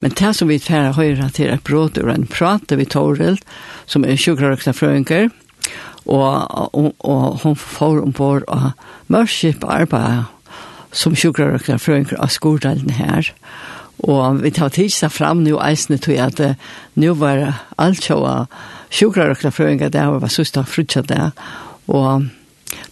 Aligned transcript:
Men 0.00 0.14
det 0.16 0.32
som 0.36 0.48
vi 0.48 0.58
færre 0.58 0.94
høyre 0.96 1.28
til 1.36 1.50
et 1.52 1.64
bråd 1.66 1.98
og 2.00 2.10
en 2.12 2.26
prat 2.26 2.72
vi 2.72 2.86
Toril, 2.88 3.36
som 3.86 4.04
er 4.04 4.16
sjukkerøkta 4.16 4.72
frøynker, 4.72 5.28
og, 6.06 6.46
og, 6.74 6.94
og 7.04 7.40
hun 7.42 7.56
får 7.56 8.00
ombord 8.00 8.46
og 8.48 8.70
mørskip 9.12 9.64
arbeid 9.68 10.24
som 10.96 11.14
sjukkerøkta 11.14 11.76
frøynker 11.76 12.16
av 12.16 12.32
skordelen 12.32 12.96
her. 12.96 13.28
Og 14.00 14.40
vi 14.40 14.50
tar 14.56 14.72
tidsa 14.72 15.10
fram 15.12 15.44
nu 15.44 15.58
eisne 15.60 16.00
til 16.00 16.16
at 16.16 16.40
uh, 16.40 16.56
nu 16.96 17.12
var 17.20 17.60
alt 17.76 18.00
sjåa 18.00 18.46
sjukkerøkta 18.90 19.52
frøynker 19.52 19.92
der 19.92 20.16
var 20.16 20.32
søsta 20.32 20.64
frutja 20.64 21.04
der, 21.04 21.30
og 21.86 22.30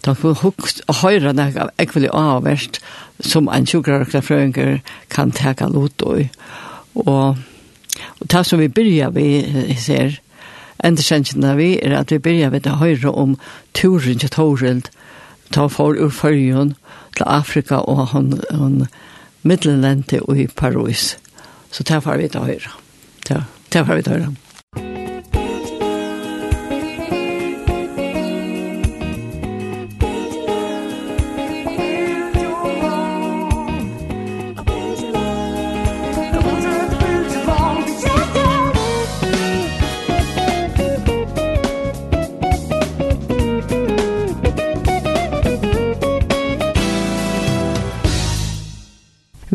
Da 0.05 0.13
får 0.15 0.41
hukt 0.43 0.81
og 0.87 1.01
høyre 1.03 1.33
det 1.35 1.53
av 1.59 1.71
ekvelig 1.79 2.09
avverst 2.15 2.79
som 3.23 3.49
en 3.51 3.67
sjukkerøkta 3.67 4.21
frøynker 4.23 4.79
kan 5.11 5.31
teka 5.35 5.69
lot 5.71 6.03
og 6.03 6.25
Og, 7.05 7.37
og 8.19 8.31
det 8.31 8.45
som 8.45 8.59
vi 8.59 8.67
byrja 8.67 9.09
vi 9.15 9.27
ser, 9.77 10.19
endersendelsen 10.83 11.57
vi, 11.57 11.79
er 11.83 11.97
at 11.99 12.11
vi 12.11 12.19
byrja 12.19 12.49
vi 12.49 12.59
til 12.59 12.79
høyre 12.79 13.11
om 13.11 13.37
turen 13.73 14.19
til 14.19 14.29
Torild, 14.29 14.91
ta 15.51 15.67
for 15.67 15.97
ur 15.97 16.11
fyrjun 16.13 16.75
til 17.17 17.25
Afrika 17.25 17.75
og 17.75 18.07
hon, 18.13 18.33
han 18.51 18.85
middelente 19.43 20.21
i 20.35 20.47
Paris. 20.47 21.17
Så 21.71 21.83
det 21.83 22.05
var 22.05 22.17
vi 22.17 22.27
til 22.27 22.39
høyre. 22.41 22.71
Det 23.73 23.87
var 23.87 23.95
vi 23.95 24.01
til 24.01 24.13
høyre. 24.13 24.48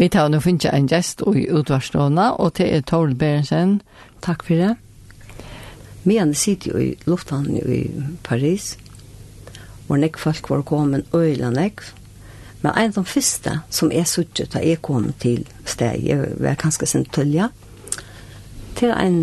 Vi 0.04 0.08
tar 0.12 0.26
nå 0.28 0.36
finnes 0.44 0.66
en 0.68 0.84
gjest 0.84 1.22
i 1.32 1.46
utvarstående, 1.48 2.24
og 2.36 2.50
til 2.58 2.68
er 2.76 2.82
Torl 2.84 3.14
Berensen. 3.16 3.78
Takk 4.20 4.42
for 4.44 4.60
det. 4.60 4.74
Vi 6.04 6.18
sitter 6.36 6.74
jo 6.74 6.82
i 6.82 6.90
lufthavnen 7.08 7.56
i 7.56 7.78
Paris, 8.22 8.74
hvor 9.86 9.96
nek 9.96 10.18
folk 10.20 10.50
var 10.50 10.66
kommet 10.68 11.08
øyla 11.16 11.48
nek. 11.54 11.80
Men 12.60 12.76
en 12.76 12.92
av 12.92 12.98
de 12.98 13.04
første 13.14 13.54
som 13.70 13.94
er 13.96 14.04
suttet 14.04 14.52
da 14.52 14.60
jeg 14.60 14.82
kom 14.84 15.08
til 15.24 15.48
steg, 15.64 16.04
jeg 16.04 16.36
var 16.36 16.60
ganske 16.60 16.84
sin 16.86 17.08
tølja, 17.08 17.48
til 18.76 18.92
en 18.92 19.18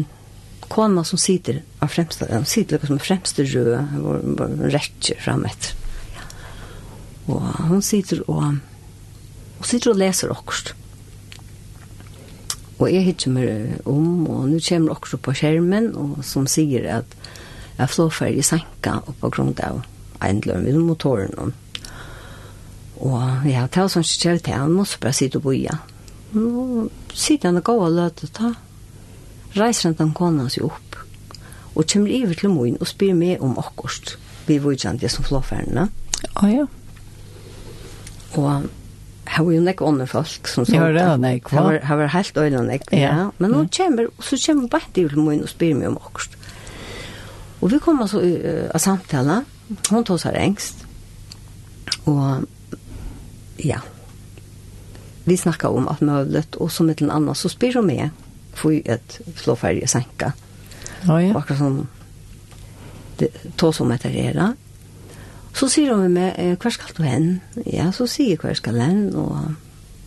kona 0.66 1.06
som 1.06 1.22
sitter 1.22 1.62
av 1.78 1.94
fremste, 1.94 2.26
hun 2.26 2.50
sitter 2.50 2.82
liksom 2.82 3.04
fremste 3.06 3.46
rød, 3.46 3.72
hvor, 4.02 4.26
hun 4.26 4.66
retter 4.74 5.22
frem 5.22 5.46
etter. 5.46 5.78
Og 7.30 7.46
hun 7.70 7.86
sitter 7.86 8.26
og 8.26 8.58
og 9.62 9.67
sitter 9.70 9.94
og 9.94 10.00
leser 10.02 10.34
okkurst. 10.34 10.73
Og 12.81 12.88
jeg 12.90 13.06
hittar 13.06 13.34
meg 13.36 13.81
om, 13.86 14.26
og 14.26 14.48
nu 14.50 14.58
kommer 14.66 14.95
okkurst 14.95 15.22
på 15.22 15.36
skjermen, 15.38 15.92
og 15.94 16.23
som 16.26 16.48
sier 16.50 16.88
at 16.98 17.18
jeg 17.78 17.94
flåfer 17.94 18.34
i 18.34 18.45
senka 18.45 18.98
og 19.06 19.14
på 19.22 19.30
grunn 19.36 19.53
av 19.62 19.84
eindløren 20.22 20.66
vid 20.66 20.80
motoren. 20.81 21.53
Og 23.02 23.45
ja, 23.50 23.68
det 23.70 23.84
var 23.84 23.94
sånn 23.94 24.06
skjer 24.06 24.42
til 24.42 24.58
han, 24.58 24.76
og 24.81 24.90
så 24.90 24.98
bare 25.02 25.18
sitter 25.18 25.42
og 25.42 25.48
boja. 25.52 25.78
Nå 26.34 26.90
sitter 27.14 27.52
han 27.52 27.62
og 27.62 27.68
går 27.70 27.86
og 27.86 27.96
løter 28.00 28.34
ta. 28.34 28.52
Reiser 29.53 29.92
han 29.92 30.00
den 30.02 30.18
kona 30.18 30.50
seg 30.50 30.66
opp, 30.72 31.00
og 31.75 31.86
kommer 31.86 32.18
iver 32.18 32.38
til 32.38 32.53
moen 32.53 32.81
og 32.81 32.90
spyr 32.90 33.14
meg 33.18 33.46
om 33.46 33.58
okkurst. 33.62 34.18
Vi 34.50 34.58
var 34.58 34.73
jo 34.73 35.09
som 35.09 35.25
flåferne. 35.25 35.90
Ja, 36.25 36.47
ja. 36.50 36.69
Og 38.41 38.69
Her 39.30 39.46
var 39.46 39.54
jo 39.54 39.62
nek 39.64 39.82
ånder 39.86 40.09
folk 40.09 40.50
som 40.50 40.66
sånt. 40.66 40.76
Ja, 40.76 40.88
det 40.92 41.06
var 41.06 41.20
nek, 41.22 41.50
hva? 41.54 41.68
Her 41.86 42.00
var 42.00 42.09
helt 42.16 42.38
øyne 42.38 42.64
nek, 42.66 42.88
ja. 42.92 43.00
ja. 43.00 43.26
Men 43.38 43.54
nå 43.54 43.64
mm. 43.66 43.70
kommer, 43.78 44.09
så 44.20 44.40
kommer 44.46 44.72
bare 44.72 44.94
til 44.96 45.14
min 45.20 45.44
og 45.46 45.52
spyr 45.52 45.76
meg 45.78 45.92
om 45.92 46.00
akkurat. 46.02 46.38
Og 47.62 47.72
vi 47.72 47.80
kommer 47.84 48.10
så 48.10 48.22
uh, 48.24 48.68
av 48.74 48.81
samtale, 48.81 49.44
hun 49.92 50.06
tog 50.08 50.18
seg 50.20 50.36
engst, 50.42 50.81
og 52.10 52.48
ja, 53.62 53.78
vi 55.30 55.38
snakka 55.38 55.70
om 55.70 55.88
alt 55.92 56.02
møvlet, 56.02 56.58
og 56.58 56.72
så 56.74 56.84
mitt 56.84 57.04
en 57.06 57.14
annan, 57.14 57.38
så 57.38 57.52
spyr 57.54 57.78
hun 57.78 57.88
meg, 57.92 58.10
for 58.58 58.74
et 58.74 59.20
slåferdig 59.40 59.88
senka. 59.90 60.34
Ja, 61.06 61.20
ja. 61.22 61.30
Og 61.31 61.44
akkurat 61.44 61.62
sånn, 61.62 61.80
det, 63.22 63.30
tog 63.62 63.76
som 63.78 63.94
etter 63.94 64.12
det, 64.12 64.50
Så 65.53 65.67
sier 65.72 65.94
hun 65.94 66.13
med 66.13 66.31
meg, 66.38 66.57
hver 66.62 66.73
skal 66.73 66.95
du 66.97 67.03
hen? 67.03 67.29
Ja, 67.67 67.89
så 67.95 68.07
sier 68.09 68.35
jeg 68.35 68.41
hver 68.41 68.56
skal 68.57 68.79
hen, 68.81 69.03
og 69.16 69.56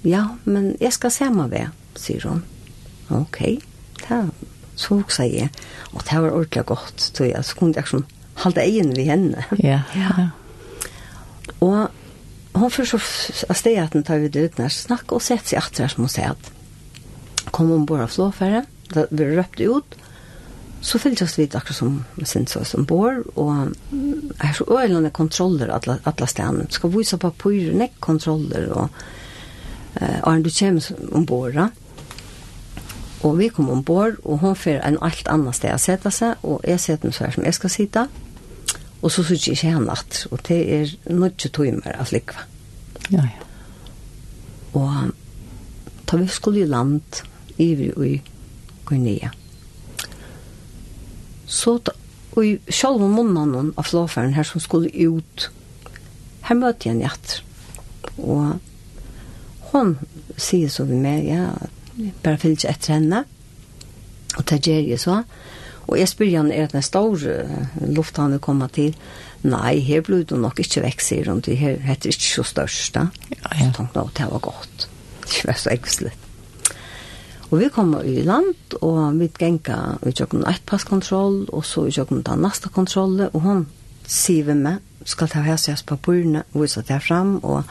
ja, 0.05 0.27
men 0.45 0.75
jeg 0.81 0.93
skal 0.97 1.13
se 1.13 1.29
meg 1.33 1.53
ved, 1.53 1.73
sier 2.01 2.25
hun. 2.29 2.43
Ok, 3.13 3.41
da, 4.07 4.25
så 4.77 4.99
hoksa 4.99 5.27
jeg, 5.29 5.51
og 5.93 6.01
det 6.05 6.23
var 6.23 6.31
ordentlig 6.31 6.65
godt, 6.71 7.11
så 7.13 7.29
jeg 7.29 7.45
så 7.45 7.59
kunne 7.59 7.77
jeg 7.77 7.85
liksom 7.85 8.07
halte 8.45 8.65
egen 8.65 8.97
ved 8.97 9.11
henne. 9.11 9.45
Ja, 9.63 9.83
ja. 9.95 10.31
Og 11.61 11.91
hun 12.55 12.71
først 12.71 12.95
så 12.95 13.47
av 13.51 13.57
stedet 13.59 13.85
at 13.85 13.95
hun 13.97 14.05
tar 14.07 14.23
ut 14.23 14.37
når 14.59 14.69
her 14.69 14.73
snakk, 14.73 15.13
og 15.13 15.23
sett 15.23 15.49
seg 15.49 15.61
etter 15.61 15.91
som 15.91 16.07
hun 16.07 16.13
sier 16.13 16.35
at 16.35 16.51
kom 17.55 17.71
ombord 17.75 18.05
av 18.05 18.13
flåfære, 18.15 18.65
da 18.95 19.07
vi 19.11 19.29
røpte 19.37 19.69
ut, 19.71 19.97
så 20.85 20.99
fylgjas 21.01 21.39
vi 21.39 21.47
akkurat 21.49 21.77
som 21.77 21.93
sinnså 22.29 22.61
som 22.69 22.85
bor, 22.85 23.23
og 23.41 23.73
er 24.45 24.53
så 24.53 24.67
øyelande 24.69 25.11
kontroller 25.11 25.71
atla, 25.73 25.97
alle 26.05 26.27
stedene. 26.29 26.67
Skal 26.71 26.93
vise 26.93 27.17
på 27.17 27.31
pyrer, 27.41 27.73
nekk 27.81 27.95
kontroller, 28.05 28.67
og 28.73 28.89
eh, 30.01 30.19
Arne, 30.23 30.45
du 30.45 30.51
kommer 30.53 31.17
ombord, 31.17 31.55
da. 31.57 31.69
Og 33.25 33.39
vi 33.39 33.49
kom 33.49 33.71
ombord, 33.73 34.19
og 34.25 34.43
hun 34.43 34.57
fer 34.57 34.83
en 34.85 34.99
alt 35.01 35.29
annet 35.33 35.57
sted 35.57 35.73
å 35.73 35.81
sette 35.81 36.13
seg, 36.13 36.43
og 36.45 36.61
jeg 36.69 36.83
setter 36.85 37.09
meg 37.09 37.17
så 37.17 37.25
her 37.25 37.37
som 37.39 37.47
jeg 37.49 37.57
skal 37.57 37.73
sitte, 37.73 38.03
og 39.01 39.13
så 39.13 39.25
sitter 39.25 39.47
jeg 39.47 39.57
ikke 39.57 39.73
henne 39.73 39.97
at, 39.97 40.19
og 40.31 40.43
det 40.49 40.59
er 40.75 40.93
nødt 41.13 41.39
til 41.41 41.53
timer 41.57 41.97
av 41.97 42.13
likva. 42.13 42.45
Ja, 43.09 43.25
ja. 43.25 43.49
Og 44.75 45.15
da 46.11 46.21
vi 46.21 46.29
skulle 46.29 46.61
i 46.61 46.69
land, 46.69 47.23
i 47.57 47.71
vi 47.79 47.89
i 47.89 48.13
Guinea, 48.85 49.33
så 51.47 51.79
og 52.35 52.43
i 52.43 52.55
sjálva 52.67 53.07
munnen 53.11 53.73
av 53.79 53.87
flåfæren 53.87 54.35
her 54.35 54.47
som 54.49 54.63
skulle 54.63 54.91
ut, 54.91 55.49
her 56.49 56.59
møtte 56.59 56.89
jeg 56.89 56.97
en 56.97 57.05
hjertet. 57.05 57.37
Og 58.19 58.59
hun 59.71 59.95
sier 60.35 60.73
så 60.73 60.87
vi 60.89 60.99
med, 60.99 61.29
ja, 61.29 61.53
bare 62.25 62.41
fyller 62.43 62.59
ikke 62.59 62.73
etter 62.75 62.97
henne, 62.97 63.23
og 64.35 64.49
det 64.51 64.65
gjør 64.67 64.89
jeg 64.91 65.03
så. 65.05 65.21
Og 65.85 65.99
jeg 66.01 66.11
spør 66.11 66.33
henne, 66.33 66.57
er 66.57 66.67
det 66.73 66.81
en 66.81 66.87
stor 66.87 67.23
luft 67.87 68.19
han 68.19 68.35
vil 68.35 68.43
komme 68.43 68.69
til? 68.75 68.97
Nei, 69.45 69.77
her 69.85 70.03
ble 70.03 70.23
det 70.27 70.39
nok 70.41 70.59
ikke 70.65 70.83
vekk, 70.87 71.05
sier 71.05 71.31
hun, 71.31 71.45
det 71.45 71.59
her 71.61 71.79
heter 71.85 72.11
ikke 72.11 72.31
så 72.31 72.47
størst. 72.55 72.97
Da. 72.97 73.07
Ja, 73.31 73.43
ja. 73.61 73.69
Så 73.69 73.79
tenkte 73.79 74.01
jeg, 74.01 74.17
det 74.19 74.29
var 74.33 74.47
godt. 74.49 74.89
Det 75.29 75.43
var 75.51 75.61
så 75.61 75.75
ekselig. 75.75 76.15
Og 77.55 77.61
vi 77.61 77.69
kom 77.71 77.93
i 78.03 78.17
land, 78.27 78.75
og 78.83 79.19
vi 79.21 79.29
genga 79.39 79.77
i 80.03 80.11
tjokken 80.11 80.43
et 80.51 80.65
passkontroll, 80.67 81.45
og 81.55 81.63
så 81.63 81.85
i 81.87 81.93
tjokken 81.95 82.25
den 82.27 82.41
neste 82.43 82.67
kontrollen, 82.75 83.29
og 83.31 83.45
hun 83.45 83.61
sier 84.11 84.49
vi 84.49 84.57
med, 84.59 84.83
skal 85.07 85.31
ta 85.31 85.45
hese 85.47 85.77
på 85.85 85.95
papurene, 85.95 86.43
og 86.51 86.65
vise 86.65 86.83
det 86.83 86.99
fram, 87.07 87.39
og 87.45 87.63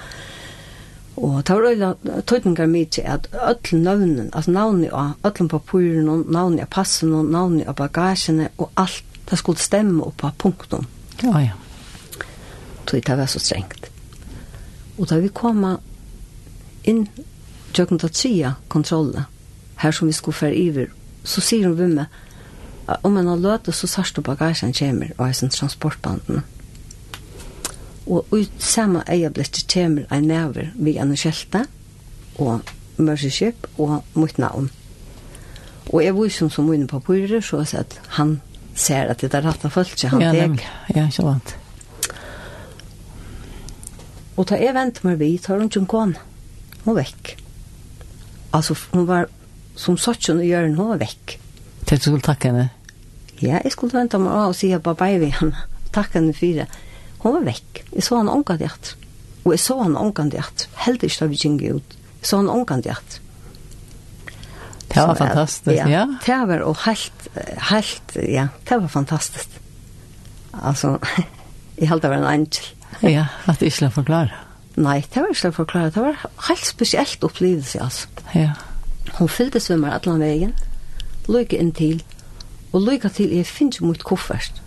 Og 1.15 1.47
det 1.47 1.55
var 1.55 1.69
øyla 1.69 2.21
tøytingar 2.25 2.65
mykje 2.65 3.03
at 3.05 3.27
öll 3.33 3.77
navnen, 3.77 4.29
altså 4.33 4.51
navnet 4.51 4.89
av 4.91 5.11
öllum 5.23 5.47
papuren, 5.47 6.23
navnet 6.31 6.61
av 6.61 6.69
passen, 6.71 7.11
navnet 7.31 7.67
av 7.67 7.75
bagasjene 7.75 8.49
og 8.57 8.71
alt, 8.75 9.03
det 9.29 9.37
skulle 9.37 9.59
stemme 9.59 10.03
opp 10.03 10.23
av 10.23 10.31
punktum. 10.37 10.87
Ja, 11.23 11.39
ja. 11.39 11.51
Så 12.89 12.97
det 12.97 13.17
var 13.17 13.25
så 13.25 13.39
strengt. 13.39 13.91
Og 14.97 15.09
da 15.09 15.19
vi 15.19 15.29
kom 15.29 15.77
inn 16.83 17.07
tjøkken 17.73 17.99
til 17.99 18.09
tria 18.09 18.55
kontrollet, 18.67 19.29
her 19.77 19.91
som 19.91 20.07
vi 20.07 20.13
skulle 20.13 20.35
fære 20.35 20.55
iver, 20.55 20.91
så 21.23 21.41
sier 21.41 21.67
hun 21.67 21.77
vimme, 21.77 22.05
om 23.03 23.11
man 23.11 23.27
har 23.27 23.39
løte, 23.39 23.71
så 23.71 23.87
sørst 23.87 24.17
og 24.19 24.23
bagasjen 24.27 24.73
kommer, 24.73 25.13
og 25.17 25.27
er 25.27 25.31
synes 25.31 25.55
transportbanden. 25.55 26.43
Og 28.05 28.25
ut 28.31 28.51
samme 28.59 29.03
øyeblikk 29.07 29.63
kommer 29.73 30.03
en 30.11 30.23
never 30.27 30.71
vi 30.75 30.97
en 30.97 31.15
skjelte, 31.17 31.65
og 32.39 32.61
mørseskip, 32.97 33.67
og 33.77 34.03
mot 34.13 34.37
navn. 34.37 34.69
Og 35.93 36.03
jeg 36.03 36.15
var 36.15 36.29
som 36.29 36.49
som 36.49 36.73
inne 36.73 36.87
på 36.87 36.99
papirer, 36.99 37.41
så 37.41 37.57
jeg 37.57 37.67
sa 37.67 37.77
at 37.77 38.01
han 38.07 38.41
ser 38.75 39.09
at 39.11 39.21
det 39.21 39.33
er 39.33 39.45
rett 39.45 39.65
og 39.65 39.71
følt 39.71 39.99
seg, 39.99 40.09
han 40.09 40.21
ja, 40.21 40.31
deg. 40.31 40.63
Ja, 40.95 41.05
ikke 41.05 41.15
sant. 41.21 41.55
Og 44.37 44.49
da 44.49 44.57
jeg 44.57 44.73
ventet 44.73 45.03
meg 45.05 45.19
vidt, 45.19 45.45
har 45.47 45.57
hun 45.57 45.69
ikke 45.69 45.79
en 45.79 45.87
kone. 45.87 46.15
Hun 46.85 46.97
vekk. 46.97 47.35
Altså, 48.53 48.75
hun 48.93 49.07
var 49.07 49.29
som 49.75 49.97
sånn 49.97 50.41
å 50.41 50.47
gjøre 50.47 50.71
noe 50.73 50.97
vekk. 51.01 51.37
Det 51.83 51.99
du 51.99 52.07
skulle 52.07 52.25
takke 52.25 52.51
henne? 52.51 52.69
Ja, 53.41 53.59
jeg 53.59 53.73
skulle 53.73 53.97
vente 53.97 54.19
meg 54.21 54.31
av 54.33 54.53
og 54.53 54.57
si 54.57 54.71
at 54.75 54.85
bare 54.85 55.17
ved 55.19 55.35
henne. 55.39 55.65
Takke 55.93 56.19
henne 56.19 56.35
for 56.37 56.59
det. 56.59 56.67
Hun 57.23 57.37
var 57.37 57.47
vekk. 57.47 57.83
Jeg 57.91 58.05
så 58.05 58.19
henne 58.19 58.33
omgående 58.35 58.67
hjert. 58.67 58.93
Og 59.43 59.53
jeg 59.55 59.63
så 59.63 59.77
henne 59.81 59.99
omgående 59.99 60.39
hjert. 60.39 60.67
Helt 60.85 61.03
ikke 61.03 61.19
da 61.23 61.29
vi 61.31 61.41
gikk 61.41 61.65
ut. 61.79 61.97
Jeg 62.21 62.29
så 62.29 62.39
henne 62.39 62.55
omgående 62.55 62.91
hjert. 62.91 63.19
Det 64.93 65.01
var 65.01 65.17
fantastisk, 65.17 65.73
ja. 65.73 65.87
ja. 65.89 66.01
Det 66.21 66.35
var 66.47 66.61
og 66.67 66.77
helt, 66.85 67.27
helt, 67.71 68.11
ja, 68.29 68.47
det 68.69 68.77
var 68.83 68.91
fantastisk. 68.93 69.55
Altså, 70.53 70.99
jeg 71.79 71.89
held 71.89 72.03
det 72.03 72.11
var 72.11 72.21
en 72.21 72.29
angel. 72.29 72.67
ja, 73.01 73.25
at 73.49 73.59
det 73.59 73.71
ikke 73.71 73.87
la 73.87 73.89
forklare. 73.95 74.43
Nei, 74.75 74.99
det 75.01 75.21
var 75.21 75.33
ikke 75.33 75.47
la 75.49 75.55
forklare. 75.55 75.93
Det 75.95 76.03
var 76.03 76.21
helt 76.49 76.67
spesielt 76.67 77.25
opplevelse, 77.25 77.81
altså. 77.81 78.07
Ja. 78.37 78.51
Hon 79.17 79.29
fyllde 79.29 79.59
svømmar 79.61 79.97
allan 79.97 80.23
vegin, 80.23 80.53
lykke 81.29 81.59
inn 81.59 81.71
til, 81.75 82.01
og 82.73 82.85
lykke 82.87 83.11
til 83.13 83.33
jeg 83.35 83.45
finnes 83.47 83.79
jo 83.79 83.89
mot 83.91 84.03
koffert. 84.03 84.61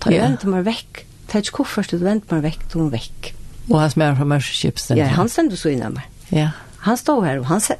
Ta 0.00 0.12
yeah. 0.12 0.24
vendte 0.24 0.48
meg 0.48 0.64
vekk, 0.68 1.04
ta 1.28 1.42
ikke 1.42 1.60
koffert, 1.60 1.92
du 1.92 2.04
vendte 2.04 2.32
meg 2.34 2.44
vekk, 2.46 2.66
du 2.72 2.78
må 2.80 2.88
vekk. 2.92 3.32
Og 3.70 3.80
hans 3.80 3.96
med 4.00 4.16
fra 4.18 4.26
Mørskipsen? 4.28 4.98
Ja, 4.98 5.10
han 5.14 5.28
sendte 5.30 5.58
så 5.58 5.72
innan 5.72 5.98
meg. 5.98 6.06
Ja. 6.34 6.50
Han 6.86 6.96
stod 6.96 7.24
her, 7.26 7.42
og 7.42 7.50
han 7.50 7.60
sa, 7.60 7.76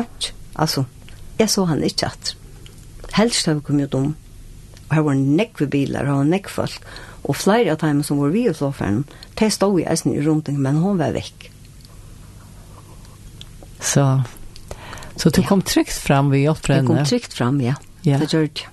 ikke, 0.00 0.32
altså, 0.58 0.84
jeg 1.38 1.52
så 1.52 1.64
han 1.68 1.84
ikke 1.86 2.10
at. 2.10 2.34
Helst 3.14 3.46
har 3.46 3.58
vi 3.58 3.66
kommet 3.66 3.94
om, 3.94 4.12
og 4.88 4.94
her 4.96 5.06
var 5.06 5.18
nekve 5.18 5.68
bilar, 5.70 6.10
og 6.10 6.26
nekve 6.26 6.56
folk, 6.56 6.86
og 7.22 7.38
flere 7.38 7.76
av 7.76 7.80
dem 7.84 8.02
som 8.02 8.18
var 8.18 8.32
vi 8.34 8.48
og 8.50 8.58
flåferen, 8.58 9.04
de 9.38 9.50
stod 9.50 9.78
i 9.80 9.86
eisen 9.88 10.14
i 10.14 10.22
rundt, 10.24 10.50
men 10.52 10.80
hun 10.82 10.98
var 10.98 11.14
vekk. 11.14 11.48
Så, 13.82 14.04
Så 15.16 15.30
du 15.30 15.42
kom 15.42 15.62
trygt 15.62 15.92
fram 15.92 16.30
vid 16.30 16.42
hjälp 16.42 16.66
för 16.66 16.74
henne? 16.74 16.86
Kom 16.86 17.04
trygt 17.04 17.32
fram, 17.32 17.60
ja. 17.60 17.74
ja. 18.02 18.18
Det 18.18 18.32
gjorde 18.32 18.50
jag. 18.54 18.68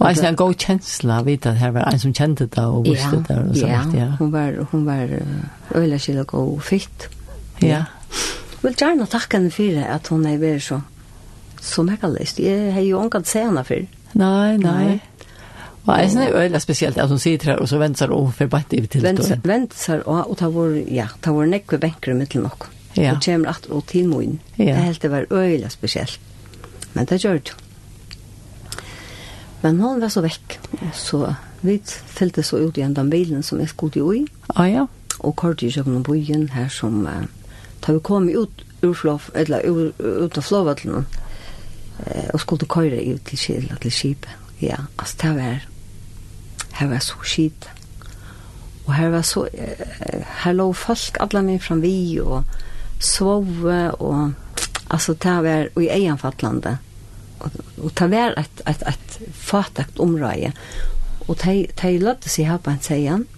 Och 0.00 0.08
alltså 0.08 0.24
en 0.24 0.36
god 0.36 0.60
känsla 0.60 1.22
vid 1.22 1.46
at 1.46 1.56
her 1.56 1.70
var 1.70 1.80
en 1.92 2.00
som 2.00 2.14
kjente 2.14 2.46
det 2.46 2.62
og 2.64 2.84
visste 2.84 3.16
ja, 3.28 3.34
det. 3.34 3.50
Och 3.50 3.56
sånt, 3.56 3.94
ja, 3.94 4.06
hun 4.18 4.30
var, 4.32 4.66
hun 4.70 4.86
var 4.86 5.02
øyla 5.02 5.26
öjla 5.74 5.98
kilo 5.98 6.24
god 6.24 6.62
fitt. 6.62 7.08
Ja. 7.58 7.68
ja. 7.68 7.84
Jag 8.62 8.70
vill 8.70 8.74
gärna 8.80 9.06
tacka 9.06 9.36
henne 9.36 9.50
for 9.50 9.62
det, 9.62 9.84
at 9.84 10.08
hun 10.08 10.26
er 10.26 10.38
vært 10.38 10.62
så, 10.62 10.80
så 11.60 11.82
märkalist. 11.82 12.40
Jeg 12.40 12.72
har 12.72 12.80
jo 12.80 12.98
ångat 12.98 13.28
se 13.28 13.44
henne 13.44 13.64
for. 13.64 13.86
Nei, 14.12 14.56
nei. 14.56 14.84
nei. 14.84 15.00
Og 15.84 15.98
jeg 15.98 16.10
synes 16.10 16.26
det 16.26 16.34
er 16.34 16.42
øyla 16.42 16.58
spesielt 16.58 16.98
at 16.98 17.08
hun 17.08 17.18
sitter 17.18 17.52
her 17.52 17.56
og 17.58 17.68
så 17.68 17.78
väntar 17.78 18.08
hon 18.08 18.32
för 18.32 18.46
bara 18.46 18.62
till 18.68 18.88
det. 19.02 19.40
Väntar 19.44 20.02
og, 20.06 20.30
og 20.30 20.36
tar 20.38 20.48
var, 20.48 20.82
ja, 20.88 21.08
tar 21.20 21.32
var 21.32 21.46
nekve 21.46 21.78
benker 21.78 22.10
i 22.10 22.14
mitten 22.14 22.46
och. 22.46 22.64
Ja. 22.96 23.14
Og 23.14 23.24
kommer 23.24 23.48
at 23.48 23.66
og 23.70 23.86
til 23.86 24.08
min. 24.08 24.40
Ja. 24.58 24.64
Det 24.64 24.84
helt 24.84 25.02
det 25.02 25.10
var 25.10 25.26
øyelig 25.30 25.70
spesielt. 25.70 26.20
Men 26.94 27.06
det 27.06 27.20
gjør 27.22 27.38
det. 27.38 27.54
Men 29.62 29.80
hon 29.80 30.00
var 30.00 30.08
så 30.08 30.22
vekk. 30.24 30.58
Så 30.96 31.34
vi 31.62 31.76
fylte 31.84 32.42
så 32.42 32.56
ut 32.56 32.78
igjen 32.78 32.96
den 32.96 33.10
bilen 33.12 33.42
som 33.42 33.60
jeg 33.60 33.68
skulle 33.68 34.16
i. 34.16 34.24
Ah, 34.56 34.70
ja. 34.70 34.86
Og 35.20 35.36
kort 35.36 35.62
i 35.62 35.70
kjøkken 35.70 36.00
og 36.00 36.08
byen 36.08 36.48
her 36.54 36.68
som... 36.72 37.04
Uh, 37.06 37.28
da 37.80 37.92
vi 37.92 38.00
kom 38.04 38.28
ut 38.28 38.64
ur 38.82 38.94
flov, 38.94 39.30
eller 39.34 39.64
ur, 39.68 39.92
ut 40.00 40.36
av 40.36 40.44
flovatlene, 40.44 41.04
uh, 42.00 42.28
og 42.32 42.40
skulle 42.40 42.68
køyre 42.68 43.02
ut 43.14 43.24
til 43.28 43.38
Kjell, 43.38 43.68
til 43.82 43.92
skipet. 43.92 44.32
Ja, 44.60 44.86
altså 44.98 45.16
det 45.22 45.34
var... 45.36 45.68
Her 46.80 46.88
var 46.88 47.04
så 47.04 47.20
skit. 47.22 47.68
Og 48.86 48.94
her 48.94 49.12
var 49.12 49.22
så... 49.28 49.44
Uh, 49.52 50.24
her 50.44 50.56
lå 50.56 50.72
folk 50.72 51.20
alle 51.20 51.44
med 51.44 51.60
fram 51.60 51.84
vi, 51.84 52.18
og 52.20 52.44
sove 53.00 53.80
og 53.98 54.32
altså 54.90 55.14
ta 55.14 55.40
var 55.42 55.68
i 55.80 55.88
egenfattlande 55.88 56.76
og, 57.40 57.58
og 57.80 57.92
ta 57.96 58.08
var 58.12 58.36
et, 58.40 58.62
et, 58.68 58.86
et 58.88 59.20
fatakt 59.32 60.00
område 60.00 60.52
og 61.26 61.36
te 61.40 61.62
te 61.76 61.92
lødde 61.98 62.28
seg 62.28 62.50
her 62.50 62.62
på 62.62 62.74
en 62.74 62.82
seien 62.84 63.28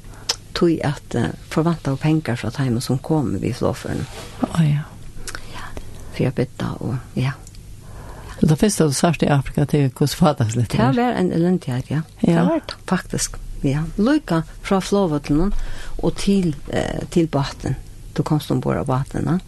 tog 0.52 0.80
at 0.84 1.14
uh, 1.14 1.26
förvanta 1.48 1.92
och 1.92 2.00
pengar 2.00 2.36
från 2.36 2.52
hem 2.58 2.80
som 2.80 2.98
kom 2.98 3.38
vid 3.38 3.56
floffen. 3.56 4.06
Oh, 4.40 4.70
ja. 4.70 4.78
Ja. 5.52 5.82
För 6.12 6.24
jag 6.24 6.34
bytte 6.34 6.66
og 6.78 6.96
ja. 7.14 7.32
Det 8.40 8.56
första 8.56 8.86
du 8.86 8.92
sagt 8.92 9.22
i 9.22 9.28
Afrika 9.28 9.64
til 9.66 9.88
hvordan 9.88 10.08
fattes 10.08 10.56
litt. 10.56 10.72
Det 10.72 10.96
var 10.96 11.12
en 11.12 11.32
elendighet, 11.32 11.90
ja. 11.90 12.02
ja. 12.20 12.32
Det 12.32 12.48
var 12.48 12.60
det, 12.66 12.74
faktisk. 12.86 13.36
ja. 13.60 13.82
Lykke 13.96 14.42
fra 14.62 14.80
flovatten 14.80 15.52
og 16.02 16.16
til, 16.16 16.56
eh, 16.68 17.04
til 17.10 17.26
baten. 17.26 17.76
Du 18.16 18.22
kom 18.22 18.40
som 18.40 18.60
bor 18.60 18.74
av 18.74 18.86
baten, 18.86 19.24
ja. 19.26 19.38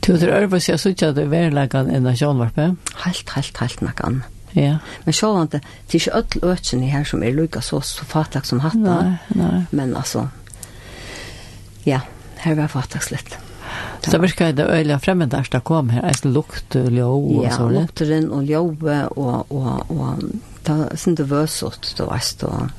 Du 0.00 0.12
tror 0.16 0.32
Ørvus, 0.40 0.68
jeg 0.68 0.80
synes 0.80 1.02
at 1.02 1.16
det 1.16 1.26
er 1.26 1.32
verleggen 1.32 1.90
enn 1.92 2.08
av 2.08 2.16
sjånvarpe? 2.18 2.70
Helt, 3.04 3.34
helt, 3.36 3.58
helt 3.60 3.82
nok 3.84 4.04
an. 4.06 4.22
Ja. 4.56 4.78
Men 5.04 5.14
så 5.14 5.32
var 5.34 5.50
det 5.52 5.60
er 5.62 5.98
ikke 6.00 6.16
ødel 6.18 6.48
økene 6.54 6.88
her 6.90 7.04
som 7.06 7.22
er 7.22 7.36
lukket 7.36 7.64
så, 7.64 7.80
så 7.86 8.06
fatak 8.08 8.48
som 8.48 8.62
hatta. 8.64 8.80
Nei, 8.80 9.38
nei. 9.38 9.60
Men 9.70 9.94
altså, 9.96 10.26
ja, 11.86 12.00
her 12.42 12.58
var 12.58 12.72
fatak 12.72 13.10
litt. 13.12 13.38
Så 14.02 14.18
virkar 14.18 14.52
det 14.56 14.66
øyla 14.66 14.96
fremmedast 14.98 15.52
det 15.52 15.60
kom 15.68 15.90
her, 15.92 16.02
eis 16.08 16.24
lukt 16.24 16.74
og 16.78 16.88
ljå 16.90 17.08
og 17.10 17.44
ja, 17.44 17.52
sånn? 17.54 17.74
Ja, 17.76 17.84
lukteren 17.84 18.30
og 18.34 18.48
ljå 18.48 18.62
og, 18.64 19.52
og, 19.52 19.92
og 19.92 20.24
det 20.66 20.76
er 20.76 20.96
sånn 20.98 21.18
det 21.20 21.26
vøsot, 21.30 21.92
det 21.98 22.06
var 22.08 22.24
sånn 22.24 22.72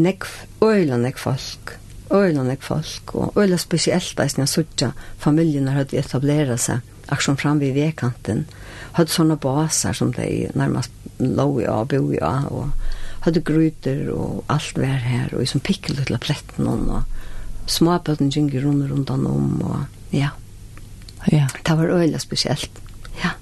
nekv, 0.00 0.32
øyla 0.64 0.98
nekv 1.00 1.20
folk 1.20 1.76
øyla 2.10 2.42
nek 2.42 2.62
folk, 2.62 3.14
og 3.14 3.36
øyla 3.38 3.58
spesielt 3.58 4.16
da 4.18 4.26
jeg 4.26 4.48
suttja 4.48 4.92
familjerna 5.18 5.76
hadde 5.78 5.98
etablera 5.98 6.56
seg, 6.58 6.80
akkurat 7.08 7.40
fram 7.40 7.60
vid 7.60 7.74
vekanten, 7.74 8.46
hadde 8.92 9.14
sånne 9.14 9.36
baser 9.40 9.94
som 9.96 10.12
de 10.14 10.50
nærmest 10.54 10.90
lå 11.18 11.46
i 11.60 11.68
og 11.70 11.88
bo 11.92 12.02
i 12.12 12.20
av, 12.22 12.50
og 12.50 12.70
hadde 13.26 13.42
gryter 13.44 14.08
og 14.14 14.44
alt 14.48 14.78
vær 14.78 15.02
her, 15.04 15.34
og 15.34 15.46
som 15.48 15.62
pikkel 15.62 15.98
til 16.00 16.18
pletten 16.18 16.66
hon, 16.66 16.86
og 16.88 17.70
småbøtten 17.70 18.32
gynger 18.32 18.64
rundt 18.66 18.90
rundt 18.90 19.10
om, 19.10 19.60
og 19.62 20.14
ja. 20.14 20.32
Ja. 21.30 21.46
Det 21.66 21.76
var 21.76 21.92
øyla 22.00 22.18
spesielt. 22.18 22.70
Ja, 23.22 23.36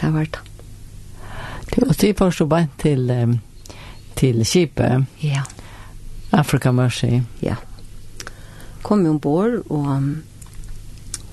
det 0.00 0.12
var 0.12 0.24
det. 0.24 0.40
Og 1.82 1.94
du 2.00 2.12
først 2.18 2.38
så 2.38 2.46
bare 2.46 2.68
til, 2.78 3.38
til 4.16 4.44
Kipet. 4.44 5.06
Ja. 5.22 5.42
Africa 6.32 6.72
Mercy. 6.72 7.20
Ja 7.42 7.54
kom 8.84 9.04
ombord, 9.08 9.62
og, 9.72 9.90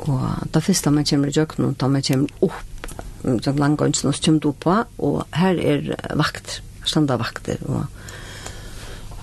og 0.07 0.51
da 0.53 0.63
første 0.63 0.91
man 0.91 1.07
kommer 1.07 1.31
i 1.31 1.35
jøkken, 1.35 1.75
da 1.79 1.89
man 1.91 2.05
kommer 2.07 2.47
opp, 2.47 2.91
som 3.45 3.59
langt 3.61 3.83
og 3.83 3.95
så 3.99 4.13
kommer 4.25 4.49
opp, 4.49 4.69
og 4.97 5.37
her 5.37 5.59
er 5.59 5.91
vakt, 6.17 6.61
standa 6.87 7.19
vakter, 7.21 7.61
og 7.69 7.85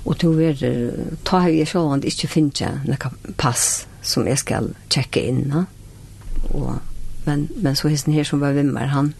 Og 0.09 0.17
to 0.17 0.31
er, 0.41 0.57
ta 1.25 1.43
har 1.45 1.53
jeg 1.53 1.69
sjåan 1.69 2.01
ikke 2.07 2.31
finnes 2.33 2.87
noen 2.89 3.35
pass 3.37 3.85
som 4.01 4.25
jeg 4.29 4.41
skal 4.41 4.71
tjekke 4.89 5.21
inn. 5.21 5.53
Og, 6.55 6.79
men, 7.27 7.49
men 7.61 7.77
så 7.77 7.91
hesten 7.93 8.17
her 8.17 8.25
som 8.25 8.41
var 8.41 8.57
vimmer, 8.57 8.89
han, 8.89 9.13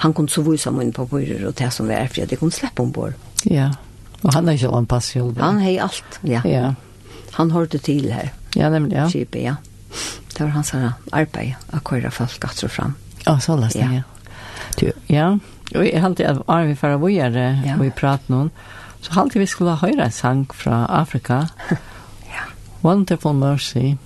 han 0.00 0.14
kunne 0.16 0.32
så 0.32 0.44
vise 0.46 0.72
munnen 0.72 0.94
på 0.96 1.04
bordet 1.10 1.42
og 1.44 1.56
det 1.58 1.68
som 1.74 1.90
var 1.90 2.08
for 2.08 2.24
at 2.24 2.32
jeg 2.32 2.40
kunne 2.40 2.54
slippe 2.54 2.82
ombord. 2.82 3.18
Ja, 3.44 3.74
og 4.22 4.32
han 4.32 4.48
har 4.48 4.56
ikke 4.56 4.72
en 4.72 4.88
pass 4.88 5.12
jo. 5.14 5.28
Han 5.36 5.60
har 5.60 5.90
alt, 5.90 6.20
ja. 6.24 6.40
Ja, 6.48 6.72
han 7.38 7.52
hørte 7.54 7.78
til 7.78 8.10
her. 8.12 8.32
Ja, 8.56 8.68
nemlig, 8.72 8.96
ja. 8.96 9.06
Kipet, 9.10 9.42
ja. 9.42 9.54
Det 10.34 10.40
var 10.42 10.54
hans 10.56 10.74
arbeid 10.74 11.54
å 11.74 11.80
køre 11.86 12.10
folk 12.14 12.40
gatt 12.42 12.64
og 12.66 12.72
fram. 12.74 12.96
Ja, 13.24 13.38
så 13.42 13.56
lest 13.58 13.78
det, 13.78 13.86
ja. 13.86 14.02
Du, 14.78 14.90
ja. 15.10 15.28
Og 15.74 15.84
jeg 15.84 16.02
halte 16.02 16.26
at 16.26 16.42
Arvi 16.48 16.74
for 16.78 16.96
å 16.96 17.10
ja. 17.66 17.76
og 17.76 17.84
vi 17.84 17.90
pratet 17.94 18.30
noen, 18.32 18.50
så 19.04 19.14
halte 19.14 19.38
vi 19.38 19.46
skulle 19.46 19.76
høre 19.78 20.08
en 20.08 20.14
sang 20.14 20.46
fra 20.54 20.84
Afrika. 20.90 21.46
ja. 22.34 22.48
Wonderful 22.82 23.36
Mercy. 23.38 23.96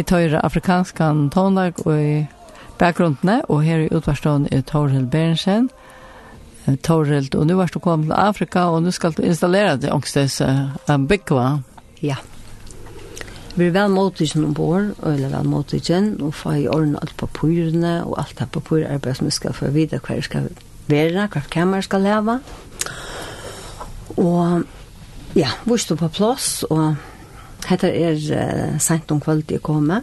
Vi 0.00 0.04
tar 0.04 0.32
afrikanskan 0.40 1.26
tonlag 1.28 1.82
og 1.84 1.98
i 2.00 2.12
bakgrunnene, 2.80 3.42
og 3.52 3.58
her 3.66 3.82
i 3.84 3.88
utvarstånd 3.92 4.46
er 4.48 4.62
Torhild 4.64 5.10
Berensen. 5.12 5.66
Torhild, 6.80 7.34
og 7.36 7.44
nå 7.44 7.58
er 7.60 7.68
du 7.68 7.76
kommet 7.84 8.08
til 8.08 8.16
Afrika, 8.16 8.62
og 8.72 8.80
nå 8.80 8.94
skal 8.96 9.12
du 9.12 9.20
installere 9.28 9.74
det 9.76 9.90
ångstes 9.92 10.38
uh, 10.40 10.96
byggva. 10.96 11.50
Ja. 12.00 12.16
Vi 13.58 13.66
er 13.66 13.76
vel 13.76 13.92
motvikken 13.92 14.48
ombord, 14.48 14.94
og 15.02 15.20
vi 15.20 15.28
er 15.28 15.34
vel 15.36 15.52
motvikken, 15.52 16.08
og 16.24 16.32
får 16.40 16.56
i 16.62 16.66
orden 16.72 16.96
alt 17.02 17.12
papurene, 17.20 17.94
og 18.06 18.16
alt 18.24 18.40
det 18.40 18.48
papurarbeid 18.56 19.20
som 19.20 19.28
vi 19.28 19.36
skal 19.36 19.58
få 19.60 19.68
vite 19.76 20.00
hva 20.00 20.16
det 20.16 20.24
skal 20.30 20.48
være, 20.88 21.28
hva 21.28 21.44
kammer 21.52 21.84
skal 21.84 22.08
leve. 22.08 22.40
Og 24.16 24.64
ja, 25.36 25.52
vi 25.68 25.80
står 25.84 26.00
på 26.06 26.12
plass, 26.22 26.62
og 26.72 27.09
Hetta 27.68 27.90
er 27.90 28.16
uh, 28.16 28.78
sent 28.80 29.10
om 29.10 29.20
kvöld 29.20 29.50
jeg 29.50 29.62
komme. 29.62 30.02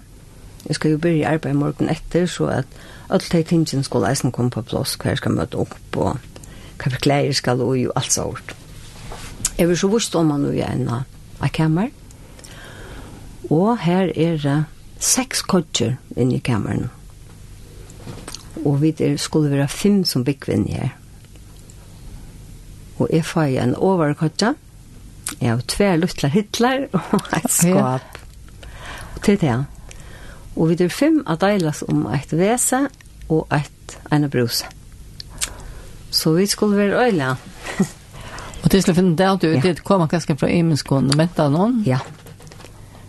Jeg 0.67 0.75
skal 0.75 0.91
jo 0.91 0.97
byrja 0.97 1.33
arbeid 1.33 1.53
morgen 1.53 1.89
etter, 1.89 2.25
så 2.25 2.49
at 2.61 2.79
alt 3.09 3.31
de 3.31 3.43
tingene 3.43 3.83
skal 3.83 4.05
eisen 4.09 4.31
komme 4.31 4.51
på 4.51 4.61
plass, 4.61 4.97
hva 4.99 5.13
jeg 5.13 5.21
skal 5.21 5.35
møte 5.35 5.57
opp, 5.57 5.77
og 5.95 6.17
hva 6.77 6.91
for 6.91 6.99
klær 7.01 7.31
skal 7.33 7.61
og 7.63 7.77
jo 7.79 7.93
alt 7.95 8.11
sånt. 8.11 8.55
Jeg 9.57 9.69
vil 9.69 9.77
så 9.77 9.87
vust 9.87 10.15
om 10.15 10.31
han 10.31 10.45
jo 10.45 10.51
en 10.51 10.89
av 10.89 11.49
kammer. 11.53 11.89
Og 13.49 13.77
her 13.79 14.11
er 14.15 14.37
det 14.37 14.57
uh, 14.59 14.67
seks 14.99 15.41
kodger 15.41 15.95
inne 16.17 16.37
i 16.37 16.43
kammeren. 16.43 16.89
Og 18.65 18.81
vi 18.81 18.91
der 18.91 19.17
skulle 19.17 19.51
være 19.51 19.67
fem 19.67 20.03
som 20.03 20.23
bygg 20.23 20.49
her. 20.67 20.89
Og 22.97 23.09
jeg 23.13 23.25
får 23.25 23.41
en 23.61 23.75
overkodger, 23.75 24.53
Jeg 25.39 25.51
har 25.51 25.61
tver 25.69 25.97
luttler 26.01 26.33
hytler 26.33 26.87
og 26.93 27.27
et 27.35 27.51
skap. 27.51 28.13
Og 29.17 29.23
til 29.25 29.39
det, 29.41 29.65
Og 30.55 30.69
vi 30.69 30.83
er 30.83 30.89
fem 30.89 31.23
av 31.25 31.39
deilas 31.41 31.83
om 31.89 32.05
et 32.13 32.33
vese 32.33 32.87
og 33.29 33.47
et 33.53 33.97
ene 34.13 34.29
bruse. 34.29 34.65
Så 36.11 36.33
vi 36.33 36.45
skulle 36.45 36.77
være 36.77 37.07
øyla. 37.07 37.35
og 38.63 38.69
til 38.71 38.83
slutt 38.83 38.95
finne 38.97 39.15
det 39.17 39.25
at 39.25 39.41
du 39.41 39.47
ja. 39.47 39.61
det 39.61 39.83
kommer 39.83 40.07
kanskje 40.07 40.37
fra 40.37 40.49
Emenskånd 40.49 41.11
og 41.11 41.17
møtte 41.17 41.49
noen? 41.49 41.81
Ja. 41.85 41.99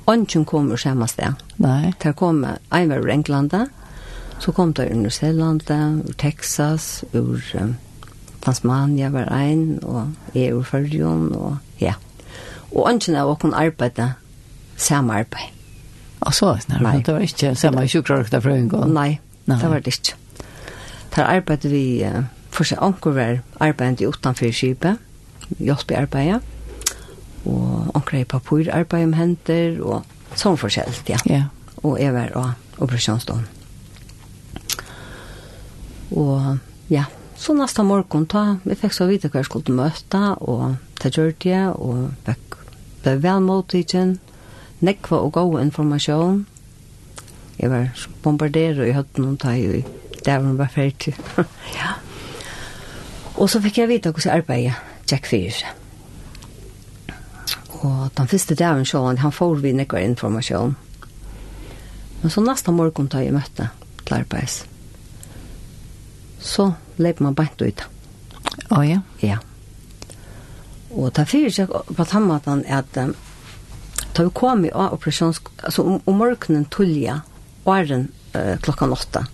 Ånden 0.08 0.44
kommer 0.44 0.76
samme 0.76 1.08
sted. 1.08 1.36
Nei. 1.56 1.92
Der 2.02 2.12
kommer 2.12 2.58
en 2.72 2.88
var 2.88 3.04
ur 3.04 3.12
Englanda, 3.12 3.66
så 4.40 4.52
kom 4.52 4.72
det 4.72 4.90
ur 4.92 5.10
Zealandet, 5.10 6.08
ur 6.08 6.14
Texas, 6.16 7.04
ur 7.12 7.40
um, 7.60 7.76
Tasmania 8.40 9.10
var 9.10 9.28
ein, 9.32 9.78
og 9.82 10.14
jeg 10.34 10.54
ur 10.54 10.64
og 11.36 11.56
ja. 11.80 11.92
Mm 11.92 12.07
og 12.72 12.88
ønsken 12.90 13.16
av 13.16 13.30
åkken 13.32 13.54
arbeidde 13.56 14.12
samme 14.78 15.20
arbeid. 15.22 15.54
Og 16.20 16.34
så 16.34 16.54
nei, 16.68 16.98
det, 16.98 17.06
det 17.06 17.14
var 17.14 17.26
ikke 17.26 17.54
samme 17.58 17.86
sjukkerøkta 17.88 18.40
fra 18.42 18.54
en 18.58 18.70
gang? 18.72 18.92
Nei, 18.94 19.10
det 19.46 19.70
var 19.70 19.82
det 19.82 19.94
ikke. 19.94 20.16
Der 21.14 21.30
arbeidde 21.30 21.70
vi, 21.72 21.84
for 22.54 22.68
seg 22.68 22.82
anker 22.82 23.14
var 23.16 23.38
arbeidet 23.64 24.06
utenfor 24.06 24.52
skipet, 24.54 24.98
hjelp 25.58 25.92
i 25.94 25.98
arbeidet, 25.98 26.40
og 27.48 27.92
anker 27.96 28.20
i 28.20 28.24
papurarbeid 28.28 29.06
om 29.08 29.14
henter, 29.16 29.78
og 29.80 30.36
sånn 30.38 30.58
forskjellig, 30.60 31.06
ja. 31.08 31.20
ja. 31.30 31.44
Og 31.86 31.96
jeg 32.00 32.12
var 32.14 32.34
av 32.36 32.82
operasjonsdagen. 32.82 33.46
Og 36.18 36.58
ja, 36.90 37.04
så 37.38 37.54
nästa 37.54 37.84
morgon 37.86 38.26
ta 38.26 38.58
vi 38.64 38.76
fikk 38.78 38.94
så 38.96 39.06
vita 39.08 39.30
hva 39.30 39.42
jeg 39.42 39.48
skulle 39.48 39.76
møte, 39.76 40.22
og 40.40 40.78
ta 40.98 41.10
gjør 41.12 41.34
det, 41.44 41.62
og 41.78 42.10
fikk 42.26 42.47
ble 43.02 43.16
vel 43.22 43.42
mottikken, 43.44 44.18
nekva 44.84 45.22
og 45.24 45.32
god 45.36 45.60
informasjon. 45.62 46.44
Jeg 47.58 47.70
var 47.70 48.06
bombarderet 48.22 48.86
i 48.86 48.94
høtten 48.94 49.26
om 49.26 49.36
teg, 49.40 49.64
og 49.66 50.22
der 50.24 50.38
var 50.44 50.60
var 50.62 50.70
ferdig. 50.74 51.14
ja. 51.78 51.96
Og 53.38 53.50
så 53.50 53.60
fikk 53.62 53.82
jeg 53.82 53.90
vite 53.90 54.10
hvordan 54.10 54.30
jeg 54.32 54.42
arbeidet 54.42 55.10
Jack 55.10 55.26
Fyrs. 55.26 55.64
Og 57.78 58.10
den 58.16 58.28
første 58.28 58.54
dagen 58.54 58.86
så 58.86 59.04
han, 59.06 59.18
han 59.18 59.32
får 59.32 59.54
vi 59.62 59.72
nekva 59.72 60.02
informasjon. 60.02 60.76
Men 62.22 62.30
så 62.30 62.42
neste 62.42 62.74
morgen 62.74 63.06
da 63.06 63.22
jeg 63.22 63.34
møtte 63.34 63.68
til 64.04 64.16
arbeids, 64.16 64.64
så 66.40 66.72
leip 66.98 67.20
man 67.22 67.36
bant 67.38 67.62
ut. 67.62 67.84
Å 68.68 68.80
oh, 68.80 68.82
ja? 68.86 69.02
Ja. 69.22 69.38
Og 70.98 71.12
ta 71.14 71.24
fyrir 71.28 71.52
seg 71.54 71.70
på 71.70 72.06
tammatan 72.10 72.64
at 72.66 72.96
um, 72.98 73.14
ta 74.16 74.26
vi 74.26 74.34
kom 74.34 74.64
i 74.66 74.72
operasjons, 74.74 75.40
altså 75.62 75.84
om, 75.86 75.98
om 76.10 76.18
morgenen 76.18 76.66
tullja, 76.74 77.20
åren 77.68 78.08
uh, 78.34 78.56
klokkan 78.64 78.94
åtta, 78.94 79.26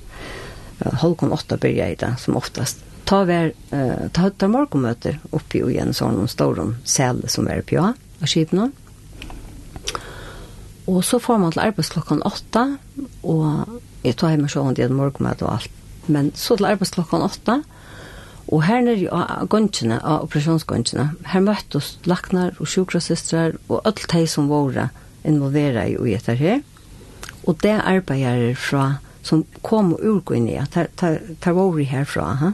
uh, 0.83 0.95
halvkon 1.01 1.33
åtta 1.33 1.57
byrja 1.61 1.89
i 1.91 1.99
det 2.01 2.13
som 2.21 2.37
oftast, 2.37 2.85
ta 3.09 3.23
ver, 3.29 3.55
uh, 3.73 4.09
ta, 4.13 4.29
ta 4.29 4.49
morgenmøter 4.53 5.21
oppi 5.33 5.65
og 5.65 5.73
igjen 5.73 5.97
sånn 5.97 6.29
storum 6.29 6.77
sel 6.85 7.25
som 7.33 7.49
er 7.49 7.65
oppi 7.65 7.81
av 7.81 7.97
skipene. 8.29 8.71
Og 10.85 11.01
så 11.05 11.17
får 11.17 11.39
man 11.41 11.55
til 11.55 11.65
arbeids 11.65 11.89
klokkan 11.95 12.21
åtta, 12.29 12.75
og 13.25 13.81
jeg 14.05 14.19
tar 14.21 14.35
hjemme 14.35 14.51
sånn 14.53 14.77
det 14.77 14.91
morgenmøte 14.93 15.47
og 15.47 15.57
alt. 15.57 15.81
Men 16.13 16.29
så 16.37 16.59
til 16.59 16.69
arbeids 16.69 16.93
klokkan 16.93 17.25
åtta, 17.25 17.63
og 17.63 17.71
Og 18.55 18.63
her 18.69 18.85
nere 18.87 19.11
av 19.11 19.49
gongene, 19.51 19.99
av 19.99 20.29
operasjonsgongene, 20.29 21.09
her 21.33 21.43
møttes 21.43 21.97
laknar 22.07 22.55
og 22.63 22.71
sjukrasystrar 22.71 23.57
og 23.67 23.81
alt 23.83 24.05
de 24.13 24.23
som 24.31 24.47
var 24.53 24.93
involveret 25.27 25.95
i 25.95 25.97
og 25.99 26.11
etter 26.13 26.39
her. 26.39 26.61
Og 27.45 27.59
det 27.65 27.75
arbeider 27.81 28.55
fra, 28.55 29.01
som 29.27 29.43
kom 29.67 29.95
ur 29.99 30.21
gongene, 30.23 30.67
tar 30.71 31.59
vi 31.75 31.89
herfra. 31.91 32.29
Ha? 32.43 32.53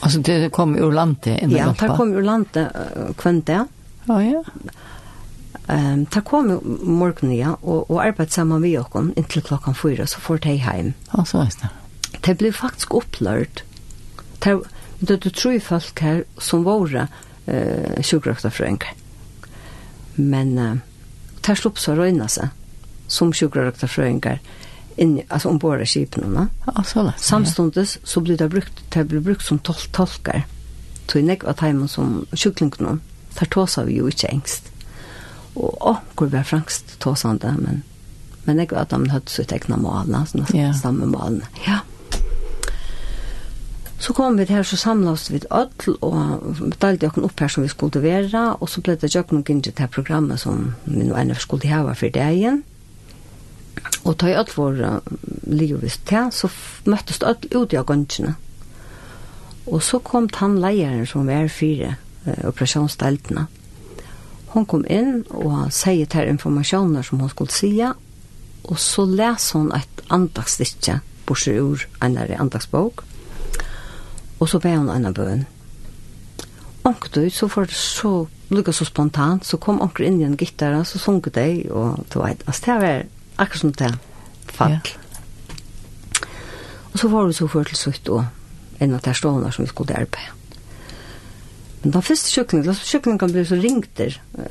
Altså 0.00 0.20
det 0.22 0.52
kom 0.54 0.76
ur 0.78 0.92
landet? 0.94 1.42
Ja, 1.50 1.72
det 1.72 1.90
kom 1.96 2.14
ur 2.14 2.22
landet 2.22 2.70
uh, 2.74 3.10
kvendt 3.18 3.48
det. 3.50 3.64
Ja, 4.06 4.20
ja. 4.22 4.44
Um, 5.66 6.06
det 6.06 6.22
kom 6.24 6.52
morgenen, 6.86 7.34
ja, 7.34 7.56
og, 7.62 7.90
og 7.90 7.98
arbeidet 8.04 8.36
sammen 8.36 8.62
med 8.62 8.78
oss 8.78 9.16
inntil 9.18 9.42
klokkan 9.42 9.74
fyra, 9.74 10.06
så 10.06 10.22
får 10.22 10.44
de 10.46 10.54
hjem. 10.54 10.94
Ja, 11.10 11.24
så 11.26 11.42
er 11.42 11.50
det. 11.58 11.72
Det 12.22 12.36
ble 12.38 12.52
faktisk 12.54 12.94
opplørt. 12.94 13.64
Det 14.44 14.54
ble 14.60 14.75
Og 15.00 15.08
det 15.08 15.18
er 15.18 15.30
tre 15.30 15.56
folk 15.60 16.00
her 16.00 16.22
som 16.40 16.64
var 16.64 16.94
eh, 16.96 18.02
sjukkerøktafrøyngar. 18.02 18.94
Men 20.16 20.58
eh, 20.58 20.76
der 21.46 21.58
slopp 21.58 21.78
så 21.78 21.94
røyna 21.96 22.28
seg 22.32 22.48
som 23.08 23.32
sjukkerøktafrøyngar 23.36 24.40
inni, 24.96 25.24
altså 25.28 25.52
ombord 25.52 25.82
av 25.84 25.90
skipene. 25.90 26.48
Ja, 26.66 27.12
Samstundes 27.16 27.98
så 28.04 28.22
blir 28.24 28.38
det 28.40 28.48
brukt, 28.50 28.80
det 28.94 29.04
blir 29.10 29.20
brukt 29.24 29.44
som 29.44 29.60
tol 29.60 29.82
tolkar. 29.92 30.46
Så 31.06 31.20
jeg 31.22 31.42
var 31.44 31.54
teimen 31.54 31.88
som 31.88 32.24
sjukklingene, 32.34 32.98
der 33.38 33.50
tåsa 33.52 33.84
vi 33.86 34.00
jo 34.00 34.08
ikke 34.10 34.32
engst. 34.32 34.72
Og 35.56 35.76
åkker 35.92 36.32
var 36.32 36.48
frangst 36.48 36.96
tåsande, 37.00 37.52
men, 37.60 37.84
men 38.44 38.58
jeg 38.58 38.72
var 38.72 38.88
at 38.88 38.96
de 38.96 39.12
hadde 39.12 39.32
så 39.32 39.44
egna 39.46 39.78
malene 39.80 40.24
sånne 40.28 40.50
ja. 40.56 40.72
samme 40.76 41.06
malene 41.08 41.46
ja. 41.66 41.80
Så 43.98 44.12
kom 44.12 44.36
vi 44.36 44.44
her, 44.44 44.62
så 44.62 44.76
samlas 44.76 45.30
vi 45.30 45.40
öll 45.50 45.94
og 46.04 46.56
betalte 46.60 47.08
okken 47.08 47.24
opp 47.24 47.40
her 47.40 47.48
som 47.48 47.64
vi 47.64 47.72
skulle 47.72 48.02
være, 48.02 48.56
og 48.60 48.68
så 48.68 48.82
ble 48.84 48.96
det 49.00 49.14
jo 49.14 49.22
og 49.40 49.44
gynnet 49.48 49.72
til 49.74 49.88
programmet 49.92 50.40
som 50.40 50.74
vi 50.84 51.06
nå 51.06 51.16
ennå 51.16 51.36
skulle 51.40 51.70
hava 51.70 51.94
for 51.96 52.12
dagen. 52.12 52.62
Og 54.04 54.18
ta 54.18 54.28
i 54.28 54.36
öll 54.36 54.52
vår 54.52 55.00
livet 55.48 56.00
til, 56.04 56.28
så 56.30 56.52
møttes 56.84 57.22
öll 57.24 57.48
ut 57.56 57.72
i 57.72 57.80
gynnet. 57.80 58.36
Og 59.66 59.82
så 59.82 59.98
kom 59.98 60.28
tannleieren 60.28 61.06
som 61.06 61.26
var 61.26 61.48
fire 61.48 61.96
operasjonsdeltene. 62.44 63.46
Hon 64.52 64.66
kom 64.68 64.84
inn 64.88 65.24
og 65.30 65.72
sier 65.74 66.06
til 66.06 66.28
informationer 66.28 67.02
som 67.02 67.20
hon 67.20 67.32
skulle 67.32 67.52
sige, 67.52 67.94
og 68.64 68.78
så 68.78 69.08
leser 69.08 69.58
hon 69.58 69.72
et 69.74 70.06
andagsstikke 70.10 71.00
bortsett 71.26 71.60
ur 71.60 71.82
en 72.02 72.16
andagsbok. 72.18 73.02
Og 73.02 73.15
Og 74.40 74.48
så 74.48 74.60
ber 74.60 74.76
hun 74.76 74.90
en 74.92 75.14
bøn. 75.14 75.46
Onkdøy, 76.86 77.28
så 77.34 77.48
var 77.50 77.66
det 77.66 77.74
så, 77.74 78.26
lukket 78.50 78.74
så 78.74 78.84
spontant, 78.86 79.46
så 79.46 79.58
kom 79.58 79.80
onker 79.82 80.06
inn 80.06 80.20
i 80.20 80.26
en 80.26 80.36
gittare, 80.38 80.84
så 80.84 81.00
sunket 81.02 81.34
de, 81.34 81.66
og 81.70 82.04
du 82.12 82.20
vet, 82.20 82.44
altså 82.46 82.62
det 82.66 82.76
var 82.82 83.02
akkurat 83.42 83.60
som 83.60 83.72
det 83.72 83.92
fall. 84.56 84.76
Ja. 84.76 84.80
Og 86.92 87.00
så 87.00 87.08
var 87.08 87.26
det 87.26 87.36
så 87.36 87.48
for 87.50 87.68
til 87.68 87.76
sutt 87.76 88.08
og 88.08 88.24
en 88.80 88.94
av 88.96 89.02
de 89.04 89.14
stående 89.14 89.52
som 89.52 89.64
vi 89.64 89.68
skulle 89.68 89.96
arbeide. 89.98 90.32
Men 91.82 91.92
da 91.92 92.00
første 92.00 92.32
kjøkkenet, 92.32 92.66
da 92.66 92.72
kjøkkenet 92.74 93.20
kan 93.20 93.32
bli 93.34 93.44
så 93.46 93.58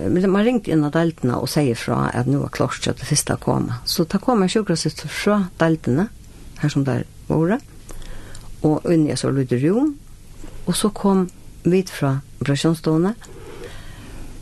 men 0.07 0.31
man 0.31 0.45
ringte 0.45 0.71
inn 0.71 0.85
av 0.85 0.93
deltene 0.93 1.39
og 1.41 1.49
sier 1.49 1.75
fra 1.75 2.11
at 2.13 2.29
nå 2.29 2.39
var 2.39 2.53
klart 2.53 2.77
til 2.81 2.93
at 2.93 3.01
det 3.01 3.07
første 3.09 3.35
kom. 3.41 3.71
Så 3.85 4.05
da 4.05 4.21
kom 4.21 4.43
jeg 4.45 4.53
kjøkkenet 4.55 4.79
sitt 4.79 5.01
fra 5.09 5.49
deltene, 5.59 6.09
her 6.61 6.69
som 6.69 6.85
der 6.85 7.03
var 7.27 7.47
det, 7.55 7.59
og 8.61 8.85
inn 8.91 9.07
i 9.09 9.17
så 9.17 9.31
lydde 9.31 9.59
rom, 9.63 9.95
og 10.65 10.75
så 10.75 10.89
kom 10.89 11.29
vi 11.63 11.83
fra 11.89 12.19
operasjonsstående. 12.41 13.13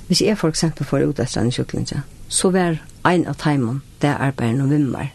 Hvis 0.07 0.21
jeg 0.21 0.37
for 0.37 0.51
eksempel 0.51 0.85
får 0.85 1.07
ut 1.07 1.19
etter 1.19 1.41
en 1.41 1.51
kjøklinja, 1.51 2.03
så 2.27 2.51
var 2.51 2.79
en 3.07 3.27
av 3.27 3.37
timen 3.41 3.81
det 4.01 4.11
arbeidet 4.11 4.59
noen 4.59 4.71
vimmer. 4.71 5.11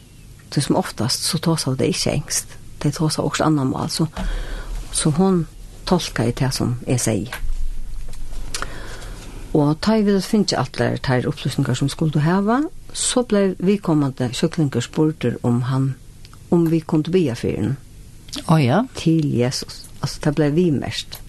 Det 0.55 0.63
som 0.65 0.77
oftast 0.77 1.25
så 1.29 1.39
tås 1.39 1.67
av 1.69 1.77
det 1.77 1.91
ikke 1.93 2.15
engst. 2.17 2.57
Det 2.83 2.95
tås 2.97 3.19
av 3.19 3.29
også 3.29 3.45
annan 3.45 3.71
mal. 3.71 3.91
Så, 3.91 4.07
så 4.93 5.11
hun 5.11 5.47
tolka 5.87 6.25
i 6.25 6.33
det 6.33 6.53
som 6.55 6.79
jeg 6.87 7.01
sier. 7.01 7.37
Og 9.57 9.77
ta 9.81 9.97
i 9.97 10.05
vidt 10.05 10.25
finne 10.25 10.61
alle 10.61 10.99
de 11.05 11.29
opplysninger 11.29 11.75
som 11.75 11.89
skulle 11.89 12.13
du 12.13 12.21
heve, 12.25 12.63
så 12.93 13.25
ble 13.29 13.55
vi 13.59 13.77
kommende 13.77 14.31
kjøklinger 14.33 14.85
spurter 14.85 15.37
om 15.43 15.63
han, 15.69 15.95
om 16.51 16.69
vi 16.71 16.81
kunne 16.81 17.13
bia 17.13 17.37
for 17.37 17.53
henne 17.53 17.77
oh, 18.47 18.59
ja. 18.65 18.83
til 18.95 19.33
Jesus. 19.35 19.85
Altså, 20.01 20.21
det 20.25 20.35
ble 20.35 20.51
vi 20.55 20.69
mest. 20.71 21.21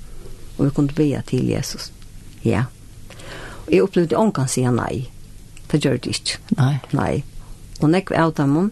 Og 0.57 0.65
vi 0.65 0.75
kunne 0.75 0.95
be 0.95 1.21
til 1.27 1.47
Jesus. 1.47 1.91
Ja. 2.43 2.67
Og 3.67 3.73
jeg 3.73 3.83
opplevde 3.83 4.17
om 4.17 4.31
kan 4.33 4.47
si 4.47 4.65
nei. 4.65 5.09
Det 5.71 5.81
gjør 5.83 5.99
det 6.01 6.15
ikke. 6.15 6.39
Nei. 6.57 6.75
Nei. 6.97 7.23
Og 7.79 7.91
nekve 7.93 8.17
av 8.17 8.33
dem, 8.38 8.71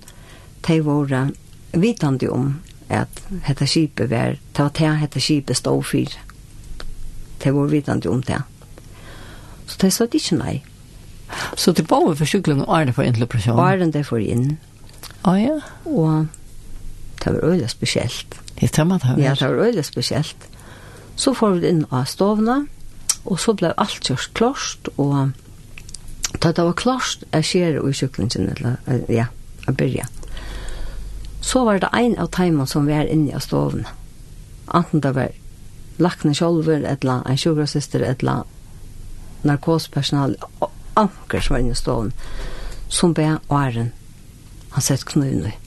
de 0.68 0.80
var 0.84 1.32
vitande 1.78 2.30
om 2.34 2.56
at 2.90 3.22
dette 3.30 3.68
skipet 3.68 4.10
var, 4.10 4.38
det 4.54 4.64
var 4.64 4.72
det 4.74 4.94
dette 5.02 5.22
skipet 5.22 5.58
stod 5.60 5.84
for. 5.86 6.18
De 7.44 7.52
var 7.54 7.68
vitande 7.72 8.10
om 8.10 8.22
det. 8.22 8.42
Så 9.68 9.78
de 9.82 9.92
sa 9.92 10.08
ikke 10.08 10.40
nei. 10.40 10.56
Så 11.56 11.72
det 11.76 11.86
var 11.90 12.16
for 12.16 12.26
syklene 12.26 12.66
og 12.66 12.74
er 12.80 12.88
det 12.88 12.96
for 12.96 13.04
en 13.04 13.14
til 13.14 13.28
operasjonen? 13.28 13.60
Og 13.60 13.68
er 13.68 13.92
det 13.92 14.06
for 14.08 14.24
inn. 14.24 14.58
Å 15.28 15.34
ah, 15.34 15.40
ja. 15.42 15.58
Og 15.86 16.28
det 17.24 17.34
var 17.34 17.50
øyelig 17.50 17.70
spesielt. 17.70 18.40
Det 18.60 18.72
tar 18.72 18.84
man 18.84 19.00
det 19.00 19.08
her. 19.08 19.20
Ja, 19.20 19.34
det 19.34 19.50
var 19.50 19.66
øyelig 19.66 19.86
spesielt. 19.86 20.50
Så 21.16 21.34
får 21.34 21.50
vi 21.50 21.68
inn 21.68 21.86
av 21.92 22.06
stovna, 22.06 22.66
og 23.26 23.40
så 23.40 23.54
ble 23.54 23.74
alt 23.78 24.10
gjort 24.10 24.30
klart, 24.34 24.90
og 24.98 25.32
da 26.44 26.52
det 26.52 26.64
var 26.64 26.74
klart, 26.78 27.24
jeg 27.34 27.46
skjer 27.46 27.80
i 27.82 27.94
syklingen, 27.94 28.50
eller, 28.50 28.76
ja, 29.10 29.26
jeg 29.68 29.78
byrja. 29.78 30.06
Så 31.42 31.64
var 31.66 31.80
det 31.80 31.90
en 31.94 32.18
av 32.20 32.30
timene 32.36 32.68
som 32.68 32.88
var 32.88 33.10
inne 33.10 33.36
av 33.36 33.42
stovna. 33.46 33.90
Anten 34.68 35.02
det 35.02 35.16
var 35.16 35.36
lakne 35.98 36.36
sjolver, 36.36 36.86
eller 36.86 37.26
en 37.26 37.38
sjukrasister, 37.38 38.04
eller 38.04 38.44
narkospersonal, 39.44 40.36
anker 40.94 41.42
som 41.42 41.54
var 41.54 41.64
inne 41.64 41.72
i 41.72 41.82
stovna, 41.82 42.12
som 42.90 43.14
ble 43.14 43.38
åren. 43.50 43.92
Han 44.70 44.82
sett 44.82 45.06
knivene 45.06 45.54
i 45.54 45.67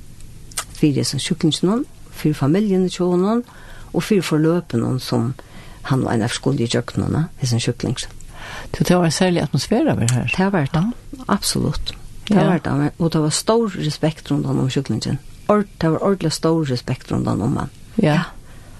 fyrir 0.81 1.05
som 1.05 1.21
sjuklingen, 1.21 1.85
fyrir 2.11 2.35
familjen 2.35 2.87
i 2.87 2.93
tjonen, 2.93 3.45
og 3.93 4.05
fyrir 4.07 4.25
forløpen 4.25 5.01
som 5.01 5.35
han 5.89 6.05
var 6.05 6.17
en 6.17 6.27
av 6.27 6.33
skuld 6.35 6.61
i 6.61 6.69
tjøkkenen, 6.71 7.27
hessen 7.41 7.63
sjuklingen. 7.63 8.11
Det 8.77 8.97
var 8.97 9.05
en 9.05 9.15
særlig 9.15 9.43
atmosfære 9.43 9.93
over 9.93 10.13
her. 10.13 10.29
Det 10.37 10.53
var 10.53 10.69
det, 10.73 10.85
absolutt. 11.29 11.95
Det 12.29 12.37
var 12.37 12.59
det, 12.59 12.93
og 12.99 13.13
det 13.13 13.21
var 13.21 13.31
stor 13.35 13.73
respekt 13.77 14.31
rundt 14.31 14.47
om 14.47 14.71
sjuklingen. 14.71 15.19
Det 15.49 15.91
var 15.91 16.03
ordentlig 16.03 16.33
stor 16.33 16.65
respekt 16.71 17.13
rundt 17.13 17.29
om 17.29 17.57
han. 17.57 17.71
Ja. 18.03 18.21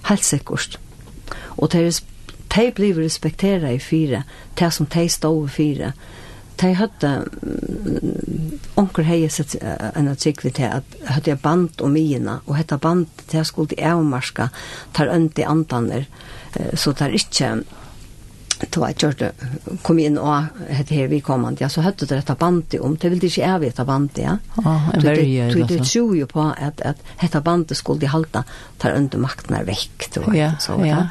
Helt 0.07 0.25
sikkert. 0.25 0.79
Og 1.57 1.71
det 1.71 1.85
er 1.85 1.99
de 2.55 2.71
blir 2.75 2.97
respektera 2.97 3.71
i 3.71 3.79
fire, 3.79 4.23
det 4.59 4.73
som 4.73 4.85
de 4.85 5.09
stod 5.09 5.45
i 5.47 5.51
fyra, 5.51 5.91
de 6.61 6.73
hadde 6.77 7.11
onker 8.79 9.05
hei 9.07 9.23
sett 9.29 9.55
en 9.61 10.09
av 10.11 10.17
trygg 10.21 10.43
vi 10.45 10.53
til 10.61 10.71
at 10.79 10.97
hadde 11.09 11.33
jeg 11.33 11.41
band 11.43 11.81
om 11.85 11.93
mine 11.95 12.39
og 12.45 12.57
hette 12.59 12.79
band 12.81 13.07
til 13.27 13.41
jeg 13.41 13.49
skulle 13.49 13.73
til 13.73 13.83
avmarska 13.91 14.49
tar 14.95 15.13
ønt 15.13 15.39
i 15.39 15.47
andaner 15.47 16.07
så 16.73 16.93
tar 16.93 17.15
ikke 17.15 17.61
Det 18.61 18.77
var 18.77 18.91
jeg 18.91 18.97
kjørte 19.01 19.31
kom 19.81 19.97
inn 19.97 20.19
og 20.21 20.59
hette 20.69 20.93
her 20.93 21.07
vi 21.09 21.21
kom 21.25 21.47
ja, 21.57 21.69
så 21.69 21.81
hadde 21.81 22.05
det 22.05 22.19
dette 22.19 22.35
bandet 22.37 22.83
om 22.83 22.93
det 22.95 23.09
ville 23.09 23.25
ikke 23.25 23.41
jeg 23.41 23.61
vite 23.63 23.85
bandet 23.87 24.21
ja. 24.21 24.35
ah, 24.61 24.91
en 24.93 25.01
verje 25.01 25.47
du, 25.49 25.63
du, 25.65 25.77
tror 25.81 26.13
jo 26.15 26.27
på 26.29 26.45
at, 26.53 26.81
at 26.85 27.01
hette 27.23 27.41
bandet 27.41 27.77
skulle 27.79 28.03
de 28.03 28.11
halta 28.11 28.43
tar 28.77 28.93
under 28.99 29.23
makten 29.23 29.57
er 29.57 29.65
vekk 29.65 30.11
ja, 30.37 30.53
så, 30.61 30.77
ja. 30.85 31.07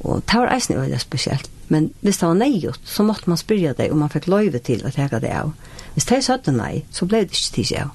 Og 0.00 0.22
det 0.24 0.38
var 0.40 0.52
eisen 0.54 0.78
veldig 0.80 1.00
spesielt. 1.02 1.50
Men 1.70 1.90
hvis 2.00 2.18
det 2.18 2.26
var 2.26 2.38
neigjort, 2.38 2.82
så 2.84 3.04
måtte 3.06 3.30
man 3.30 3.38
spyrja 3.38 3.74
deg 3.78 3.92
om 3.92 4.00
man 4.02 4.10
fikk 4.10 4.26
løyve 4.32 4.58
til 4.64 4.82
å 4.86 4.92
teka 4.94 5.20
det 5.22 5.30
av. 5.36 5.52
Hvis 5.94 6.08
det 6.08 6.22
sa 6.26 6.38
det 6.40 6.54
nei, 6.56 6.84
så 6.90 7.06
ble 7.06 7.24
det 7.24 7.36
ikke 7.36 7.54
tids 7.58 7.72
av. 7.78 7.92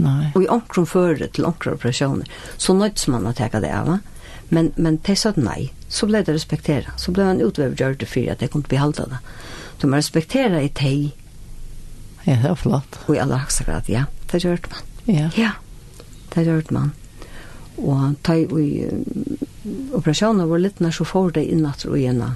Nei. 0.00 0.30
Og 0.34 0.44
i 0.44 0.50
omkron 0.52 0.88
føre 0.88 1.28
til 1.28 1.46
omkron 1.48 1.76
operasjoner, 1.78 2.28
så 2.60 2.74
nøyts 2.76 3.08
man 3.12 3.28
å 3.28 3.34
teka 3.36 3.60
det 3.62 3.72
av. 3.76 3.98
Men, 4.50 4.72
men 4.76 4.98
det 5.06 5.16
sa 5.20 5.32
det 5.36 5.44
nei, 5.46 5.70
så 5.88 6.08
ble 6.10 6.22
det 6.26 6.34
respektera. 6.34 6.96
Så 6.98 7.14
ble 7.14 7.26
man 7.28 7.42
utvevergjørt 7.44 8.04
for 8.10 8.32
at 8.32 8.42
de 8.42 8.50
kunne 8.50 8.70
behalda 8.70 9.06
det. 9.12 9.20
Så 9.80 9.88
man 9.88 10.00
respektera 10.00 10.60
i 10.60 10.68
teg. 10.68 11.10
Ja, 12.26 12.36
det 12.36 12.48
var 12.48 12.60
flott. 12.60 13.00
Og 13.06 13.16
i 13.16 13.20
aller 13.22 13.44
høyeste 13.44 13.64
grad, 13.68 13.88
ja. 13.88 14.06
Det 14.30 14.42
gjør 14.44 14.60
man. 14.68 14.88
Ja. 15.08 15.28
Ja, 15.38 15.52
det 16.34 16.44
gjør 16.46 16.68
man. 16.76 16.92
Og 17.80 18.16
ta 18.26 18.36
i 18.36 18.86
operasjonen 19.96 20.48
var 20.50 20.62
litt 20.62 20.80
nær 20.80 20.94
så 20.94 21.06
får 21.08 21.36
det 21.38 21.46
inn 21.52 21.66
at 21.68 21.86
og 21.88 21.98
gjerne 22.00 22.34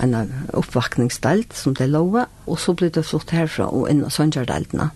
en 0.00 0.14
oppvakningsdelt 0.56 1.52
som 1.56 1.74
det 1.76 1.90
lova, 1.90 2.26
og 2.46 2.60
så 2.62 2.74
ble 2.78 2.90
det 2.94 3.04
flott 3.04 3.34
herfra 3.34 3.66
og 3.68 3.88
inn 3.90 4.04
av 4.06 4.14
Søndjardeltene. 4.14 4.90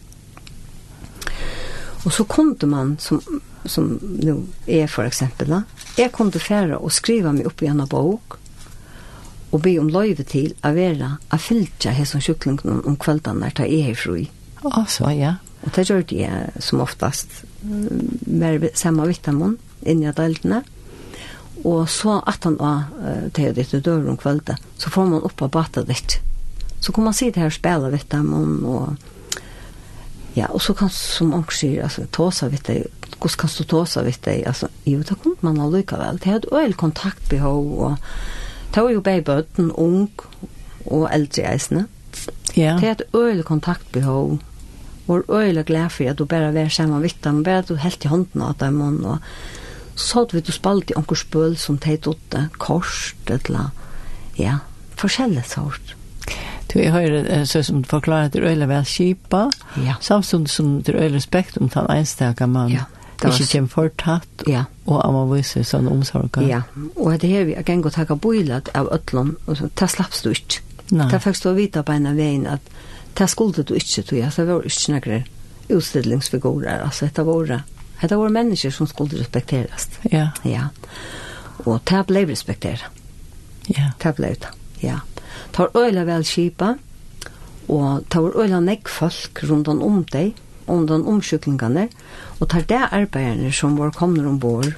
Og 2.05 2.13
så 2.13 2.25
kunde 2.29 2.69
man, 2.69 2.95
som, 3.01 3.21
som 3.65 3.95
nå 4.01 4.37
er 4.69 4.89
for 4.93 5.09
eksempel, 5.09 5.51
da. 5.51 5.63
jeg 5.99 6.13
kunne 6.15 6.41
fære 6.41 6.79
og 6.79 6.93
skriva 6.93 7.33
meg 7.33 7.49
opp 7.49 7.65
i 7.65 7.71
en 7.73 7.85
bok, 7.91 8.39
og 9.55 9.63
be 9.63 9.77
om 9.79 9.91
løyve 9.93 10.25
til 10.27 10.53
å 10.67 10.73
være 10.75 11.13
å 11.31 11.39
fylte 11.39 11.93
hesson 11.95 12.23
sjuklingen 12.25 12.83
om 12.83 12.97
kvelden 13.01 13.39
når 13.41 13.63
jeg 13.63 13.91
er 13.93 13.99
fri. 13.99 14.25
Å, 14.65 14.83
så 14.91 15.13
ja. 15.15 15.37
Og 15.65 15.73
det 15.77 15.87
gjør 15.89 16.03
det 16.11 16.29
som 16.65 16.83
oftast, 16.85 17.45
mer 17.63 18.59
samme 18.77 19.07
vittamon 19.09 19.55
inn 19.83 20.03
i 20.03 20.13
deltene. 20.13 20.63
Og 21.65 21.89
så 21.89 22.19
at 22.29 22.45
han 22.45 22.59
var 22.61 22.91
uh, 23.01 23.27
til 23.35 23.55
ditt 23.57 23.73
dør 23.85 24.11
om 24.13 24.21
kvöldet, 24.21 24.61
så 24.79 24.93
får 24.93 25.11
man 25.11 25.25
opp 25.25 25.43
av 25.43 25.51
bata 25.55 25.85
ditt. 25.87 26.19
Så 26.81 26.93
kan 26.93 27.07
man 27.07 27.17
sitte 27.17 27.41
her 27.41 27.49
og 27.49 27.57
spela 27.57 27.89
litt 27.93 28.11
dem 28.13 28.33
om, 28.37 28.55
og 28.69 29.11
Ja, 30.35 30.49
og 30.51 30.63
så 30.63 30.75
kan 30.75 30.91
som 30.91 31.31
onkel 31.35 31.55
sier, 31.55 31.85
altså, 31.87 32.09
tåsa 32.11 32.49
vitt 32.51 32.67
deg, 32.67 32.89
hvordan 33.21 33.37
kan 33.39 33.53
du 33.55 33.67
tåsa 33.71 34.03
vitt 34.03 34.25
deg, 34.27 34.43
altså, 34.51 34.69
jo, 34.83 35.03
det 35.07 35.17
kunne 35.23 35.47
man 35.47 35.61
allikevel. 35.63 36.19
Det 36.19 36.33
hadde 36.33 36.49
et 36.49 36.57
øyel 36.59 36.75
kontaktbehov, 36.75 37.69
og 37.79 38.09
det 38.75 38.83
var 38.83 38.91
jo 38.91 39.05
bare 39.07 39.23
bøten, 39.23 39.71
ung 39.71 40.11
og 40.91 41.07
eldre 41.15 41.47
eisene. 41.53 41.87
Ja. 42.57 42.75
Det 42.81 42.89
er 42.89 42.97
et 42.97 43.07
øyel 43.15 43.45
kontaktbehov, 43.47 44.41
og 45.07 45.31
øyelig 45.31 45.63
er 45.63 45.71
glad 45.71 45.95
for 45.95 46.11
at 46.11 46.19
du 46.19 46.25
bare 46.27 46.51
var 46.55 46.69
sammen 46.69 47.01
med 47.01 47.15
dem, 47.25 47.45
bare 47.45 47.63
at 47.63 47.71
du 47.71 47.77
helt 47.79 48.05
i 48.05 48.11
hånden 48.11 48.43
av 48.43 48.59
dem, 48.59 48.83
og 49.07 49.21
så 49.95 50.07
sa 50.07 50.25
vi 50.33 50.43
at 50.43 50.47
du 50.47 50.53
spalte 50.53 50.95
i 50.95 50.99
onker 50.99 51.19
spøl 51.19 51.57
som 51.59 51.79
teit 51.79 52.07
åtte, 52.11 52.49
kors, 52.59 53.15
eller, 53.31 53.71
ja, 54.39 54.59
forskjellig 54.99 55.45
sort. 55.47 55.95
Du 56.73 56.81
jeg 56.81 56.91
hører 56.91 57.45
så 57.47 57.63
som 57.63 57.83
du 57.83 57.89
forklarer 57.89 58.31
at 58.31 58.35
det 58.35 58.43
øyler 58.43 58.67
vel 58.67 58.85
kjipa, 58.89 59.47
ja. 59.79 59.95
samtidig 60.01 60.51
som 60.51 60.83
det 60.83 60.95
øyler 60.95 61.15
respekt 61.15 61.59
om 61.59 61.69
den 61.69 61.91
enstaka 61.91 62.47
mann. 62.47 62.73
Ja. 62.73 62.89
Det 63.21 63.31
var 63.31 63.41
ikke 63.41 63.59
en 63.59 63.69
fortatt, 63.69 64.43
ja. 64.51 64.65
og 64.87 64.99
om 65.05 65.15
man 65.15 65.29
viser 65.31 65.63
sånn 65.65 65.87
omsorg. 65.89 66.35
Ja, 66.43 66.65
og 66.97 67.15
det 67.23 67.31
her 67.31 67.47
vi 67.47 67.55
har 67.55 67.63
gjengt 67.63 67.87
å 67.87 67.93
takke 67.95 68.17
bøylet 68.21 68.73
av 68.75 68.91
øtlån, 68.93 69.37
og 69.47 69.57
så, 69.57 69.69
det 69.71 69.89
slappst 69.89 70.27
du 70.27 70.33
ikke. 70.35 70.65
Nei. 70.91 71.07
Det 71.13 71.23
fikk 71.23 71.47
å 71.49 71.55
vite 71.57 71.85
på 71.87 71.95
en 71.95 72.11
av 72.11 72.19
veien 72.19 72.45
at 72.51 72.75
det 73.17 73.29
skulle 73.31 73.63
du 73.63 73.77
ikke, 73.79 74.03
tror 74.03 74.19
jeg, 74.19 74.33
det 74.35 74.49
var 74.51 74.67
ikke 74.69 74.97
noen 74.97 75.31
utstillingsfigurer, 75.73 76.83
altså, 76.85 77.09
det 77.15 77.25
var 77.25 77.47
det 77.49 77.61
Hetta 78.05 78.19
var 78.21 78.29
mennesker 78.29 78.71
som 78.71 78.87
skulle 78.87 79.17
respekteras. 79.17 79.89
Ja. 80.13 80.27
Ja. 80.45 80.67
Og 81.65 81.79
det 81.89 82.03
ble 82.05 82.27
respekteret. 82.29 82.85
Ja. 83.73 83.95
Det 84.03 84.11
ble 84.19 84.35
det. 84.43 84.51
Ja. 84.83 84.99
Det 85.55 85.63
var 85.63 85.87
øyla 85.87 86.03
vel 86.05 86.27
kjipa, 86.29 86.75
og 87.69 88.05
det 88.13 88.21
var 88.21 88.37
øyla 88.43 88.59
nekk 88.61 88.91
folk 88.93 89.41
rundt 89.49 89.71
om 89.73 90.03
deg, 90.13 90.35
om 90.67 90.85
den 90.87 91.07
omsjuklingene, 91.09 91.87
og 92.41 92.51
det 92.53 92.59
er 92.59 92.69
det 92.75 92.83
arbeiderne 92.99 93.53
som 93.53 93.79
var 93.81 93.97
kommet 93.97 94.29
ombord. 94.29 94.75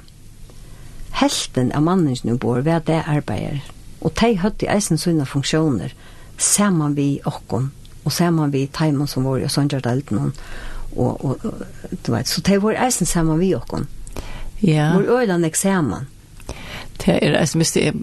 Helten 1.19 1.73
av 1.75 1.83
mannene 1.83 2.31
ombord 2.31 2.63
var 2.63 2.79
det 2.79 3.01
arbeider. 3.03 3.59
Og 3.99 4.15
de 4.21 4.37
hadde 4.39 4.71
eisen 4.71 4.97
sånne 4.97 5.27
funksjoner, 5.27 5.91
sammen 6.37 6.95
vi 6.95 7.19
okken, 7.25 7.73
og 8.05 8.11
sammen 8.11 8.55
vi 8.55 8.69
teimen 8.71 9.07
som 9.07 9.27
var 9.27 9.43
i 9.43 9.51
Sondjardalten, 9.51 10.17
og 10.17 10.31
og, 10.97 11.25
og, 11.25 11.45
og 11.45 11.97
du 12.05 12.11
vet, 12.11 12.27
så 12.27 12.41
det 12.41 12.61
var 12.63 12.77
eisen 12.85 13.05
sammen 13.05 13.39
vi 13.39 13.53
og 13.55 13.85
Ja. 14.59 14.93
Vår 14.93 15.19
øyland 15.19 15.45
er 15.45 15.49
sammen. 15.53 16.07
Det 17.05 17.19
er, 17.21 17.37
altså, 17.37 17.57
jeg 17.57 17.59
visste, 17.59 17.83
jeg 17.83 17.93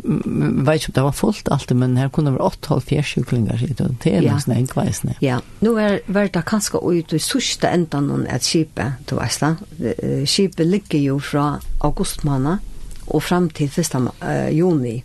vet 0.66 0.74
ikke 0.74 0.88
om 0.88 0.94
det 0.94 1.02
var 1.02 1.10
fullt 1.10 1.48
alltid, 1.50 1.76
men 1.76 1.96
her 1.96 2.08
kunne 2.08 2.30
det 2.30 2.38
være 2.38 2.50
8-4 2.78 3.02
sjuklingar, 3.02 3.56
det 3.58 4.12
er 4.12 4.20
nesten 4.22 4.52
en 4.54 4.68
kveisne. 4.70 5.16
Ja, 5.20 5.40
nå 5.60 5.74
er 5.78 5.98
det 6.06 6.44
kanskje 6.46 6.78
ut 6.78 7.12
i 7.12 7.18
sørste 7.18 7.72
enden 7.74 8.10
av 8.10 8.22
et 8.30 8.46
skipet, 8.46 9.02
du 9.10 9.16
vet 9.18 9.40
det. 9.40 9.96
Skipet 10.30 10.66
ligger 10.66 10.98
jo 10.98 11.18
fra 11.18 11.58
august 11.80 12.24
og 12.24 13.22
fram 13.22 13.50
til 13.50 13.66
1. 13.66 13.94
Uh, 14.22 14.48
juni. 14.54 15.02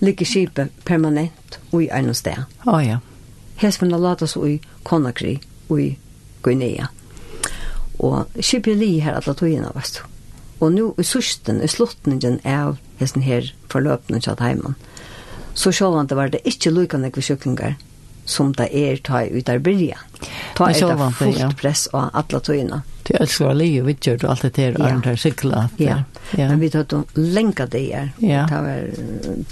Ligger 0.00 0.26
skipet 0.26 0.72
permanent 0.84 1.60
og 1.72 1.82
i 1.82 1.90
en 1.92 2.14
sted. 2.14 2.48
Å 2.64 2.80
ja. 2.80 2.98
Her 3.56 3.70
skal 3.70 3.90
man 3.90 4.00
lade 4.00 4.24
oss 4.24 4.36
i 4.36 4.60
Konakri 4.82 5.38
og 5.68 5.80
i 5.80 5.96
Guinea. 6.42 6.88
Mm 6.88 7.05
og 7.98 8.38
skipper 8.40 8.76
li 8.76 8.98
her 9.04 9.16
alle 9.18 9.34
togene, 9.36 9.72
vet 9.76 9.98
du. 9.98 10.04
Og 10.64 10.72
nå 10.72 10.86
i 10.96 11.04
sørsten, 11.04 11.60
i 11.60 11.68
sluttningen 11.68 12.38
av 12.48 12.78
hesten 13.00 13.24
her 13.26 13.50
forløpene 13.72 14.22
til 14.24 14.38
heimen, 14.40 14.76
så 15.56 15.72
sjålvand 15.72 16.08
det 16.12 16.16
var 16.16 16.32
det 16.32 16.44
ikke 16.48 16.72
lukkende 16.72 17.10
kjøklinger 17.12 17.76
som 18.26 18.52
det 18.52 18.66
er 18.74 18.96
ta 19.06 19.22
ut 19.24 19.48
av 19.48 19.60
byrja. 19.62 19.98
Ta 20.58 20.70
er 20.72 20.96
det 20.98 21.10
fullt 21.18 21.56
press 21.60 21.86
av 21.94 22.10
alle 22.12 22.40
togene. 22.42 22.80
Du 23.06 23.12
elsker 23.14 23.52
å 23.52 23.54
li 23.54 23.68
og 23.80 23.92
gjør 23.94 24.24
og 24.24 24.32
alt 24.32 24.46
det 24.48 24.56
her, 24.58 24.74
ja. 24.74 24.88
Arne, 24.88 25.14
sykla. 25.20 25.68
Ja. 25.78 26.00
ja, 26.34 26.48
men 26.50 26.60
vi 26.60 26.72
tar 26.74 26.88
to 26.90 27.04
lenka 27.14 27.68
det 27.70 27.84
her. 27.92 28.10
Ja. 28.18 28.46
Det 28.50 28.62
var 28.66 29.44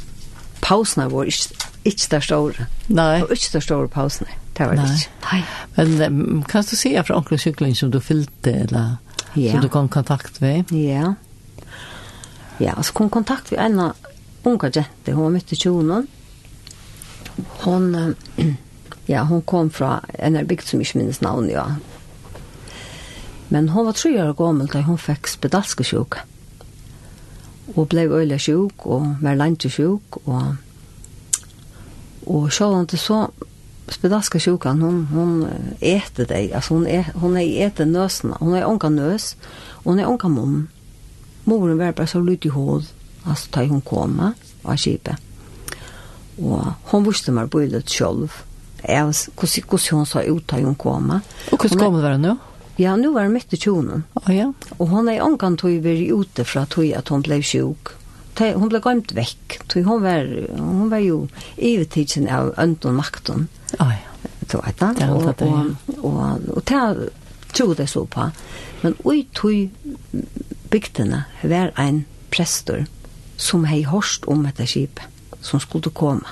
pausene 0.64 1.06
våre, 1.12 1.30
ikke, 1.30 1.70
ikke 1.86 2.10
der 2.16 2.26
store. 2.26 2.66
Nei. 2.88 3.20
Det 3.20 3.28
var 3.28 3.38
ikke 3.38 3.54
der 3.54 3.66
store 3.68 3.92
pausene 3.94 4.40
det 4.56 4.66
var 4.66 4.78
det 4.78 4.86
ikke. 4.94 5.10
Nei. 5.32 5.42
Men 5.76 6.42
kan 6.48 6.62
du 6.62 6.76
se 6.76 6.92
fra 7.02 7.16
onkel 7.18 7.38
sykling 7.38 7.74
som 7.76 7.90
du 7.90 8.00
fyllte, 8.00 8.52
eller 8.66 8.96
ja. 9.34 9.52
som 9.52 9.60
du 9.64 9.68
kom 9.68 9.88
kontakt 9.88 10.40
med? 10.40 10.70
Ja. 10.72 11.14
Ja, 12.58 12.82
så 12.82 12.92
kom 12.92 13.10
kontakt 13.10 13.50
med 13.50 13.60
en 13.60 13.80
av 13.80 13.96
unga 14.42 14.70
jente, 14.70 15.12
hun 15.12 15.22
var 15.22 15.30
midt 15.30 15.52
i 15.52 15.56
tjonen. 15.56 16.06
Hon, 17.64 18.14
ja, 19.06 19.22
hon 19.22 19.42
kom 19.42 19.70
fra 19.70 20.00
en 20.18 20.36
av 20.36 20.46
bygd 20.46 20.68
som 20.68 20.80
ikke 20.84 21.00
minnes 21.00 21.20
navn, 21.24 21.50
ja. 21.50 21.66
Men 23.48 23.68
hon 23.68 23.86
var 23.86 23.98
tre 23.98 24.12
år 24.22 24.36
gammel 24.38 24.70
da 24.70 24.84
hun 24.86 25.00
fikk 25.00 25.28
spedalske 25.30 25.86
sjuk. 25.86 26.20
Og 27.74 27.88
ble 27.90 28.06
øyelig 28.06 28.44
sjuk, 28.46 28.86
og 28.86 29.16
var 29.24 29.34
landet 29.40 29.72
sjuk, 29.72 30.20
og, 30.28 30.54
og 32.26 32.52
sjålande 32.54 33.00
så 33.00 33.24
Spedaska 33.88 34.40
sjukan, 34.40 34.82
hon, 34.82 35.06
hon 35.06 35.48
äter 35.80 36.26
dig. 36.26 36.52
Alltså 36.52 36.74
hon, 36.74 36.86
är, 36.86 37.12
hon 37.14 37.36
är 37.36 37.66
äter 37.66 37.84
nösna. 37.84 38.36
Hon 38.40 38.54
är 38.54 38.64
ånka 38.64 38.88
nös. 38.88 39.36
Hon 39.84 39.98
är 39.98 40.06
ånka 40.06 40.28
mun. 40.28 40.68
Moren 41.44 41.78
var 41.78 41.92
bara 41.92 42.06
så 42.06 42.20
lut 42.20 42.46
i 42.46 42.48
hål. 42.48 42.84
Alltså 43.22 43.50
tar 43.50 43.66
hon 43.66 43.80
komma 43.80 44.32
av 44.62 44.76
kipet. 44.76 45.16
Og 46.38 46.72
hon 46.90 47.04
visste 47.06 47.32
meg 47.32 47.50
på 47.50 47.60
det 47.60 47.84
selv. 47.90 48.32
Jeg, 48.82 49.04
hvordan, 49.36 49.68
hvordan 49.68 49.98
hon 49.98 50.06
sa 50.06 50.22
ut 50.22 50.48
da 50.50 50.58
hun 50.60 50.74
kom. 50.74 51.10
Og 51.52 51.58
hvordan 51.58 51.78
kom 51.78 51.94
det 51.94 52.02
være 52.04 52.18
nå? 52.18 52.36
Ja, 52.76 52.96
nu 52.96 53.12
var 53.14 53.22
det 53.22 53.30
mitt 53.30 53.52
i 53.52 53.56
tjonen. 53.56 54.02
Oh, 54.14 54.30
ja. 54.34 54.48
Og 54.78 54.88
hon 54.90 55.08
er 55.08 55.22
omkant 55.22 55.60
tog 55.60 55.76
vi 55.84 56.10
ute 56.10 56.44
fra 56.44 56.64
tog 56.66 56.90
at 56.90 57.08
hon 57.08 57.22
ble 57.22 57.38
sjuk 57.42 57.94
hon 58.38 58.70
ble 58.72 58.80
gømt 58.82 59.14
vekk. 59.16 59.60
Tog 59.70 59.88
hon 59.88 60.02
var, 60.04 60.28
hon 60.58 60.90
var 60.92 61.02
jo 61.04 61.24
ivetidsen 61.56 62.28
av 62.28 62.52
ønden 62.60 62.92
og 62.92 62.98
makten. 63.02 63.48
Å 63.78 63.84
oh, 63.84 63.94
ja. 63.94 64.10
Tog 64.48 64.66
et 64.68 64.82
annet. 64.84 65.08
Og, 65.08 65.24
og, 65.24 65.42
og, 66.00 66.08
og, 66.10 66.48
og 66.58 66.64
det 66.68 67.10
tog 67.54 67.76
det 67.78 67.88
så 67.88 68.04
på. 68.10 68.28
Men 68.82 68.96
ui 69.06 69.24
tog 69.32 69.70
bygdene 70.70 71.24
var 71.42 71.72
en 71.80 72.04
prester 72.34 72.84
som 73.40 73.64
hei 73.68 73.82
hårst 73.86 74.26
om 74.30 74.44
etter 74.48 74.68
skipet 74.68 75.10
som 75.44 75.60
skulle 75.60 75.92
komme. 75.94 76.26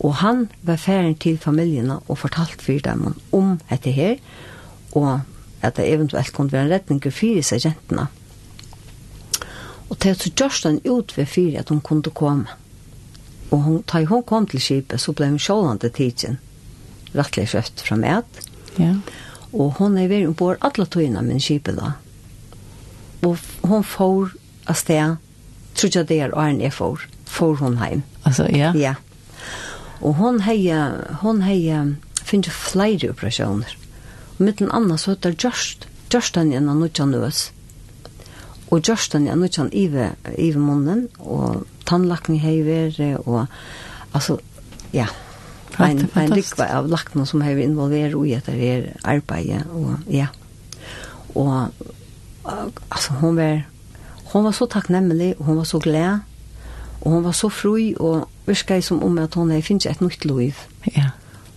Og 0.00 0.16
han 0.22 0.46
var 0.64 0.80
ferdig 0.80 1.18
til 1.22 1.36
familiene 1.38 1.98
og 2.08 2.18
fortalt 2.22 2.62
for 2.64 2.80
dem 2.84 3.12
om 3.36 3.58
dette 3.70 3.92
her, 3.92 4.16
og 4.96 5.20
at 5.62 5.76
det 5.76 5.90
eventuelt 5.92 6.32
kunne 6.32 6.52
være 6.52 6.68
en 6.68 6.72
retning 6.72 7.02
for 7.04 7.42
seg 7.44 7.66
jentene. 7.68 8.08
Mm 8.08 8.19
Og 9.90 9.98
det 9.98 10.14
så 10.20 10.30
gjørst 10.30 10.66
han 10.68 10.80
ut 10.86 11.16
ved 11.16 11.26
fire 11.26 11.64
at 11.64 11.68
hun 11.68 11.82
kunne 11.82 12.14
komme. 12.14 12.46
Og 13.50 13.62
hun, 13.62 13.80
da 13.92 14.04
hun 14.06 14.22
kom 14.22 14.46
til 14.46 14.62
skipet, 14.62 15.02
så 15.02 15.12
ble 15.12 15.32
hun 15.32 15.42
sjålande 15.42 15.90
tidsen. 15.90 16.38
rettelig 17.14 17.48
kjøft 17.50 17.80
fra 17.82 17.96
med. 17.96 18.22
Ja. 18.78 18.94
Og 19.52 19.74
hun 19.80 19.98
er 19.98 20.06
ved 20.08 20.28
ombord 20.28 20.60
alle 20.62 20.86
togene 20.86 21.22
med 21.26 21.42
skipet 21.42 21.74
da. 21.74 21.96
Og 23.26 23.36
hun 23.66 23.82
får 23.84 24.30
av 24.70 24.78
sted, 24.78 25.16
tror 25.74 25.90
jeg 25.90 26.06
det 26.06 26.20
er 26.20 26.36
åren 26.38 26.60
jeg 26.62 26.72
får, 26.72 27.08
får 27.26 27.58
hun 27.58 27.80
hjem. 27.82 28.04
Altså, 28.22 28.46
ja? 28.54 28.70
Ja. 28.78 28.94
Og 30.00 30.14
hun 30.22 30.40
har, 30.46 31.18
hun 31.20 31.42
har, 31.42 31.94
finnes 32.22 32.54
flere 32.54 33.10
operasjoner. 33.10 33.74
Og 34.38 34.44
mitt 34.46 34.62
en 34.62 34.70
annen 34.70 34.98
så 34.98 35.16
heter 35.16 35.34
Gjørst, 35.34 35.88
Gjørst 36.10 36.38
han 36.38 36.54
gjennom 36.54 36.78
Nudja 36.78 37.06
Nøs. 37.06 37.50
Mm 37.50 37.59
og 38.70 38.88
Justin 38.88 39.26
ja 39.26 39.34
nu 39.34 39.48
kan 39.48 39.70
Ive 39.72 40.12
Ive 40.38 40.58
munnen 40.58 41.08
og 41.18 41.66
tannlakken 41.86 42.38
har 42.38 42.62
vært 42.64 43.26
og 43.26 43.46
altså 44.12 44.38
ja. 44.92 45.06
En, 45.80 46.10
ein 46.18 46.32
dikva 46.34 46.66
av 46.76 46.88
lakken 46.90 47.24
som 47.26 47.40
har 47.40 47.56
involverer 47.56 48.16
og 48.18 48.28
etter 48.28 48.52
her 48.58 48.88
arbeidet 49.04 49.62
og 49.72 50.02
ja. 50.10 50.26
Og 51.34 51.70
altså 52.90 53.14
hon 53.20 53.36
var 53.36 53.62
hon 54.32 54.44
var 54.44 54.54
så 54.54 54.66
takknemlig 54.66 55.34
og 55.38 55.44
hon 55.46 55.56
var 55.56 55.64
så 55.64 55.78
glad 55.78 56.18
og 57.00 57.12
hon 57.12 57.24
var 57.24 57.32
så 57.32 57.48
fri 57.48 57.94
og 57.98 58.28
virka 58.46 58.80
som 58.80 59.02
om 59.02 59.18
at 59.18 59.34
hon 59.34 59.50
hei 59.50 59.62
finnes 59.62 59.86
et 59.86 60.02
nytt 60.04 60.24
liv. 60.24 60.58
Ja. 60.96 61.10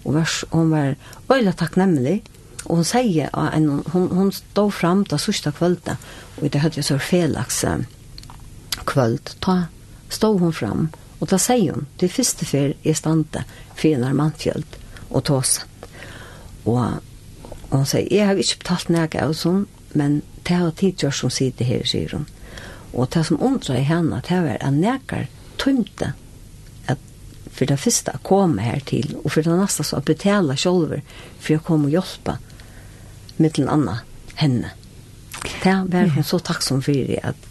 Og 0.06 0.16
vers, 0.16 0.44
hon 0.52 0.72
var 0.72 0.96
øyla 1.32 1.52
takknemlig 1.52 2.22
Og 2.66 2.80
hun 2.80 2.88
sier, 2.88 3.30
en, 3.34 3.70
hun, 3.94 4.08
hun 4.12 4.32
stod 4.32 4.72
fram 4.72 5.04
da 5.10 5.20
sørste 5.20 5.52
kvölda, 5.56 5.98
og 6.40 6.50
det 6.54 6.62
hadde 6.64 6.80
jeg 6.80 6.88
så 6.88 6.98
felaks 6.98 7.64
kvöld, 8.86 9.36
da 9.46 9.66
stod 10.10 10.40
hun 10.40 10.54
fram, 10.54 10.90
og 11.20 11.30
da 11.32 11.40
sier 11.40 11.76
hun, 11.76 11.88
det 12.00 12.12
første 12.12 12.46
fer 12.46 12.74
i 12.84 12.94
stande, 12.98 13.44
fyr 13.80 14.00
når 14.02 14.18
mannfjöld, 14.18 14.80
og 15.10 15.24
tåse. 15.30 15.68
Og, 16.66 17.00
og 17.70 17.78
hun 17.78 17.88
sier, 17.88 18.08
jeg 18.12 18.28
har 18.28 18.40
ikke 18.40 18.64
betalt 18.64 18.92
nega 18.94 19.28
av 19.28 19.36
sånn, 19.38 19.66
men 19.94 20.22
det 20.48 20.58
har 20.60 20.74
tidgjør 20.80 21.16
som 21.16 21.32
sitter 21.32 21.68
her, 21.68 21.86
sier 21.88 22.16
hun. 22.18 22.28
Og 22.94 23.10
det 23.14 23.24
som 23.26 23.42
undrar 23.42 23.80
i 23.80 23.88
henne, 23.88 24.22
det 24.28 24.42
var 24.46 24.60
at 24.60 24.76
nekar 24.76 25.30
tømte 25.62 26.14
at 26.92 27.02
for 27.54 27.70
det 27.70 27.80
første 27.82 28.14
å 28.14 28.24
komme 28.26 28.66
her 28.66 28.84
til, 28.86 29.16
og 29.24 29.32
for 29.32 29.46
det 29.46 29.58
neste 29.58 29.86
så 29.86 30.00
å 30.00 30.06
betale 30.06 30.58
sjolver 30.60 31.02
for 31.40 31.58
å 31.58 31.64
komme 31.66 31.90
og 31.90 31.96
hjelpe 31.98 32.38
mittlen 33.38 33.70
anna 33.72 34.00
henne. 34.40 34.74
Det 35.64 35.74
var 35.92 36.12
hun 36.14 36.24
så 36.24 36.40
takksom 36.40 36.82
for 36.84 36.94
det 36.94 37.20
at 37.24 37.50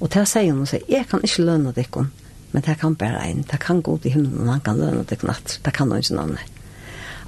Og 0.00 0.08
det 0.08 0.24
sier 0.28 0.54
hun 0.54 0.64
og 0.64 0.70
sier, 0.70 0.84
jeg 0.88 1.04
kan 1.10 1.20
ikke 1.26 1.44
lønne 1.44 1.74
dere, 1.76 2.06
men 2.54 2.64
det 2.64 2.78
kan 2.80 2.96
bare 2.96 3.20
en, 3.28 3.42
det 3.44 3.58
kan 3.60 3.82
gå 3.84 3.98
til 4.00 4.14
himmelen, 4.14 4.48
og 4.48 4.54
han 4.54 4.62
kan 4.64 4.80
lønne 4.80 5.04
dere 5.04 5.28
natt, 5.28 5.58
det 5.60 5.74
kan 5.76 5.90
noen 5.92 6.06
sånn 6.06 6.22
annet. 6.22 6.60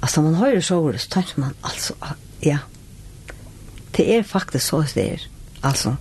Altså, 0.01 0.23
man 0.25 0.39
hører 0.39 0.63
så 0.65 0.79
ordet, 0.81 1.03
så 1.03 1.11
tenker 1.13 1.43
man, 1.43 1.53
altså, 1.61 1.93
ja, 2.41 2.63
det 3.93 4.07
er 4.15 4.25
faktisk 4.25 4.65
så 4.65 4.81
det 4.95 5.05
er, 5.05 5.27
altså, 5.61 5.93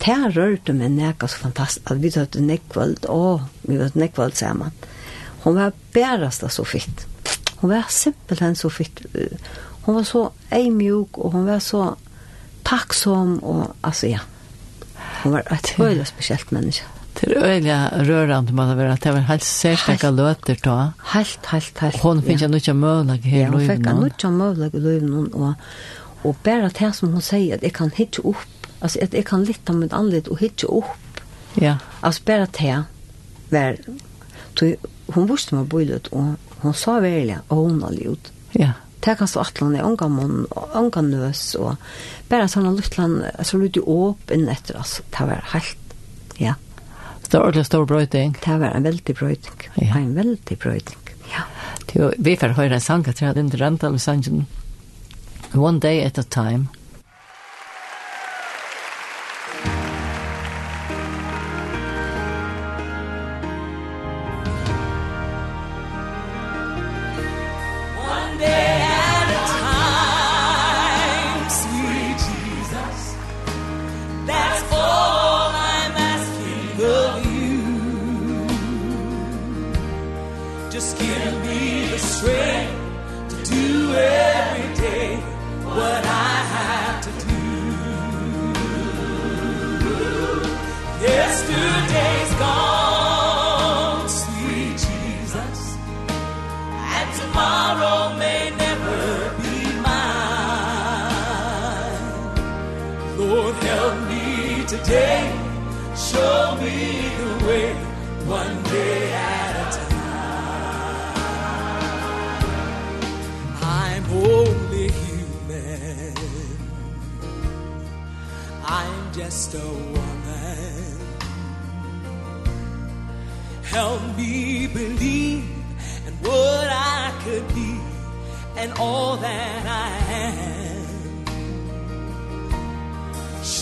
det 0.00 0.16
har 0.16 0.36
rørt 0.36 0.68
meg 0.76 0.92
nækka 0.92 1.28
så 1.28 1.40
fantastisk, 1.40 1.88
at 1.90 2.02
vi 2.04 2.12
tøtte 2.12 2.44
nekvald, 2.44 3.08
og 3.08 3.48
vi 3.64 3.80
tøtte 3.80 4.00
nekvald 4.00 4.36
sammen. 4.36 4.76
Hun 5.42 5.56
var 5.56 5.72
bærest 5.96 6.44
så 6.52 6.64
fitt. 6.68 7.06
Hun 7.60 7.72
var 7.72 7.88
simpelthen 7.92 8.56
så 8.56 8.68
fitt, 8.72 9.02
hon 9.82 9.94
var 9.94 10.02
så 10.02 10.30
eimjuk 10.50 11.18
och 11.18 11.32
hon 11.32 11.46
var 11.46 11.58
så 11.58 11.96
tacksam 12.62 13.38
och 13.38 13.76
alltså 13.80 14.06
ja. 14.06 14.18
Hon 15.22 15.32
var 15.32 15.52
ett 15.52 15.78
väldigt 15.78 16.08
speciellt 16.08 16.50
människa. 16.50 16.84
Det 17.20 17.26
är 17.26 17.36
öliga 17.36 17.90
rörande 17.94 18.52
man 18.52 18.68
över 18.68 18.86
att 18.86 19.00
det 19.00 19.12
var 19.12 19.18
helt 19.18 19.42
særstekke 19.42 20.10
løter 20.10 20.58
då. 20.62 20.92
Helt, 20.98 21.46
helt, 21.46 21.78
helt. 21.78 22.02
Hon 22.02 22.22
finns 22.22 22.42
ju 22.42 22.46
inte 22.46 22.72
möjlighet 22.72 23.42
Ja, 23.42 23.50
nu. 23.50 23.66
Hon 23.66 23.68
fick 23.68 24.12
inte 24.12 24.30
möjlighet 24.30 24.74
i 24.74 24.78
löven 24.80 25.32
og, 25.34 25.52
och 26.22 26.36
bara 26.44 26.68
det 26.68 26.92
som 26.92 27.12
hon 27.12 27.22
säger 27.22 27.54
at 27.56 27.62
jeg 27.62 27.72
kan 27.72 27.90
hitta 27.90 28.22
upp. 28.22 28.68
Alltså 28.80 28.98
at 29.02 29.14
jag 29.14 29.26
kan 29.26 29.44
lita 29.44 29.72
mitt 29.72 29.92
anled 29.92 30.28
och 30.28 30.40
hitta 30.40 30.66
upp. 30.66 31.20
Ja. 31.54 31.78
Alltså 32.00 32.22
bara 32.26 32.46
det 32.46 32.58
här 32.58 32.82
var 33.48 33.76
hon 35.06 35.26
visste 35.26 35.54
man 35.54 35.66
bojlet 35.66 36.06
och 36.06 36.24
hon 36.60 36.74
sa 36.74 37.00
verkligen 37.00 37.40
og 37.48 37.56
hon 37.56 37.82
har 37.82 38.12
ut. 38.12 38.32
Ja. 38.52 38.72
Det 39.00 39.16
kan 39.16 39.28
stå 39.28 39.40
atlan 39.40 39.76
i 39.76 39.82
unga 39.84 40.08
ånganøs, 40.76 41.44
og 41.56 41.76
bare 42.28 42.48
sånn 42.52 42.68
at 42.68 42.76
Lutland, 42.76 43.22
så 43.48 43.60
lut 43.60 43.78
i 43.80 43.84
inn 44.36 44.48
etter 44.52 44.76
oss. 44.80 44.98
Det 45.08 45.28
var 45.28 45.44
helt, 45.54 45.94
ja. 46.36 46.56
Det 47.24 47.38
var 47.38 47.46
ordentlig 47.46 47.66
stor 47.68 47.86
brøyting. 47.86 48.34
Det 48.44 48.56
var 48.60 48.74
en 48.74 48.84
veldig 48.84 49.14
brøyting. 49.14 49.68
Ja. 49.78 49.94
En 50.00 50.14
veldig 50.18 50.58
brøyting, 50.58 51.14
ja. 51.30 51.46
Jo, 51.94 52.10
vi 52.18 52.36
får 52.36 52.56
høre 52.58 52.76
en 52.76 52.84
sang, 52.84 53.06
jeg 53.06 53.16
tror 53.16 53.30
jeg, 53.30 53.38
den 53.38 53.52
drømte 53.54 53.90
med 53.90 54.02
sangen. 54.02 54.46
One 55.54 55.80
day 55.80 56.04
at 56.04 56.18
a 56.18 56.22
time. 56.22 56.68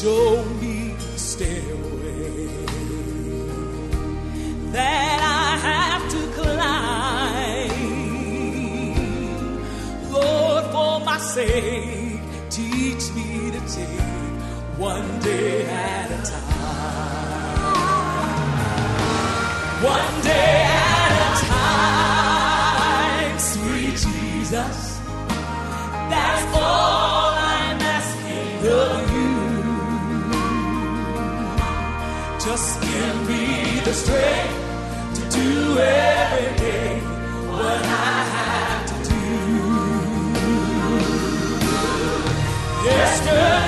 show 0.01 0.45
me 0.61 0.95
the 0.95 1.19
stairway 1.19 2.47
that 4.71 5.19
I 5.43 5.57
have 5.69 6.03
to 6.15 6.21
climb. 6.39 7.73
Lord 10.13 10.65
for 10.67 11.01
my 11.05 11.19
sake 11.19 12.21
teach 12.49 13.05
me 13.17 13.51
to 13.51 13.61
take 13.75 14.39
one 14.79 15.19
day 15.19 15.67
at 15.67 15.98
strength 33.99 34.55
to 35.17 35.23
do 35.39 35.79
every 35.79 36.51
day 36.57 37.01
what 37.51 37.83
I 37.85 38.23
have 38.37 38.87
to 38.87 39.11
do 39.11 39.19
Yesterday 42.85 43.68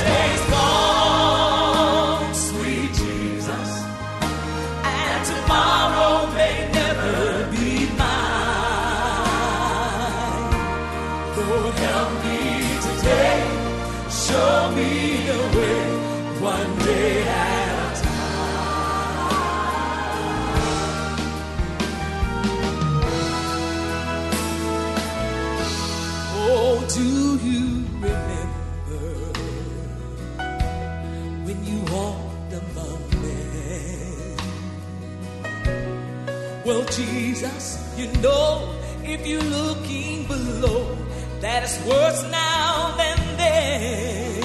you 38.01 38.09
know 38.23 38.75
if 39.05 39.27
you're 39.27 39.43
looking 39.43 40.27
below 40.27 40.97
that 41.41 41.63
it's 41.65 41.79
worse 41.85 42.23
now 42.31 42.97
than 42.97 43.19
then. 43.37 44.41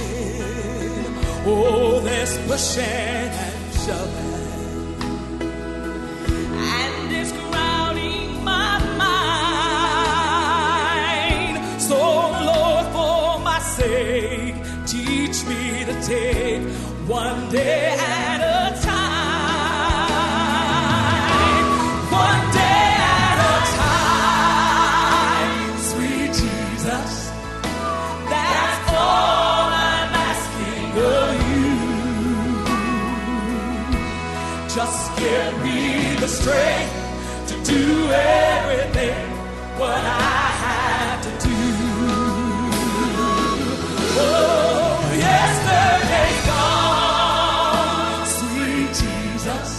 Oh 1.45 2.01
there's 2.01 2.37
pushing 2.47 2.83
and 2.83 3.73
shoving 3.83 4.33
and 6.81 7.11
it's 7.19 7.31
crowding 7.31 8.43
my 8.43 8.73
mind. 9.03 9.95
So 11.81 11.97
Lord 12.49 12.85
for 12.95 13.39
my 13.39 13.59
sake 13.59 14.55
teach 14.85 15.37
me 15.45 15.85
to 15.85 15.93
take 16.01 16.63
one 17.07 17.49
day 17.51 17.95
at 17.97 18.39
a 18.51 18.54
strength 36.45 36.93
to 37.47 37.55
do 37.73 37.83
everything 38.11 39.17
what 39.79 39.97
I 39.97 40.43
have 40.65 41.19
to 41.25 41.31
do. 41.47 41.59
Oh, 44.17 44.93
yesterday's 45.25 46.41
gone, 46.51 48.25
sweet 48.37 48.89
Jesus 49.01 49.71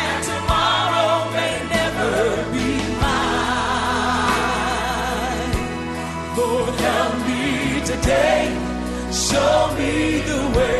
And 0.00 0.18
tomorrow 0.30 1.12
may 1.36 1.56
never 1.76 2.12
be 2.54 2.68
mine. 3.04 3.24
Lord, 6.38 6.74
help 6.88 7.14
me 7.28 7.44
today. 7.84 8.42
Show 9.12 9.54
me 9.76 9.92
the 10.30 10.40
way. 10.56 10.73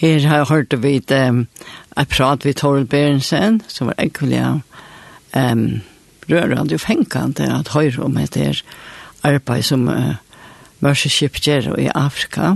Her 0.00 0.28
har 0.28 0.36
jeg 0.36 0.48
hørt 0.48 0.74
vi 0.82 0.94
et 0.96 1.12
um, 1.12 1.42
prat 2.08 2.44
ved 2.44 2.54
Toril 2.56 2.86
Berensen, 2.88 3.60
som 3.68 3.90
var 3.90 3.98
ekkelig 4.00 4.40
um, 5.36 5.82
rørende 6.30 6.74
og 6.74 6.80
fengende 6.80 7.48
at 7.58 7.68
høyre 7.74 8.06
om 8.06 8.16
etter 8.16 8.62
arbeid 9.22 9.66
som 9.68 9.84
uh, 9.92 10.14
Mørsekip 10.80 11.36
gjør 11.44 11.76
i 11.76 11.90
Afrika. 11.92 12.54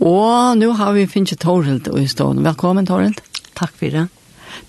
Og 0.00 0.56
nå 0.56 0.70
har 0.80 0.96
vi 0.96 1.04
finnet 1.12 1.36
Toril 1.44 1.82
i 2.00 2.06
stående. 2.08 2.46
Velkommen 2.48 2.88
Toril. 2.88 3.12
Takk 3.52 3.76
for 3.76 3.92
det. 3.92 4.06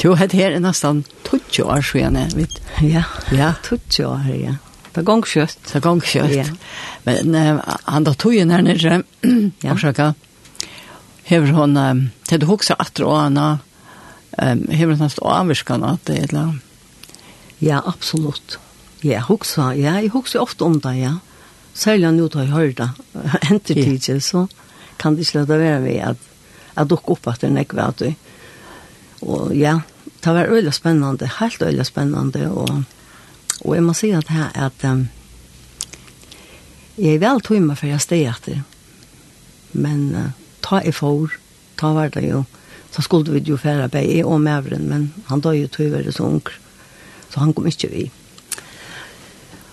Du 0.03 0.11
har 0.11 0.27
her 0.35 0.51
er 0.51 0.59
nesten 0.59 1.05
20 1.23 1.63
år 1.63 1.81
siden, 1.87 2.19
jeg 2.19 2.35
vet. 2.35 2.61
Ja, 2.83 3.07
ja. 3.31 3.53
20 3.63 4.05
år, 4.11 4.27
ja. 4.27 4.57
Det 4.91 5.05
er 5.05 5.07
gongskjøtt. 5.07 5.57
Det 5.63 5.79
er 5.79 5.87
gongkjøtt. 5.87 6.35
Ja. 6.35 6.45
Men 7.07 7.35
uh, 7.35 7.63
han 7.87 8.03
da 8.03 8.11
tog 8.13 8.35
jo 8.35 8.43
nærmere, 8.43 9.03
ja 9.63 10.11
hever 11.25 11.53
hon, 11.57 11.77
um, 11.77 12.03
til 12.29 12.41
du 12.41 12.47
hoksa 12.49 12.77
atra 12.79 13.07
og 13.07 13.19
anna, 13.23 13.47
um, 14.37 14.65
hever 14.69 14.97
hon 14.99 15.11
stå 15.11 15.25
avvirskan 15.39 15.85
at 15.87 16.05
det 16.09 16.21
eller 16.29 16.55
Ja, 17.63 17.79
absolutt. 17.85 18.59
Ja, 19.05 19.21
hoksa, 19.23 19.71
ja, 19.77 19.95
jeg 20.01 20.11
hoksa 20.13 20.41
ofte 20.43 20.65
om 20.67 20.79
det, 20.83 20.97
ja. 20.99 21.13
Særlig 21.75 22.11
nå 22.15 22.27
tar 22.31 22.45
jeg 22.45 22.55
hørt 22.55 22.77
det, 22.81 22.89
ja. 23.15 23.57
tidlig, 23.67 24.21
så 24.23 24.45
kan 24.99 25.15
det 25.15 25.25
ikke 25.25 25.41
lade 25.41 25.59
være 25.59 25.81
ved 25.83 25.99
at 26.11 26.31
jeg 26.75 26.89
dukker 26.91 27.15
opp 27.15 27.27
at 27.31 27.41
det 27.41 27.49
er 27.49 27.55
nekve 27.55 27.83
at 27.83 28.03
du. 28.03 28.13
Og 29.25 29.55
ja, 29.55 29.79
det 30.23 30.33
var 30.35 30.51
øyla 30.51 30.71
spennende, 30.75 31.29
helt 31.39 31.61
øyla 31.61 31.83
spennende, 31.87 32.49
og, 32.51 32.83
og 33.61 33.75
jeg 33.75 33.83
må 33.83 33.95
si 33.95 34.11
at 34.11 34.29
her, 34.29 34.51
at 34.55 34.83
um, 34.83 35.07
jeg 36.97 37.15
er 37.15 37.23
vel 37.23 37.41
tog 37.43 37.61
meg 37.63 37.79
for 37.79 37.91
jeg 37.91 38.03
steg 38.03 38.27
etter, 38.31 38.63
men 39.73 40.09
uh, 40.15 40.44
ta 40.65 40.81
i 40.81 40.93
for, 40.95 41.33
ta 41.79 41.93
var 41.95 42.13
det 42.13 42.25
jo, 42.25 42.43
så 42.95 43.03
skulle 43.05 43.33
vi 43.33 43.43
jo 43.45 43.57
fære 43.59 43.89
på 43.91 44.01
jeg 44.01 44.25
og 44.25 44.41
mævren, 44.41 44.87
men 44.89 45.09
han 45.29 45.41
døde 45.43 45.65
jo 45.65 45.71
tog 45.71 45.91
være 45.91 46.13
så 46.15 46.23
ung, 46.23 46.47
så 47.29 47.43
han 47.43 47.53
kom 47.53 47.67
ikke 47.67 47.91
vi. 47.91 48.05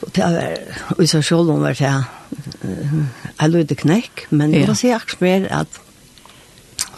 Og 0.02 0.10
det 0.16 0.24
var, 0.24 0.58
og 0.96 1.02
i 1.02 1.06
seg 1.06 1.24
selv 1.24 1.52
om 1.54 1.62
var 1.62 1.78
det, 1.78 1.92
jeg 3.40 3.50
lød 3.50 3.74
knekk, 3.84 4.26
men 4.30 4.52
ja. 4.52 4.60
det 4.64 4.68
var 4.68 4.80
så 4.80 4.94
akkurat 4.96 5.22
mer 5.22 5.48
at 5.62 5.80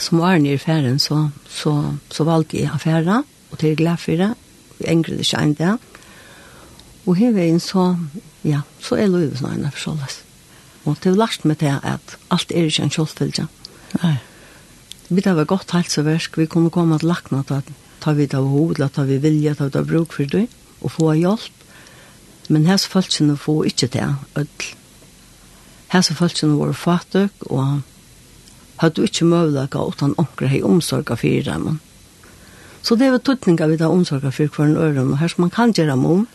som 0.01 0.19
var 0.19 0.41
nere 0.43 0.59
i 0.59 0.61
færen, 0.61 0.99
så, 0.99 1.29
så, 1.49 1.95
så 2.11 2.25
valgte 2.27 2.59
jeg 2.59 2.73
affæra, 2.75 3.23
og 3.53 3.59
til 3.61 3.77
glad 3.77 4.01
for 4.03 4.19
det, 4.19 4.33
jeg 4.81 4.91
engret 4.91 5.21
ikke 5.23 5.39
en 5.39 5.55
det. 5.55 5.75
Og 7.07 7.17
her 7.17 7.35
veien 7.37 7.61
så, 7.61 7.93
ja, 8.45 8.65
så 8.83 8.97
er 8.99 9.13
løyvesnøyene 9.13 9.71
for 9.71 9.79
såles. 9.85 10.23
Og 10.85 10.97
det 11.05 11.13
er 11.13 11.21
lagt 11.21 11.45
meg 11.45 11.61
til 11.61 11.77
at 11.77 12.17
alt 12.33 12.53
er 12.53 12.67
ikke 12.67 12.89
en 12.89 12.93
kjøltfølge. 12.97 13.47
Mm 13.47 13.64
Nei. 14.03 14.17
Vi 15.09 15.23
tar 15.23 15.37
vel 15.37 15.47
godt 15.47 15.75
helseversk, 15.77 16.39
vi 16.41 16.49
kunne 16.51 16.73
komme 16.73 16.99
til 16.99 17.11
lakna, 17.11 17.43
at 17.45 17.69
ta 18.01 18.15
vi 18.17 18.27
det 18.27 18.39
av 18.39 18.49
hodet, 18.49 18.93
ta 18.95 19.05
vi 19.05 19.19
vilja, 19.21 19.55
ta 19.55 19.69
vi 19.69 19.75
det 19.75 19.83
av 19.83 19.91
bruk 19.91 20.15
for 20.17 20.29
det, 20.31 20.47
og 20.81 20.93
få 20.93 21.13
hjelp. 21.19 21.61
Men 22.53 22.67
hese 22.69 22.91
folkene 22.93 23.37
får 23.41 23.69
ikke 23.71 23.91
det, 23.95 24.09
ødel. 24.37 24.71
Hese 25.95 26.17
folkene 26.17 26.59
var 26.59 26.73
fatøk, 26.77 27.47
og 27.51 27.83
hadde 28.83 29.05
ikke 29.07 29.29
møvlega 29.29 29.85
utan 29.85 30.17
omkring 30.19 30.51
hei 30.51 30.63
omsorga 30.67 31.17
fyrir 31.17 31.47
dem. 31.47 31.79
Så 32.85 32.97
det 33.01 33.13
var 33.13 33.23
tuttninga 33.25 33.69
vi 33.71 33.79
da 33.81 33.89
omsorga 33.89 34.33
fyrir 34.35 34.51
hver 34.53 34.67
en 34.67 34.77
øren, 34.77 35.13
og 35.13 35.21
her 35.21 35.29
som 35.29 35.47
man 35.47 35.55
kan 35.55 35.73
gjøre 35.73 35.97
mom, 35.97 36.27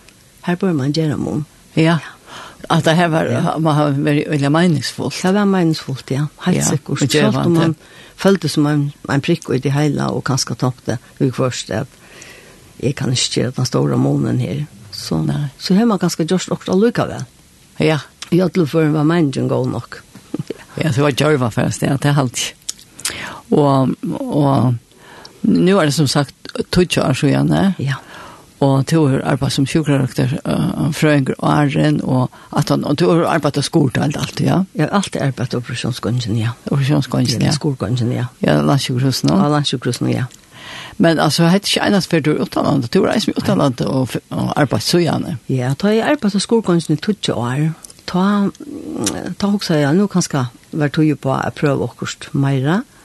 her 0.45 0.55
bør 0.55 0.73
man 0.73 0.93
gjøre 0.93 1.17
mom. 1.17 1.45
Ja. 1.75 1.99
ja. 1.99 2.18
Att 2.67 2.83
det 2.83 2.91
här 2.91 3.07
var 3.07 3.59
man 3.59 3.75
har 3.75 3.89
väldigt 3.89 4.27
väldigt 4.27 4.51
meningsfullt. 4.51 5.21
Det 5.21 5.31
var 5.31 5.45
meningsfullt, 5.45 6.11
ja. 6.11 6.27
Helt 6.37 6.57
ja, 6.57 6.63
sikkert. 6.63 6.99
säkert. 6.99 7.33
Så 7.33 7.39
att 7.39 7.51
man 7.51 7.75
följde 8.15 8.49
som 8.49 8.65
en, 8.65 8.91
en 9.09 9.21
prick 9.21 9.49
i 9.49 9.57
det 9.57 9.69
hela 9.69 10.09
och 10.09 10.25
kanske 10.25 10.55
tappte 10.55 10.97
hur 11.17 11.31
först 11.31 11.69
att 11.69 11.89
jag 12.77 12.95
kan 12.95 13.09
inte 13.09 13.39
göra 13.39 13.51
den 13.51 13.65
stora 13.65 13.97
månen 13.97 14.39
här. 14.39 14.65
Så, 14.91 15.17
Nej. 15.21 15.47
så 15.57 15.73
har 15.75 15.85
man 15.85 15.97
ganska 15.97 16.23
just 16.23 16.49
också 16.49 16.75
lycka 16.75 17.05
väl. 17.05 17.23
Ja. 17.77 17.99
Jag 18.29 18.53
tror 18.53 18.65
för 18.65 18.85
var 18.85 19.03
människan 19.03 19.47
går 19.47 19.65
nog. 19.65 19.95
ja, 20.75 20.91
det 20.95 20.97
var 20.97 21.21
Jarva 21.21 21.51
först, 21.51 21.81
ja, 21.81 21.97
det 22.01 22.09
är 22.09 22.19
allt. 22.19 22.53
Och, 23.49 23.81
och 24.19 24.73
nu 25.41 25.79
är 25.79 25.85
det 25.85 25.91
som 25.91 26.07
sagt 26.07 26.35
20 26.75 27.01
år 27.01 27.13
sedan. 27.13 27.73
Ja 27.77 27.95
og 28.59 28.85
to 28.87 29.05
har 29.07 29.21
arbeidet 29.23 29.55
som 29.55 29.65
sjukkerrektor, 29.69 30.33
uh, 30.43 30.89
frøynger 30.95 31.37
og 31.37 31.51
æren, 31.53 32.01
og 32.03 32.29
at 32.57 32.69
han, 32.69 32.83
og 32.83 32.97
to 32.97 33.11
har 33.11 33.25
arbeidet 33.35 33.63
skort 33.63 33.97
og 33.97 34.03
alt, 34.03 34.17
alt, 34.19 34.41
ja? 34.43 34.63
Ja, 34.75 34.89
alt 34.91 35.15
er 35.15 35.27
arbeidet 35.27 35.55
operasjonsgången, 35.55 36.37
ja. 36.37 36.49
Operasjonsgången, 36.71 37.41
ja. 37.41 37.51
Skolgången, 37.55 38.11
ja. 38.11 38.25
Ja, 38.43 38.61
landsjukkerhusen, 38.61 39.29
ja. 39.29 39.43
Ja, 39.43 39.49
landsjukkerhusen, 39.55 40.09
ja. 40.11 40.27
Men 40.97 41.19
altså, 41.19 41.23
alltså 41.23 41.43
hade 41.43 41.65
ikke 41.65 41.87
ena 41.87 42.01
för 42.01 42.19
du 42.19 42.31
er 42.31 42.41
utanlandet, 42.41 42.93
du 42.93 43.05
reis 43.05 43.27
med 43.27 43.37
utanlandet 43.37 43.87
og, 43.87 44.09
og 44.29 44.53
arbeidet 44.59 44.83
så 44.83 44.97
gjerne. 44.99 45.37
Ja, 45.49 45.73
da 45.81 45.87
jeg 45.87 46.03
arbeidet 46.03 46.31
på 46.31 46.39
skolkonsten 46.39 46.93
i 46.93 46.97
20 46.97 47.33
år. 47.33 47.71
Ta, 48.05 48.49
ta 49.39 49.73
jeg, 49.73 49.93
nå 49.95 50.07
kan 50.07 50.23
jeg 50.31 50.45
være 50.71 50.89
tog 50.89 51.19
på 51.21 51.31
å 51.31 51.51
prøve 51.55 51.83
åkost 51.83 52.29
meira, 52.33 52.81
Mm 52.81 52.98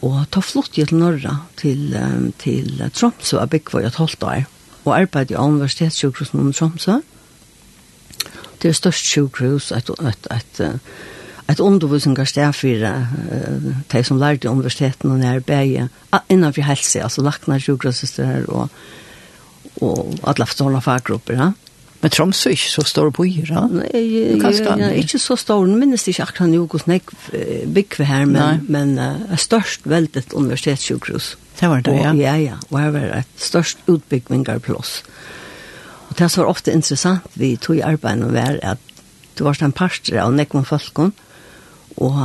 og 0.00 0.24
ta 0.32 0.40
flott 0.40 0.72
til 0.76 0.94
norra 0.96 1.36
til, 1.60 1.94
um, 1.96 2.30
til 2.40 2.80
Tromsø 2.94 3.40
av 3.40 3.50
Byggvøy 3.52 3.84
et 3.84 4.00
halvt 4.00 4.22
år 4.24 4.44
og 4.84 4.94
arbeidde 4.96 5.34
i 5.34 5.40
universitetssjukhusen 5.40 6.40
under 6.40 6.56
Tromsø 6.56 7.00
det 8.60 8.68
er 8.68 8.76
størst 8.76 9.08
sjukhus 9.08 9.70
et, 9.76 9.90
et, 10.00 10.30
et, 10.36 10.62
et 11.52 11.60
undervisningssted 11.60 12.52
for 12.56 12.86
uh, 12.88 13.70
de 13.92 14.04
som 14.04 14.20
lærte 14.20 14.48
i 14.48 14.52
universiteten 14.52 15.12
og 15.12 15.18
nær 15.18 15.40
nærbeie 15.40 15.88
innenfor 16.28 16.66
helse, 16.68 17.02
altså 17.02 17.22
lakna 17.22 17.58
sjukhussyster 17.58 18.44
og, 18.48 18.68
og 19.80 20.14
alle 20.26 20.46
forstående 20.46 20.80
faggrupper. 20.80 21.34
Ja. 21.34 21.50
Men 22.00 22.12
Tromsø 22.14 22.48
er 22.48 22.56
ikke 22.56 22.70
så 22.72 22.82
stor 22.88 23.10
byer, 23.12 23.50
ja? 23.52 23.66
Nei, 23.68 23.88
ja, 24.08 24.76
ja, 24.80 24.88
ikke 24.96 25.18
så 25.20 25.36
stor, 25.36 25.66
men 25.68 25.82
minnes 25.82 26.06
ikke 26.08 26.24
akkurat 26.24 26.48
noe 26.48 26.68
hvordan 26.70 26.94
jeg 26.96 27.66
bygger 27.76 28.08
her, 28.08 28.24
men, 28.30 28.62
men 28.72 28.94
uh, 28.96 29.34
størst 29.36 29.84
veldet 29.84 30.32
universitetssjukhus. 30.32 31.34
Det 31.60 31.68
var 31.68 31.84
det, 31.84 31.98
ja? 31.98 32.14
Og, 32.14 32.22
ja, 32.22 32.36
ja, 32.40 32.56
og 32.70 32.78
her 32.80 32.94
var 32.94 33.12
et 33.18 33.34
størst 33.36 33.84
utbyggvingarplass. 33.84 34.94
Og 36.08 36.16
det 36.18 36.30
var 36.38 36.48
ofte 36.48 36.72
interessant, 36.72 37.26
vi 37.36 37.52
tog 37.60 37.76
i 37.76 37.84
arbeidet 37.84 38.32
var 38.32 38.56
at 38.64 38.80
det 39.36 39.44
var 39.44 39.60
en 39.62 39.76
parster 39.76 40.16
av 40.24 40.32
nekvann 40.32 40.64
folkene, 40.68 41.12
og 42.00 42.16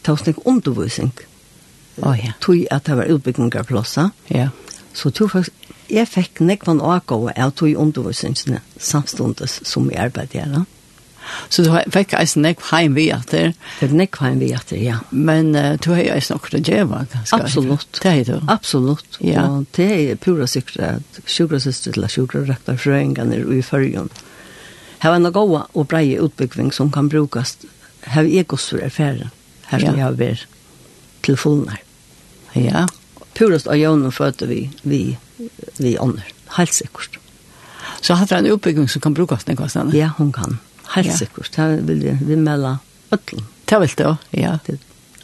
det 0.00 0.14
var 0.14 0.24
nekvann 0.24 0.56
undervisning. 0.56 1.12
Å, 2.00 2.08
oh, 2.08 2.16
ja. 2.16 2.32
Tog 2.40 2.64
at 2.72 2.88
det 2.88 2.96
var 2.96 3.12
utbyggvingarplasser. 3.12 4.08
Ja. 4.32 4.48
Så 4.96 5.12
tog 5.12 5.34
faktisk 5.34 5.59
jeg 5.90 6.08
fikk 6.08 6.42
nekvann 6.44 6.82
avgå 6.82 7.22
av 7.30 7.54
tog 7.58 7.74
undervisningene 7.76 8.62
samståndes 8.78 9.60
som 9.68 9.90
jeg 9.90 10.10
arbeidet 10.10 10.46
her. 10.46 10.68
Så 11.48 11.62
du 11.62 11.70
fikk 11.92 12.14
eisen 12.18 12.42
nekv 12.42 12.64
heim 12.70 12.96
vi 12.96 13.06
at 13.14 13.30
det? 13.34 13.52
Fikk 13.78 13.92
nekv 13.94 14.22
heim 14.24 14.40
vi 14.42 14.50
etter, 14.56 14.78
ja. 14.80 15.00
Men 15.10 15.52
uh, 15.54 15.76
du 15.78 15.90
har 15.92 16.16
eisen 16.16 16.38
okkur 16.38 16.58
å 16.58 16.62
djeva, 16.64 17.04
ganske? 17.12 17.36
Absolutt. 17.36 18.00
Det 18.02 18.14
er 18.22 18.24
du? 18.26 18.36
Absolutt. 18.50 19.20
Ja. 19.22 19.44
Og 19.46 19.68
det 19.76 19.90
er 19.90 20.20
pura 20.22 20.48
sikkert 20.50 20.80
at 20.88 21.20
sjukrasøster 21.30 21.94
til 21.94 22.08
sjukrasrektar 22.10 22.80
frøyngene 22.80 23.42
i 23.58 23.60
fyrjon. 23.66 24.10
Her 25.00 25.14
var 25.14 25.20
en 25.20 25.32
gåa 25.32 25.66
og 25.72 25.86
brei 25.88 26.16
utbyggving 26.20 26.72
som 26.76 26.90
kan 26.92 27.08
brukast 27.12 27.68
her 28.14 28.24
er 28.24 28.44
gos 28.48 28.68
for 28.72 28.82
erfæren 28.84 29.30
her 29.70 29.78
som 29.78 29.92
ja. 29.92 29.96
jeg 29.96 30.04
har 30.04 30.18
vært 30.18 30.46
til 31.24 31.36
fullnær. 31.36 31.80
Ja. 32.56 32.86
Purast 33.36 33.68
av 33.70 33.78
jøvn 33.78 34.08
og 34.08 34.14
fødte 34.16 34.48
vi, 34.50 34.62
vi 34.82 35.02
vi 35.78 35.96
ånder, 35.98 36.26
helt 36.56 36.74
sikkert. 36.74 37.18
Så 38.00 38.14
har 38.14 38.26
det 38.26 38.36
en 38.36 38.46
utbygging 38.46 38.88
som 38.88 39.00
kan 39.00 39.14
brukes 39.14 39.44
den 39.44 39.56
kostnaden? 39.56 39.96
Ja, 39.96 40.12
hun 40.18 40.32
kan. 40.32 40.58
Helt 40.94 41.10
ja. 41.12 41.16
sikkert. 41.16 41.52
Det 41.56 41.82
vil 41.88 42.04
jeg 42.04 42.20
vi 42.26 42.36
melde 42.36 42.78
øtlen. 43.12 43.44
Det 43.64 43.80
vil 43.80 43.96
du, 43.96 44.06
ja. 44.40 44.58
Det 44.66 44.78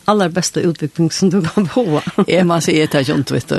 aller 0.06 0.28
beste 0.28 0.62
utbygging 0.62 1.10
som 1.12 1.30
du 1.30 1.40
kan 1.42 1.68
bo. 1.74 2.00
jeg 2.28 2.46
må 2.46 2.60
si, 2.62 2.76
jeg 2.78 2.90
tar 2.92 3.02
ikke 3.02 3.34
vet 3.34 3.48
du. 3.50 3.56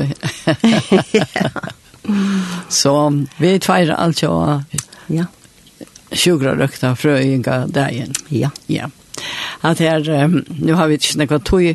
Så 2.80 2.94
vi 3.42 3.58
tveirer 3.60 3.98
alt 3.98 4.24
jo. 4.24 4.32
Ja. 5.12 5.28
Sjukra 6.12 6.56
røkta 6.56 6.94
frøyinga 6.96 7.66
dagen. 7.68 8.16
Ja. 8.32 8.50
Ja. 8.72 8.88
At 9.66 9.80
her, 9.82 10.28
nu 10.28 10.74
har 10.78 10.88
vi 10.88 11.00
ikke 11.00 11.18
noe 11.24 11.40
tog 11.42 11.66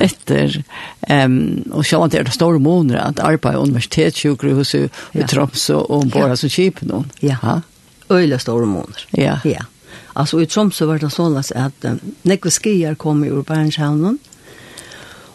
etter, 0.00 0.60
um, 1.08 1.36
og 1.72 1.86
sjå 1.88 2.02
at 2.04 2.14
det 2.14 2.20
er 2.20 2.32
store 2.34 2.60
måneder 2.62 3.00
at 3.00 3.22
arbeid 3.24 3.56
i 3.56 3.64
universitetssjukhuset 3.64 5.02
i 5.16 5.26
Tromsø 5.28 5.80
og 5.80 6.10
Båra 6.12 6.36
som 6.36 6.52
kjip 6.52 6.82
noen. 6.84 7.08
Ja, 7.24 7.60
øyla 8.10 8.38
store 8.38 8.66
måneder. 8.66 9.06
Ja. 9.16 9.38
Ja. 9.44 9.64
Alltså 10.12 10.40
i 10.42 10.46
Tromsø 10.46 10.86
var 10.86 10.98
det 10.98 11.12
sånn 11.14 11.38
at 11.38 11.86
um, 11.86 12.00
nekve 12.28 12.50
skier 12.52 12.96
kom 12.98 13.22
ur 13.24 13.40
Urbanshavnen, 13.40 14.18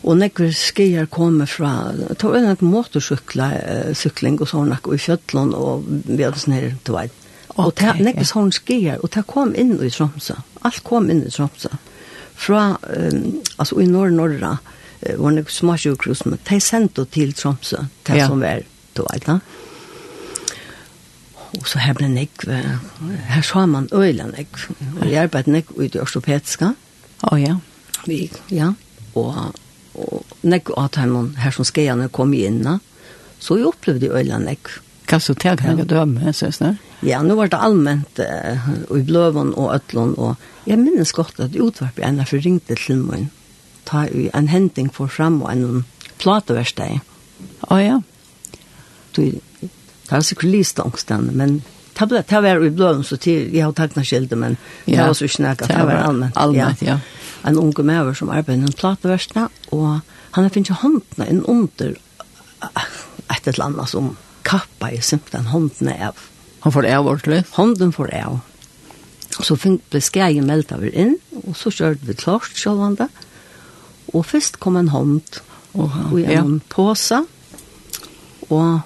og 0.06 0.18
nekve 0.20 0.52
skier 0.54 1.08
kom 1.10 1.40
fra, 1.50 1.92
det 1.96 2.22
var 2.22 2.38
en 2.38 2.58
motorsykla, 2.62 3.52
uh, 3.56 3.94
sykling 3.98 4.38
og 4.44 4.52
sånn, 4.52 4.76
og 4.76 4.92
i 4.94 5.02
Kjøtland, 5.02 5.56
og 5.58 5.88
vi 6.06 6.22
hadde 6.22 6.44
sånn 6.44 6.60
her, 6.60 6.74
du 6.86 6.94
vet. 6.94 7.24
Og 7.56 7.72
okay, 7.72 8.04
nekve 8.04 8.28
sånn 8.28 8.52
skier, 8.54 9.00
og 9.00 9.14
det 9.16 9.24
kom 9.32 9.56
inn 9.56 9.78
i 9.80 9.90
Tromsø 9.90 10.38
alt 10.68 10.82
kom 10.86 11.10
inn 11.12 11.26
i 11.26 11.34
Tromsø. 11.34 11.72
Fra, 12.36 12.64
um, 12.76 13.20
altså 13.56 13.80
i 13.80 13.88
Nord-Norra, 13.90 14.56
uh, 14.60 15.14
var 15.22 15.38
det 15.38 15.46
små 15.54 15.78
sjukhus, 15.80 16.26
men 16.28 16.42
de 16.50 16.60
sendte 16.64 17.06
til 17.14 17.34
Tromsø, 17.38 17.86
det 18.08 18.20
ja. 18.20 18.28
som 18.32 18.44
var, 18.44 18.66
du 18.98 19.06
vet 19.08 19.30
da. 19.30 19.40
Og 21.56 21.68
så 21.72 21.80
her 21.80 21.96
ble 21.96 22.10
nekv, 22.12 22.50
her 23.30 23.46
sa 23.46 23.64
man 23.70 23.88
øyla 23.96 24.28
nekv, 24.28 24.66
og 25.00 25.06
jeg 25.08 25.22
arbeidde 25.24 25.54
nekv 25.54 25.78
ut 25.78 25.96
i 25.96 26.02
ortopediska. 26.04 26.74
Å 27.24 27.30
oh, 27.32 27.38
ja. 27.40 27.56
Vi, 28.06 28.26
ja, 28.54 28.74
og, 29.16 29.56
og 29.96 30.36
nekv 30.44 30.74
at 30.82 31.00
her 31.00 31.56
som 31.56 31.68
skeierne 31.68 32.10
kom 32.14 32.36
inn, 32.36 32.66
så 33.40 33.60
jeg 33.60 33.70
opplevde 33.70 34.12
øyla 34.12 34.42
nekv. 34.44 34.82
Kan 35.06 35.20
du 35.28 35.34
ta 35.34 35.56
några 35.56 35.84
döme 35.84 36.34
synes 36.34 36.58
du? 36.58 36.76
Ja, 37.00 37.22
nå 37.22 37.36
var 37.36 37.48
det 37.48 37.58
allmänt 37.58 38.20
uh, 38.20 38.98
i 38.98 39.04
Blöven 39.04 39.54
og 39.54 39.74
Ötlån 39.76 40.16
og 40.18 40.36
jeg 40.66 40.80
minnes 40.80 41.12
godt 41.12 41.40
at 41.40 41.56
utvarp 41.56 42.00
ena 42.00 42.26
för 42.26 42.40
ringte 42.40 42.76
til 42.76 42.98
mig. 42.98 43.28
Ta 43.84 44.08
en 44.34 44.48
händing 44.48 44.90
for 44.94 45.08
fram 45.08 45.42
og 45.42 45.52
en 45.52 45.86
platavärsteg. 46.18 47.00
Ja, 47.70 47.82
ja. 47.82 48.02
Du, 49.16 49.22
det 49.22 50.12
er 50.12 50.22
sikkert 50.22 50.50
listångsten, 50.50 51.30
men 51.34 51.62
tabla 51.94 52.24
ta 52.24 52.42
var 52.42 52.66
i 52.66 52.70
blån 52.70 53.04
så 53.04 53.18
til, 53.18 53.54
jeg 53.54 53.64
har 53.66 53.74
takna 53.74 54.04
skilde 54.04 54.36
men 54.36 54.58
det 54.86 55.00
var 55.00 55.14
så 55.14 55.28
snacka 55.28 55.68
det 55.68 55.86
var 55.88 56.04
allmänt 56.10 56.36
allmänt 56.36 56.82
ja 56.82 57.00
en 57.44 57.58
unge 57.58 57.84
mäver 57.84 58.14
som 58.14 58.30
arbetar 58.30 58.54
en 58.54 58.74
plattverkstad 58.74 59.50
og 59.72 60.00
han 60.32 60.44
har 60.44 60.50
finnet 60.50 60.70
handen 60.82 61.28
in 61.30 61.44
under 61.44 61.96
et 63.30 63.48
eller 63.48 63.66
annet 63.66 63.90
som 63.90 64.16
kappa 64.46 64.92
i 64.94 65.02
simpelthen 65.02 65.50
hånden 65.52 65.92
av. 66.08 66.20
Han 66.66 66.74
får 66.74 66.88
av 66.96 67.08
ordentlig? 67.08 67.44
Hånden 67.58 67.94
får 67.94 68.14
av. 68.16 68.40
Så 69.36 69.58
ble 69.60 70.00
skreien 70.02 70.48
meldt 70.48 70.72
av 70.72 70.86
inn, 70.88 71.18
og 71.44 71.58
så 71.60 71.74
kjørte 71.74 72.08
vi 72.08 72.16
klart 72.18 72.56
sjålvande. 72.56 73.10
Og 74.14 74.26
først 74.26 74.62
kom 74.64 74.78
en 74.80 74.94
hånd, 74.94 75.42
og 75.76 76.16
en 76.22 76.30
ja. 76.32 76.44
påse, 76.72 77.24
og 78.48 78.86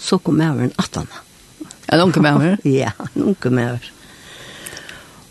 så 0.00 0.18
kom 0.24 0.40
jeg 0.40 0.54
over 0.54 0.68
en 0.68 0.76
attene. 0.80 1.24
En 1.90 2.04
unge 2.06 2.22
med 2.22 2.38
over? 2.38 2.60
ja, 2.82 2.94
en 3.12 3.26
unge 3.32 3.50
med 3.50 3.72
over. 3.74 3.90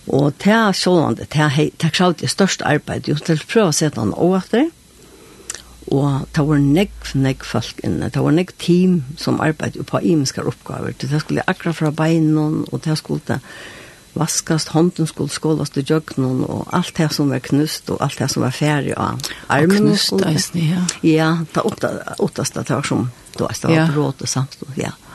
Og 0.09 0.33
til 0.41 0.73
sjålvande, 0.73 1.25
til 1.29 1.45
jeg, 1.47 1.71
jeg 1.81 2.29
største 2.29 2.67
arbeid, 2.67 3.09
just 3.09 3.27
til 3.29 3.39
å 3.39 3.49
prøve 3.49 3.73
å 3.73 3.79
sette 3.79 4.01
han 4.01 4.13
åter, 4.13 4.69
og 5.87 6.27
det 6.35 6.47
var 6.47 6.57
nekv, 6.61 7.11
nekv 7.15 7.45
folk 7.45 7.79
inne, 7.83 8.09
det 8.13 8.21
var 8.21 8.35
nekv 8.35 8.53
team 8.59 9.03
som 9.17 9.39
arbeidde 9.41 9.83
på 9.83 10.01
imenskar 10.03 10.47
oppgaver, 10.49 10.93
det 11.01 11.21
skulle 11.21 11.45
akkurat 11.47 11.75
fra 11.75 11.91
beinen, 11.91 12.65
og 12.71 12.83
det 12.85 12.97
skulle 12.97 13.21
det 13.27 13.39
vaskast, 14.19 14.69
hånden 14.73 15.07
skulle 15.07 15.29
skålast 15.31 15.77
i 15.77 15.85
jøgnen, 15.85 16.43
og 16.43 16.67
alt 16.73 16.97
det 16.97 17.11
som 17.13 17.29
var 17.29 17.39
knust, 17.45 17.89
og 17.89 18.01
alt 18.03 18.19
det 18.19 18.29
som 18.31 18.43
var 18.43 18.51
ferdig 18.51 18.95
av 18.97 19.19
armen. 19.47 19.71
Og 19.71 19.93
knust, 19.93 20.25
eisne, 20.27 20.65
ja. 20.65 20.85
Ja, 21.03 21.29
det 21.55 21.63
åttast, 21.63 22.19
åttast 22.19 22.57
det 22.59 22.69
var 22.69 22.83
som, 22.83 23.11
det 23.37 23.45
var 23.45 23.55
det 23.61 23.75
Ja. 23.75 23.85
var 23.87 23.95
råd 23.95 24.21
og 24.21 24.27
samstånd, 24.27 24.77
ja. 24.77 24.91
Ja 24.91 25.08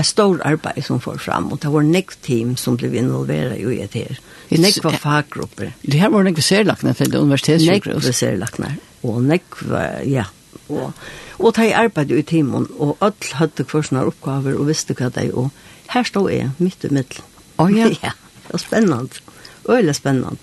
ett 0.00 0.06
stort 0.06 0.40
arbete 0.40 0.82
som 0.82 1.00
får 1.00 1.16
fram 1.16 1.52
och 1.52 1.58
det 1.58 1.68
var 1.68 1.82
next 1.82 2.22
team 2.22 2.56
som 2.56 2.76
blev 2.76 2.94
involverade 2.94 3.56
i 3.56 3.88
det 3.92 4.00
här. 4.00 4.18
Det 4.48 4.58
neck 4.58 4.84
var 4.84 4.90
fackgrupper. 4.90 5.72
Det 5.82 5.98
här 5.98 6.10
var 6.10 6.22
neck 6.22 6.42
särlagna 6.44 6.94
för 6.94 7.16
universitetssjukhus. 7.16 8.04
Neck 8.06 8.14
särlagna 8.14 8.74
och 9.00 9.22
neck 9.22 9.42
ja 10.04 10.24
och 10.66 10.92
och 11.40 11.54
ta 11.54 11.64
i 11.64 11.72
arbete 11.72 12.14
i 12.14 12.22
teamen 12.22 12.66
och 12.66 12.96
all 12.98 13.12
hade 13.32 13.64
kvar 13.64 14.04
uppgifter 14.04 14.54
och 14.54 14.68
visste 14.68 14.94
vad 14.98 15.12
det 15.12 15.32
och 15.32 15.50
här 15.86 16.04
står 16.04 16.32
jag 16.32 16.50
mitt 16.56 16.84
i 16.84 16.88
mitten. 16.88 17.24
Oh, 17.56 17.78
ja. 17.78 17.88
ja, 18.02 18.12
det 18.46 18.52
var 18.52 18.58
spännande. 18.58 19.14
Öjligt 19.68 19.96
spännande. 19.96 20.40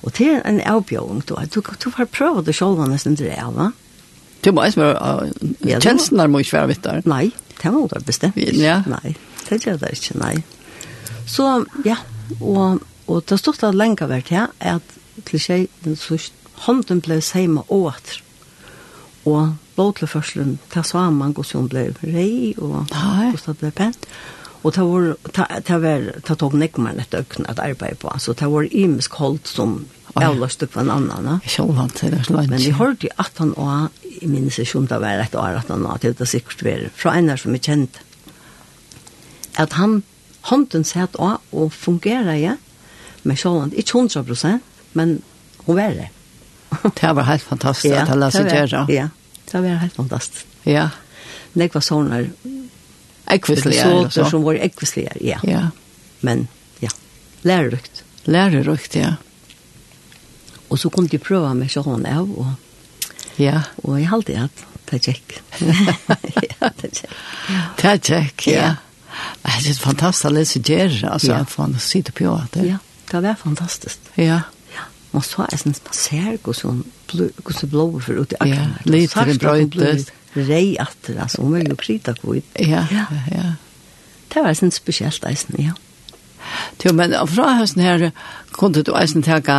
Och 0.00 0.10
det 0.18 0.28
är 0.28 0.42
en 0.44 0.60
avbjörning 0.60 1.22
då. 1.26 1.40
Du, 1.52 1.62
du 1.84 1.90
får 1.90 2.04
pröva 2.04 2.42
det 2.42 2.52
själva 2.52 2.86
nästan 2.86 3.16
till 3.16 3.26
det, 3.26 3.44
va? 3.54 3.72
Du 4.40 4.52
måste 4.52 4.80
vara... 4.80 5.26
Tjänsten 5.80 6.20
är 6.20 6.28
mycket 6.28 6.50
svärvitt 6.50 6.82
där. 6.82 7.02
Nej, 7.04 7.30
det 7.62 7.72
var 7.74 7.92
det 7.92 8.06
bestemt. 8.06 8.38
Ja. 8.56 8.80
Nei, 8.88 9.14
det 9.48 9.60
gjør 9.64 9.80
det 9.82 9.92
ikke, 9.96 10.18
nei. 10.20 10.34
Så, 11.28 11.46
ja, 11.84 11.98
og, 12.40 12.80
og 13.06 13.22
det 13.28 13.38
stod 13.40 13.60
det 13.60 13.74
lenge 13.76 14.08
vært 14.10 14.32
her, 14.32 14.48
ja, 14.60 14.78
at 14.78 15.26
klisjé, 15.28 15.66
den 15.84 15.98
sørst, 15.98 16.34
hånden 16.66 17.00
ble 17.04 17.20
seima 17.24 17.64
og 17.68 17.92
atter. 17.94 18.20
Og 19.28 19.54
båtleførselen, 19.76 20.58
det 20.72 20.84
sa 20.88 21.06
man 21.12 21.34
hvordan 21.36 21.64
hun 21.64 21.70
ble 21.72 21.86
rei, 22.02 22.54
og 22.58 22.88
hvordan 22.90 23.46
det 23.46 23.58
ble 23.60 23.72
pent. 23.76 24.08
Og 24.60 24.74
det 24.76 24.84
var, 24.84 25.06
det 25.68 25.78
var, 25.82 26.06
det 26.28 26.36
tog 26.36 26.54
nekmer 26.56 26.98
et 27.00 27.14
økne 27.16 27.48
at 27.48 27.62
arbeide 27.64 27.96
på, 28.00 28.12
så 28.20 28.34
det 28.36 28.48
var 28.52 28.68
imisk 28.68 29.16
holdt 29.16 29.48
som 29.48 29.78
avlast 30.14 30.62
upp 30.62 30.76
en 30.76 30.90
annan. 30.90 31.26
Ja, 31.42 31.48
självant, 31.48 32.00
det 32.00 32.12
er 32.18 32.22
slant. 32.22 32.50
Men 32.50 32.58
vi 32.58 32.70
hørte 32.70 33.06
jo 33.06 33.12
at 33.16 33.38
han 33.38 33.54
var, 33.56 33.88
i 34.20 34.26
minns 34.26 34.58
jag 34.58 34.88
det 34.88 34.98
var 34.98 35.22
et 35.22 35.34
år 35.34 35.58
at 35.60 35.68
han 35.68 35.82
var, 35.82 35.98
det 36.02 36.20
er 36.20 36.24
sikkert 36.24 36.64
var, 36.64 36.88
fra 36.94 37.14
en 37.18 37.28
her 37.28 37.36
som 37.36 37.54
er 37.54 37.62
kjent, 37.62 38.00
at 39.56 39.72
han, 39.78 40.02
hånden 40.50 40.84
satt 40.84 41.16
av 41.16 41.40
og 41.52 41.72
fungerer, 41.72 42.34
ja, 42.40 42.56
med 43.22 43.38
självant, 43.38 43.74
ikke 43.74 43.98
hundra 43.98 44.24
prosent, 44.24 44.64
men 44.92 45.22
hun 45.66 45.76
var 45.76 45.94
det. 45.94 46.08
det 47.00 47.12
var 47.12 47.22
helt 47.22 47.42
fantastiskt 47.42 47.94
ja, 47.94 48.02
att 48.02 48.08
han 48.08 48.20
lade 48.20 48.32
sig 48.32 48.44
gjøre. 48.54 48.86
Ja, 48.88 49.08
det 49.50 49.60
var 49.60 49.68
helt 49.68 49.94
fantastisk. 49.94 50.46
Ja. 50.62 50.90
Det 51.52 51.74
var 51.74 51.80
sådana 51.80 52.24
så. 54.10 54.24
Som 54.24 54.42
var 54.42 54.54
ekvislige, 54.54 55.12
ja. 55.20 55.38
ja. 55.42 55.70
Men, 56.20 56.48
ja, 56.78 56.90
lärerikt. 57.42 58.04
Lärerikt, 58.24 58.94
ja. 58.94 59.14
Og 60.70 60.78
så 60.78 60.90
kunne 60.92 61.10
de 61.10 61.18
prøve 61.18 61.50
meg 61.58 61.72
sånn 61.72 62.06
av, 62.06 62.30
og, 62.30 63.16
ja. 63.40 63.64
og 63.82 63.98
jeg 63.98 64.10
halte 64.10 64.36
at 64.46 64.62
det 64.90 64.98
er 64.98 65.02
kjekk. 65.06 65.34
ja, 66.50 66.70
det 66.78 66.86
er 66.88 66.94
kjekk. 67.00 67.18
Det 67.80 67.90
er 67.90 68.00
kjekk, 68.10 68.46
ja. 68.50 68.70
Det 69.42 69.50
er 69.50 69.66
litt 69.66 69.82
fantastisk 69.82 70.30
å 70.30 70.32
lese 70.34 70.62
Gjerre, 70.62 71.10
altså, 71.16 71.34
ja. 71.34 71.42
for 71.50 71.66
han 71.66 71.76
sitter 71.82 72.14
på 72.16 72.30
at 72.32 72.54
det. 72.56 72.68
Ja, 72.70 72.78
det 73.10 73.22
var 73.26 73.38
fantastisk. 73.38 74.10
Ja. 74.16 74.40
ja. 74.74 74.86
Man 75.12 75.26
så 75.26 75.44
er 75.46 75.58
sånn, 75.60 75.76
man 75.86 75.98
ser 75.98 76.32
hvordan 76.38 76.82
hvordan 77.10 77.70
blåver 77.70 78.00
for 78.06 78.22
ut 78.22 78.32
i 78.32 78.38
akkene. 78.38 78.78
Ja, 78.78 78.90
litt 78.94 79.14
for 79.14 79.30
det 79.30 79.38
brøytes. 79.42 80.10
Rei 80.36 80.76
atter, 80.78 81.18
altså, 81.18 81.42
hun 81.42 81.56
er 81.58 81.66
jo 81.66 81.76
krita 81.78 82.14
kvitt. 82.14 82.46
Ja, 82.62 82.84
ja, 82.94 83.06
ja. 83.34 83.46
Det 84.30 84.44
var 84.44 84.54
sånn 84.54 84.70
spesielt, 84.70 85.24
eisen, 85.26 85.58
ja. 85.58 85.74
Jo, 86.82 86.94
men 86.96 87.14
fra 87.30 87.56
høsten 87.58 87.82
her 87.82 88.10
kunne 88.54 88.84
du 88.86 88.92
eisen 88.96 89.26
tenke 89.26 89.56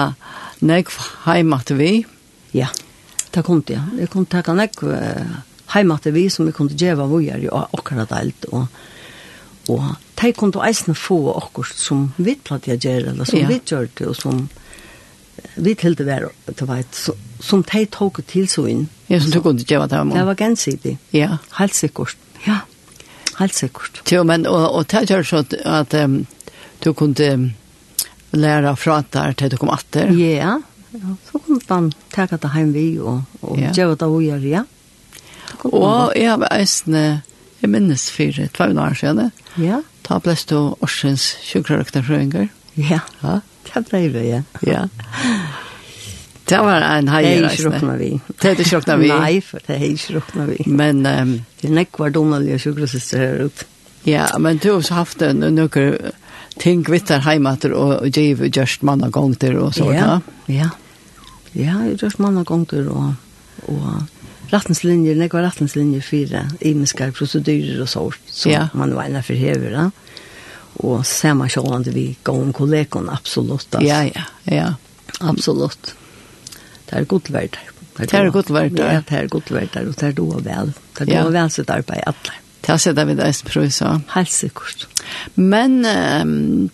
nek 0.62 0.91
heimat 1.26 1.72
vi. 1.78 2.03
Ja, 2.55 2.70
det 3.32 3.43
kom 3.47 3.64
det. 3.68 3.80
Jeg 3.99 4.12
kom 4.14 4.28
ta 4.30 4.43
å 4.45 4.57
nekv 4.57 4.86
heimat 5.74 6.05
vi 6.12 6.30
som 6.30 6.47
vi 6.47 6.55
kom 6.55 6.70
til 6.70 6.80
djeva 6.86 7.07
vujar 7.09 7.41
i 7.41 7.49
akkurat 7.51 8.12
alt. 8.16 8.47
Og, 8.51 8.66
og 9.72 9.86
de 10.22 10.34
kom 10.38 10.51
til 10.53 10.66
eisne 10.68 10.95
få 10.97 11.20
akkurat 11.34 11.78
som 11.78 12.09
vi 12.18 12.36
platt 12.36 12.68
jeg 12.70 12.82
gjør, 12.84 13.14
eller 13.14 13.30
som 13.30 13.39
ja. 13.39 13.47
vi 13.49 13.62
gjør 13.66 13.88
det, 13.95 14.09
og 14.12 14.18
som 14.20 14.41
vi 15.55 15.74
til 15.76 15.95
det 15.97 16.05
var, 16.05 16.28
det 16.47 16.68
var 16.68 16.82
et, 16.84 16.99
som 17.41 17.64
de 17.66 17.86
tok 17.91 18.22
til 18.30 18.49
så 18.51 18.68
inn. 18.70 18.86
Ja, 19.07 19.20
som 19.20 19.32
du 19.34 19.39
kunne 19.41 19.64
gjøre 19.64 19.88
det. 19.91 20.03
Det 20.14 20.26
var 20.28 20.38
gensidig. 20.39 20.97
Ja. 21.16 21.38
Helt 21.57 21.76
sikkert. 21.76 22.20
Ja, 22.45 22.62
helt 23.39 23.55
sikkert. 23.55 24.03
Jo, 24.12 24.24
men, 24.28 24.45
og, 24.49 24.68
og 24.76 24.86
det 24.91 25.07
gjør 25.09 25.26
så 25.28 25.41
at, 25.45 25.55
at 25.66 25.95
um, 26.03 26.22
du 26.84 26.91
kunne 26.93 27.53
lära 28.32 28.75
prata 28.75 29.34
till 29.34 29.49
du 29.49 29.57
kom 29.57 29.69
att 29.69 29.95
Ja. 29.95 30.61
Ja. 30.91 31.15
Så 31.32 31.39
kom 31.39 31.59
man 31.67 31.91
ta 32.09 32.25
det 32.25 32.47
hem 32.47 32.73
vi 32.73 32.99
och 32.99 33.19
och 33.39 33.59
göra 33.59 33.95
det 33.95 34.05
och 34.05 34.23
göra. 34.23 34.39
Ja. 34.39 34.63
Och 35.63 36.13
jag 36.15 36.38
var 36.38 36.47
äsne 36.51 37.21
jag 37.59 37.69
minns 37.69 38.11
för 38.11 38.23
det 38.23 38.59
var 38.59 38.67
några 38.67 38.89
år 38.89 38.93
sedan. 38.93 39.32
Ja. 39.55 39.84
Ta 40.01 40.19
plats 40.19 40.45
då 40.45 40.75
Orsens 40.79 41.36
sjukrektor 41.43 42.01
Frönger. 42.01 42.49
Ja. 42.73 42.99
Ja. 43.19 43.41
Det 43.73 43.89
blev 43.89 44.13
det 44.13 44.25
ja. 44.25 44.43
Ja. 44.61 44.89
Det 46.45 46.57
var 46.57 46.82
en 46.82 47.07
hajare. 47.07 47.39
Det 47.39 47.53
ikke 47.53 47.75
inte 47.75 47.97
vi. 47.97 48.19
Det 48.41 48.49
er 48.49 48.59
ikke 48.59 48.75
råkna 48.75 48.95
vi. 48.97 49.07
Nei, 49.07 49.41
for 49.41 49.63
det 49.67 49.75
er 49.75 49.84
ikke 49.86 50.15
råkna 50.17 50.45
vi. 50.45 50.63
Men... 50.65 51.05
Um, 51.05 51.43
det 51.61 51.67
är 51.67 51.71
nekvar 51.71 52.09
donalige 52.09 52.59
sjukressyster 52.59 53.17
her 53.19 53.45
ute. 53.45 53.65
Ja, 54.03 54.38
men 54.39 54.57
du 54.57 54.71
har 54.71 54.93
haft 54.93 55.21
en 55.21 55.39
några 55.39 55.97
ting 56.62 56.86
vittar 56.86 57.24
heimater 57.26 57.74
og 57.74 58.07
giv 58.14 58.43
just 58.53 58.86
manna 58.86 59.09
gongter 59.09 59.57
og 59.57 59.74
så 59.76 59.91
ja. 59.95 60.20
Ja. 60.47 60.70
Ja, 61.57 61.82
just 61.99 62.20
mange 62.20 62.45
ganger, 62.47 62.88
og 62.88 63.14
og 63.70 64.51
rettenslinjer, 64.51 65.16
det 65.20 65.30
var 65.32 65.45
retningslinjer 65.45 66.03
for 66.03 66.62
imiske 66.66 67.12
prosedyrer 67.16 67.84
og 67.84 67.89
så, 67.89 68.05
så 68.28 68.49
ja. 68.51 68.64
man 68.74 68.95
var 68.95 69.09
inne 69.09 69.22
for 69.24 69.38
hever. 69.38 69.76
Da. 69.76 69.89
Og 70.82 71.05
samme 71.07 71.49
kjølende 71.51 71.93
vi 71.95 72.05
går 72.24 72.41
om 72.47 72.53
kollegene, 72.55 73.14
absolutt. 73.14 73.68
Altså. 73.70 73.86
Ja, 73.88 74.01
ja, 74.07 74.26
ja. 74.49 74.70
Absolutt. 75.22 75.93
Det 76.89 76.97
er 76.97 77.05
godt 77.05 77.32
verdt. 77.32 77.59
Det 77.99 78.14
er 78.18 78.32
godt 78.34 78.49
verdt. 78.51 78.80
Ja, 78.80 79.01
det 79.07 79.18
er 79.20 79.28
godt 79.32 79.51
verdt, 79.53 79.76
og 79.78 79.93
det 79.93 80.07
er 80.09 80.16
då 80.18 80.28
vel. 80.39 80.74
Det 80.97 81.07
er 81.07 81.24
då 81.24 81.30
vel 81.30 81.51
sitt 81.51 81.70
arbeid, 81.70 82.03
alle. 82.07 82.39
Det 82.62 82.70
har 82.70 82.78
sett 82.78 82.99
vi 83.07 83.18
deg 83.18 83.41
prøv, 83.47 83.70
så. 83.74 83.95
Helt 84.14 84.32
sikkert. 84.34 84.88
Men 85.36 85.82
um, 85.86 86.70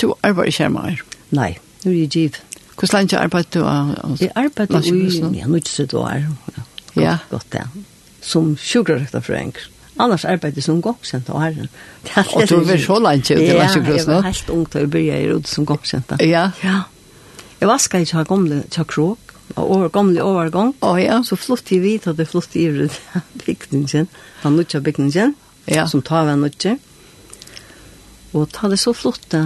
du 0.00 0.12
arbeider 0.22 0.52
ikke 0.52 0.68
mer? 0.70 1.02
Nei, 1.34 1.56
nu 1.84 1.90
er 1.90 1.98
jeg 2.04 2.10
giv. 2.10 2.40
Hvordan 2.78 2.98
lenge 2.98 3.18
arbeider 3.18 3.50
du? 3.54 3.66
Av, 3.66 4.16
jeg 4.20 4.30
arbeider 4.38 4.86
i 4.86 5.38
ja, 5.38 5.46
noe 5.50 5.62
sitt 5.66 5.94
år. 5.94 6.24
Godt, 6.46 7.02
ja. 7.02 7.16
godt 7.30 7.52
det. 7.52 7.66
Som 8.22 8.54
sjukkerrekter 8.56 9.20
for 9.20 9.38
enkelt. 9.38 9.70
Annars 10.00 10.24
arbeider 10.24 10.56
jeg 10.56 10.64
som 10.64 10.80
gongsent 10.82 11.28
og 11.30 11.42
herren. 11.42 11.68
Og 12.16 12.48
du 12.48 12.56
var 12.64 12.78
så 12.80 12.96
lenge 13.02 13.36
ut 13.36 13.42
i 13.42 13.52
Landsjøkrosene? 13.52 13.92
Ja, 13.92 13.98
jeg 13.98 14.06
var 14.08 14.28
helt 14.30 14.52
ung 14.54 14.64
til 14.72 14.86
å 14.86 14.90
begynne 14.94 15.20
i 15.20 15.28
Rode 15.28 15.50
som 15.50 15.66
gongsent. 15.68 16.14
Ja. 16.24 16.46
ja. 16.64 16.78
Jeg 17.60 17.68
vasker 17.68 18.06
ikke 18.06 18.22
av 18.22 18.30
gamle 18.30 18.62
tjokkrok 18.72 19.31
og 19.56 19.70
over 19.70 19.88
gamle 19.92 20.22
overgang. 20.24 20.74
Å 20.80 20.92
oh, 20.94 21.00
ja. 21.00 21.20
Så 21.26 21.36
flott 21.36 21.72
i 21.74 21.80
hvit 21.82 22.06
hadde 22.08 22.26
flott 22.28 22.56
i 22.56 22.68
vrud 22.72 22.94
bygningen, 23.44 24.08
den 24.42 24.56
nødja 24.56 24.80
bygningen, 24.80 25.34
ja. 25.68 25.86
som 25.88 26.02
tar 26.02 26.28
vi 26.28 26.36
nødja. 26.40 26.76
Og 28.32 28.48
ta 28.52 28.70
det 28.72 28.80
så 28.80 28.94
flott 28.96 29.28
flotte 29.28 29.42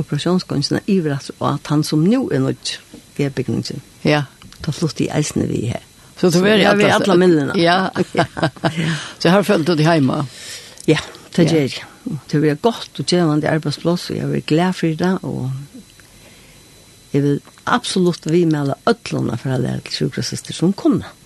operasjonsgåndsene 0.00 0.82
i 0.86 1.00
vrud 1.04 1.32
at 1.40 1.72
han 1.72 1.84
som 1.84 2.04
nå 2.04 2.26
er 2.32 2.44
nødja, 2.44 2.82
det 3.16 3.28
er 3.28 3.34
bygningen. 3.34 3.82
Ja. 4.04 4.26
Ta 4.62 4.72
flott 4.72 5.00
i 5.00 5.10
eisene 5.12 5.48
vi 5.50 5.66
her. 5.72 5.82
Så 6.22 6.30
det 6.30 6.40
var 6.40 6.48
ju 6.48 6.90
att 6.90 7.08
alle 7.08 7.16
minnen. 7.16 7.52
Ja. 7.60 7.90
Så 9.18 9.28
har 9.28 9.42
följt 9.42 9.66
det 9.66 9.82
hjemme? 9.82 10.26
Ja, 10.84 10.98
det 11.34 11.42
är 11.42 11.50
det. 11.50 11.82
Det 12.30 12.38
var 12.38 12.54
gott 12.54 12.98
och 12.98 13.04
det 13.04 13.20
arbeidsplass, 13.20 14.10
og 14.10 14.16
jeg 14.16 14.24
och 14.26 14.46
glad 14.46 14.76
for 14.76 14.86
det 14.86 15.18
og 15.22 15.50
jeg 17.12 17.22
vil 17.22 17.40
absolutt 17.64 18.26
vi 18.26 18.44
med 18.48 18.60
alle 18.60 18.78
ødlene 18.88 19.36
for 19.38 19.54
alle 19.54 19.80
sjukrøsøster 19.90 20.56
som 20.56 20.72
kunne. 20.72 21.02
kommer. 21.04 21.18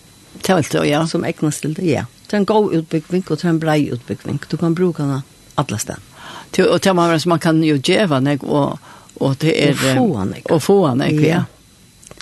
Telt, 0.43 0.75
ja. 0.85 1.07
Som 1.07 1.25
egnet 1.25 1.55
til 1.55 1.75
det, 1.75 1.87
ja. 1.87 2.05
Det 2.27 2.35
er 2.35 2.43
en 2.43 2.47
god 2.47 2.75
utbygging, 2.75 3.25
og 3.31 3.39
det 3.39 3.45
er 3.45 3.53
en 3.55 3.61
brei 3.61 3.81
utbygging. 3.93 4.41
Du 4.51 4.57
kan 4.57 4.75
bruke 4.75 5.03
den 5.03 5.23
alle 5.57 5.79
steder. 5.79 6.03
Til, 6.53 6.69
Og 6.69 6.83
til 6.83 6.95
man, 6.95 7.21
man 7.27 7.39
kan 7.39 7.63
jo 7.65 7.77
djeva 7.79 8.21
deg, 8.21 8.45
og, 8.45 8.79
og 9.17 9.37
det 9.41 9.55
er... 9.63 9.73
Og 9.73 9.99
få 9.99 10.17
han 10.17 10.33
deg. 10.33 10.51
Og 10.51 10.63
få 10.63 10.87
han 10.87 11.05
deg, 11.05 11.21
ja. 11.23 11.29
ja. 11.29 11.45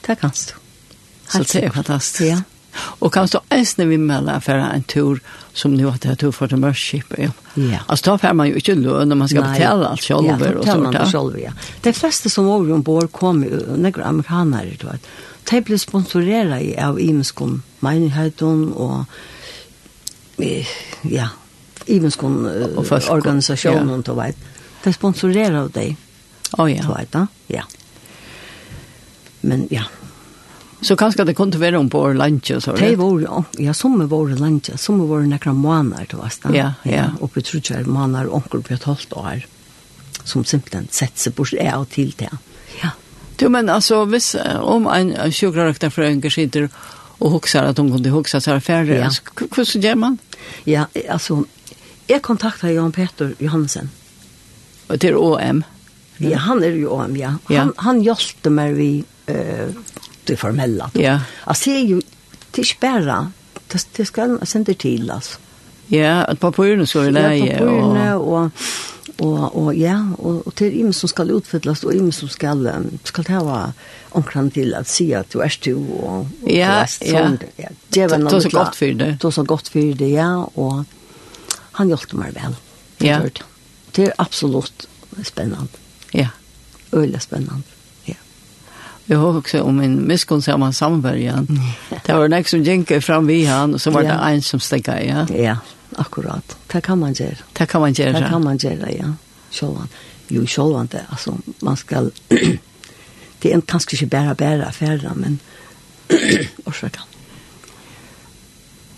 Det 0.06 0.18
kan 0.20 0.30
du. 0.30 0.52
Så 1.28 1.42
det 1.42 1.64
er 1.64 1.72
fantastisk. 1.72 2.20
Ja. 2.28 2.42
Og 3.00 3.12
kanskje 3.14 3.40
eisne 3.54 3.86
vi 3.88 3.98
melder 4.00 4.40
for 4.44 4.60
en 4.60 4.84
tur 4.88 5.20
som 5.54 5.74
nu 5.74 5.86
at 5.90 6.04
jeg 6.04 6.18
tog 6.18 6.34
for 6.34 6.50
til 6.50 6.58
Mørskip. 6.58 7.14
Ja. 7.18 7.30
ja. 7.56 7.82
Altså 7.88 8.10
da 8.10 8.16
får 8.22 8.34
man 8.34 8.50
jo 8.50 8.58
ikke 8.58 8.74
løn 8.78 9.08
når 9.10 9.20
man 9.20 9.30
skal 9.30 9.44
Nei. 9.44 9.52
betale 9.58 9.90
alt 9.92 10.02
selv. 10.02 10.26
Ja, 10.26 10.34
og 10.34 10.40
betaler 10.40 10.90
man 10.90 11.10
selv, 11.10 11.38
ja. 11.38 11.54
De 11.84 11.92
fleste 11.94 12.32
som 12.32 12.48
var 12.50 12.74
ombord 12.74 13.12
kom 13.14 13.44
jo, 13.46 13.62
nekker 13.76 14.06
amerikanere, 14.06 14.74
du 14.80 14.88
vet. 14.90 15.12
De 15.50 15.60
ble 15.60 15.78
sponsoreret 15.78 16.74
av 16.80 16.98
imenskom 17.00 17.60
menighetene 17.84 18.72
og 18.74 19.04
ja, 21.04 21.28
imenskom 21.86 22.42
organisasjonen, 23.12 24.02
du 24.02 24.14
vet. 24.18 24.50
De 24.84 24.92
sponsoreret 24.92 25.60
av 25.60 25.70
dem. 25.76 26.00
Å 26.58 26.66
ja. 26.70 26.82
Du 26.82 26.90
vet 26.94 27.12
da, 27.12 27.26
ja. 27.52 27.64
Men 29.44 29.66
ja, 29.70 29.84
Så 30.85 30.97
kanskje 31.01 31.24
det 31.24 31.32
kunne 31.37 31.61
være 31.61 31.78
om 31.80 31.89
på 31.89 32.03
lunch 32.12 32.51
og 32.53 32.62
så. 32.62 32.74
Det 32.76 32.97
var 33.01 33.20
ja, 33.22 33.43
ja 33.59 33.72
sommer 33.72 34.09
var 34.11 34.35
lunch, 34.37 34.68
sommer 34.76 35.07
var 35.09 35.22
några 35.24 35.53
månader 35.53 36.07
då 36.11 36.16
vast. 36.16 36.45
Ja, 36.53 36.72
ja, 36.82 37.05
uppe 37.20 37.41
tror 37.43 37.62
jag 37.68 37.87
månader 37.87 38.35
onkel 38.35 38.62
på 38.62 38.74
et 38.74 38.85
halvt 38.85 39.12
år. 39.12 39.47
Som 40.24 40.45
simpelthen 40.45 40.89
setter 40.91 41.20
seg 41.20 41.35
bort 41.35 41.53
är 41.53 41.76
og 41.76 41.89
till 41.89 42.14
det. 42.18 42.30
Ja. 42.82 42.91
Du 43.37 43.49
men 43.49 43.68
alltså 43.68 44.05
vis 44.05 44.37
om 44.61 44.87
en 44.87 45.32
sjukgråkta 45.32 45.91
för 45.91 46.03
en 46.03 46.22
skiter 46.30 46.68
och 47.18 47.30
huxar 47.30 47.64
att 47.64 47.78
hun 47.78 47.93
kunde 47.93 48.11
huxa 48.11 48.41
så 48.41 48.51
här 48.51 48.61
färre. 48.61 48.99
Ja. 48.99 49.11
Hur 49.57 49.64
gjør 49.64 49.85
gör 49.85 49.95
man? 49.95 50.18
Ja, 50.64 50.87
alltså 51.11 51.45
jag 52.07 52.22
kontaktade 52.22 52.72
Jan 52.72 52.93
Peter 52.93 53.35
Johansen. 53.39 53.91
Og 54.89 55.01
til 55.01 55.16
OM. 55.16 55.64
Ja, 56.18 56.39
han 56.39 56.62
er 56.62 56.76
ju 56.76 56.87
OM, 56.87 57.16
ja. 57.16 57.28
Han, 57.45 57.57
ja. 57.57 57.68
han 57.76 58.03
hjälpte 58.03 58.51
mig 58.51 58.72
vi... 58.72 59.05
eh 59.26 59.68
det 60.24 60.36
formella. 60.36 60.90
Ja. 60.94 61.20
Alltså 61.44 61.70
det 61.70 61.76
är 61.76 61.84
ju 61.84 62.02
till 62.50 62.66
spärra. 62.66 63.32
Det 63.68 63.86
det 63.96 64.04
ska 64.06 64.38
sända 64.42 64.74
till 64.74 65.10
alltså. 65.10 65.38
Ja, 65.86 66.24
att 66.24 66.40
papperna 66.40 66.86
så 66.86 67.00
är 67.00 67.12
det 67.12 67.36
ja. 67.36 68.16
och 68.16 68.50
och 69.18 69.64
och 69.64 69.74
ja 69.74 70.08
och 70.18 70.46
och 70.46 70.54
till 70.54 70.80
im 70.80 70.92
som 70.92 71.08
ska 71.08 71.22
utfyllas 71.22 71.84
och 71.84 71.94
im 71.94 72.12
som 72.12 72.28
ska 72.28 72.74
ska 73.04 73.22
ta 73.22 73.44
vara 73.44 73.72
omkring 74.10 74.50
till 74.50 74.74
att 74.74 74.88
se 74.88 75.14
att 75.14 75.30
du 75.30 75.40
är 75.40 75.58
du 75.62 75.74
och 75.74 76.26
ja 76.46 76.86
ja 77.00 77.30
det 77.88 78.06
var 78.06 78.18
något 78.18 78.42
så 78.42 78.48
gott 78.48 78.76
för 78.76 78.92
det 78.92 79.16
då 79.20 79.30
så 79.30 79.42
gott 79.42 79.68
för 79.68 79.94
det 79.94 80.08
ja 80.08 80.50
och 80.54 80.84
han 81.50 81.88
hjälpte 81.88 82.16
mig 82.16 82.32
väl 82.32 82.56
ja 82.98 83.20
det 83.92 84.04
är 84.04 84.14
absolut 84.18 84.88
spännande 85.24 85.72
ja 86.10 86.28
öle 86.92 87.20
spännande 87.20 87.73
Jag 89.07 89.18
har 89.18 89.38
också 89.38 89.62
om 89.62 89.80
en 89.80 90.07
miskunnsamma 90.07 90.72
samverkan. 90.72 91.61
Det 92.07 92.12
var 92.12 92.28
en 92.28 92.44
som 92.44 92.62
gick 92.62 93.02
fram 93.02 93.26
vid 93.26 93.48
han 93.48 93.74
och 93.74 93.80
så 93.80 93.90
var 93.90 94.02
det 94.02 94.09
en 94.09 94.42
som 94.42 94.61
steg 94.61 94.88
ja. 94.88 95.26
Ja, 95.36 95.57
akkurat. 95.96 96.57
Det 96.66 96.80
kan 96.80 96.98
man 96.98 97.12
göra. 97.12 97.36
Det 97.52 97.66
kan 97.66 97.80
man 97.80 97.92
göra. 97.92 98.20
Det 98.20 98.26
kan 98.28 98.44
man 98.44 98.57
göra, 98.57 98.90
ja. 98.90 99.12
Självan. 99.50 99.88
Jo, 100.28 100.46
självan 100.46 100.88
det. 100.90 101.05
Alltså, 101.09 101.38
man 101.61 101.76
ska... 101.76 102.11
det 103.38 103.52
är 103.52 103.61
kanske 103.61 103.96
inte 103.96 104.07
bara 104.07 104.34
bara 104.34 104.64
affärer, 104.64 105.12
men... 105.14 105.38
Orsaka. 106.64 107.00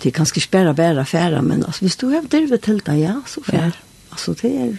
Det 0.02 0.09
är 0.09 0.12
kanske 0.12 0.40
inte 0.40 0.50
bara 0.50 0.74
bara 0.74 1.00
affärer, 1.00 1.40
men 1.40 1.64
alltså, 1.64 1.84
hvis 1.84 1.96
du 1.96 2.07
har 2.07 2.22
drivet 2.22 2.62
till 2.62 2.78
det, 2.78 2.96
ja, 2.96 3.22
så 3.26 3.42
fär. 3.42 3.59
Ja. 3.59 3.70
Alltså, 4.09 4.34
det 4.40 4.57
är... 4.57 4.78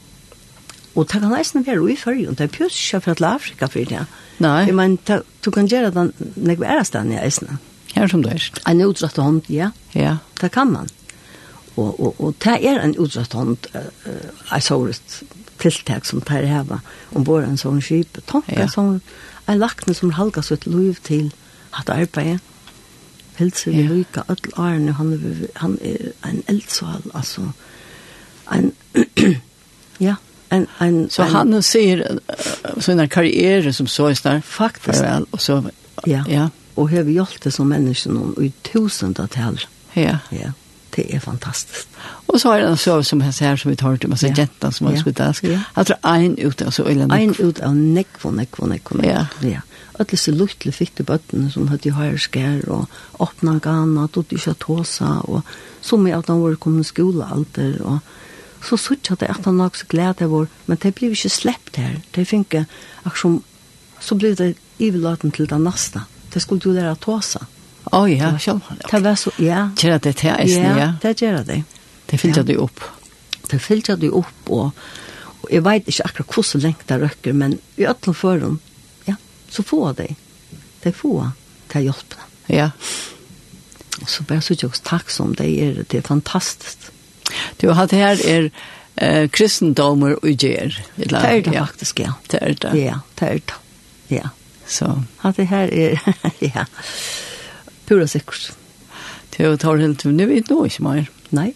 Og 0.95 1.07
det 1.07 1.21
kan 1.21 1.33
eisne 1.37 1.63
være 1.65 1.91
i 1.91 1.95
fyrrjon, 1.95 2.35
det 2.35 2.47
er 2.49 2.51
pjøs 2.51 2.77
ikke 2.77 3.01
fra 3.05 3.13
til 3.15 3.27
Afrika 3.29 3.67
for 3.71 3.91
det. 3.91 4.05
Nei. 4.43 4.65
Jeg 4.67 4.75
mener, 4.75 5.21
du 5.45 5.51
kan 5.51 5.67
gjøre 5.67 5.91
den 5.95 6.13
nekve 6.35 6.79
stedet 6.83 7.13
i 7.13 7.21
eisne. 7.21 7.59
Ja, 7.95 8.07
som 8.07 8.23
det 8.23 8.33
er. 8.33 8.49
En 8.67 8.81
utdratt 8.81 9.17
hånd, 9.17 9.47
ja. 9.49 9.71
Ja. 9.95 10.17
Det 10.41 10.51
kan 10.51 10.71
man. 10.71 10.89
Og, 11.75 11.99
og, 11.99 12.15
og 12.19 12.35
det 12.43 12.57
er 12.67 12.81
en 12.83 12.95
utdratt 12.99 13.33
hånd, 13.33 13.57
uh, 13.75 13.87
jeg 14.51 14.63
så 14.63 14.79
tiltak 15.61 16.05
som 16.05 16.21
tar 16.21 16.47
heva 16.47 16.81
ombord 17.15 17.45
en 17.45 17.59
sånn 17.59 17.81
skip. 17.83 18.19
Tanker 18.27 18.65
ja. 18.65 18.69
som 18.71 18.99
er 19.47 19.59
lakne 19.59 19.95
som 19.95 20.15
halga 20.17 20.43
sitt 20.43 20.67
liv 20.67 20.99
til 21.07 21.31
at 21.77 21.89
arbeidet. 21.89 22.41
Hilser 23.37 23.71
vi 23.71 23.85
ja. 23.85 23.91
lykke, 23.91 24.23
alle 24.27 24.51
årene, 24.59 24.95
han, 24.97 25.13
han 25.55 25.77
er 25.81 26.11
en 26.27 26.41
eldsval, 26.51 27.05
altså. 27.15 27.47
En, 28.51 28.73
ja, 30.07 30.17
en 30.51 30.67
en 30.77 31.09
så 31.09 31.21
en, 31.21 31.29
han 31.29 31.63
ser 31.63 32.19
såna 32.79 33.07
karriärer 33.07 33.71
som 33.71 33.87
så 33.87 34.07
är 34.07 34.41
faktiskt 34.41 35.01
väl 35.01 35.25
och 35.31 35.41
så 35.41 35.63
ja. 36.05 36.25
ja. 36.29 36.49
Och 36.75 36.89
hur 36.89 37.03
vi 37.03 37.13
gjort 37.13 37.41
det 37.41 37.51
som 37.51 37.69
människor 37.69 38.11
någon 38.11 38.43
i 38.43 38.51
tusentals 38.51 39.67
Ja. 39.93 40.17
Ja. 40.29 40.51
Det 40.95 41.15
är 41.15 41.19
fantastiskt. 41.19 41.87
Och 42.25 42.41
så 42.41 42.51
är 42.51 42.61
den 42.61 42.77
så 42.77 43.03
som 43.03 43.21
här 43.21 43.31
ser 43.31 43.55
som 43.55 43.71
vi 43.71 43.77
tar 43.77 43.97
till 43.97 44.09
massa 44.09 44.27
ja. 44.27 44.33
jättar 44.33 44.71
som 44.71 44.87
har 44.87 44.93
ja. 44.93 45.03
skjutit 45.03 45.19
ask. 45.19 45.43
Ja. 45.43 45.59
Jag 45.75 45.87
tror 45.87 45.97
en 46.03 46.37
ut 46.37 46.61
och 46.61 46.73
så 46.73 46.85
eller 46.85 47.15
en 47.15 47.35
ut 47.39 47.59
av 47.59 47.75
neck 47.75 48.07
från 48.17 48.35
neck 48.35 48.55
från 48.55 48.69
neck 48.69 48.83
Ja. 49.03 49.27
ja. 49.39 49.61
Alla 49.93 50.17
så 50.17 50.31
luttliga 50.31 50.73
fitte 50.73 51.03
botten 51.03 51.51
som 51.51 51.67
hade 51.67 51.89
ju 51.89 51.93
här 51.93 52.17
skär 52.17 52.69
och 52.69 52.89
öppna 53.19 53.59
gana 53.59 54.03
och 54.03 54.11
tog 54.11 54.25
ju 54.29 54.53
tåsa 54.53 55.19
och 55.19 55.41
som 55.81 56.07
är 56.07 56.15
att 56.15 56.27
han 56.27 56.41
var 56.41 56.55
kommit 56.55 56.87
skola 56.87 57.29
allt 57.31 57.57
och 57.83 57.97
så 58.61 58.77
sutt 58.77 59.11
at 59.11 59.19
det 59.19 59.29
at 59.31 59.45
han 59.45 59.57
nok 59.57 59.75
så 59.75 59.85
glede 59.89 60.27
var, 60.29 60.47
men 60.65 60.77
det 60.81 60.93
blev 60.95 61.15
ikke 61.15 61.29
släppt 61.29 61.75
her. 61.81 61.99
Det 62.15 62.27
finke, 62.27 62.65
akkurat 63.05 63.41
så 63.99 64.15
blev 64.15 64.35
det 64.35 64.55
ivelåten 64.79 65.31
til 65.31 65.49
det 65.49 65.61
neste. 65.61 66.01
Det 66.33 66.41
skulle 66.41 66.61
du 66.61 66.71
lære 66.73 66.95
å 66.95 66.99
ta. 67.01 67.19
Å 67.91 68.05
ja, 68.09 68.31
sjølvklart. 68.37 68.87
Det 68.91 69.03
var 69.03 69.15
så, 69.19 69.31
ja. 69.41 69.61
Gjør 69.77 69.99
det 69.99 70.15
til 70.21 70.29
jeg, 70.29 70.49
ja. 70.77 70.93
Det 71.01 71.13
gjør 71.21 71.43
det. 71.45 71.63
Det 72.09 72.19
fyllte 72.19 72.43
du 72.43 72.55
opp. 72.61 72.81
Det 73.51 73.59
fyllte 73.61 73.97
du 73.99 74.09
opp, 74.15 74.49
og, 74.49 74.71
og 75.41 75.51
jeg 75.51 75.63
vet 75.65 75.89
ikke 75.89 76.07
akkurat 76.07 76.35
hvor 76.35 76.47
så 76.47 76.61
lengt 76.61 76.87
det 76.89 76.99
røkker, 77.01 77.33
men 77.33 77.57
i 77.77 77.87
alle 77.89 78.39
dem, 78.39 78.59
ja, 79.07 79.17
så 79.49 79.63
få 79.63 79.91
dig 79.97 80.15
Det 80.83 80.95
få 80.95 81.29
det 81.73 81.83
hjelpene. 81.83 82.23
Ja. 82.49 82.71
Så 84.07 84.23
bare 84.23 84.41
så 84.41 84.55
ikke 84.55 84.71
takk 84.83 85.11
som 85.13 85.35
det 85.35 85.45
er, 85.61 85.83
det 85.83 85.99
er 85.99 86.07
fantastisk. 86.07 86.89
Du 87.61 87.69
har 87.77 87.87
det 87.87 87.99
her 88.01 88.21
er 88.27 88.49
eh, 88.97 89.27
kristendomer 89.29 90.17
og 90.19 90.29
gjer. 90.33 90.75
Det 90.97 91.11
er 91.13 91.41
det 91.45 91.53
faktisk, 91.53 91.99
ja. 91.99 92.15
Det 92.31 92.41
er 92.41 92.55
det. 92.57 92.73
Ja, 92.79 92.95
det 93.19 93.27
er 93.27 93.41
det. 93.51 93.59
Ja. 94.09 94.31
Så. 94.67 94.89
At 95.23 95.37
det 95.37 95.47
her 95.51 95.69
er, 95.71 95.99
ja, 96.41 96.65
pura 97.87 98.07
sikkert. 98.07 98.51
Det 99.37 99.59
tar 99.59 99.79
helt 99.79 100.05
nu 100.05 100.25
vet 100.27 100.49
du 100.49 100.63
ikke 100.65 100.83
mer. 100.83 101.09
Nei. 101.31 101.51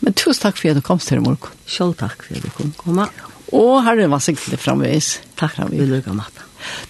Men 0.00 0.16
tusen 0.18 0.42
takk 0.42 0.58
for 0.58 0.72
at 0.72 0.78
du 0.80 0.84
kom 0.84 0.98
til 0.98 1.20
i 1.20 1.24
morgen. 1.24 1.60
Selv 1.66 1.94
takk 1.98 2.24
for 2.26 2.36
at 2.36 2.44
du 2.44 2.50
kom. 2.56 2.72
Komma. 2.80 3.08
Og 3.54 3.84
herren 3.86 4.10
var 4.10 4.22
sikkert 4.24 4.60
framvis. 4.60 5.18
Takk 5.38 5.54
for 5.56 5.68
at 5.68 5.72
vi 5.72 5.86
lukket 5.86 6.16
matta. 6.16 6.48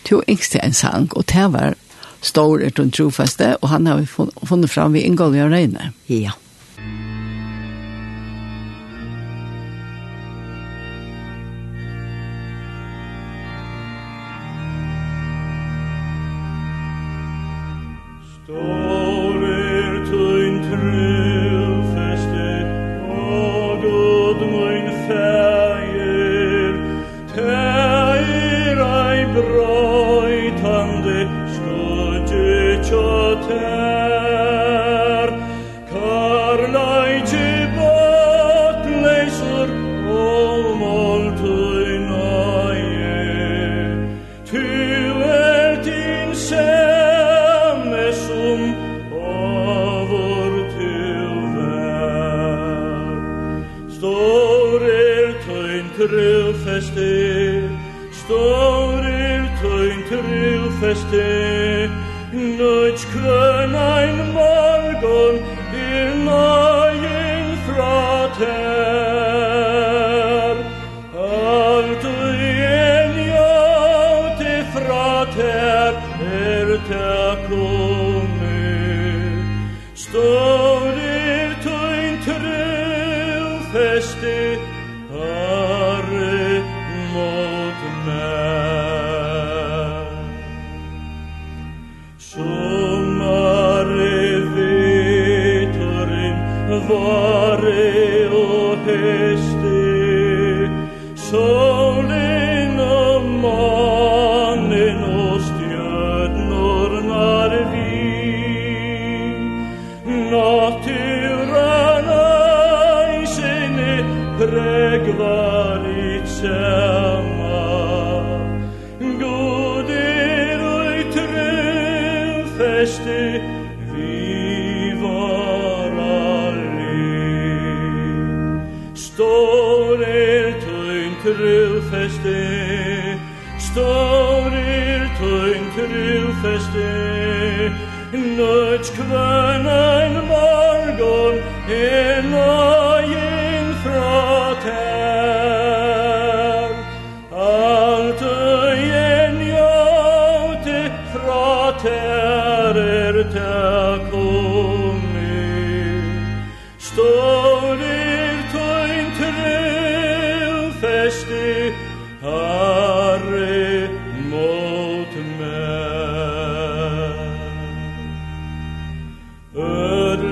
Du 0.09 0.23
yngste 0.31 0.63
en 0.63 0.73
sang, 0.73 1.11
og 1.13 1.27
det 1.31 1.49
var 1.53 1.75
stor 2.25 2.63
er 2.63 2.73
den 2.73 2.93
trofeste, 2.95 3.57
og 3.61 3.69
han 3.69 3.87
har 3.87 4.01
vi 4.01 4.07
funnet 4.09 4.71
fram 4.71 4.95
ved 4.97 5.05
Ingolv 5.05 5.37
og 5.37 5.53
Røyne. 5.53 5.91
Ja. 6.09 6.33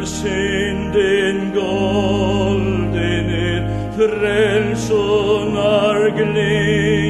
synden 0.07 1.53
golden 1.55 2.92
frälsonar 3.96 5.20
glädje 6.11 7.01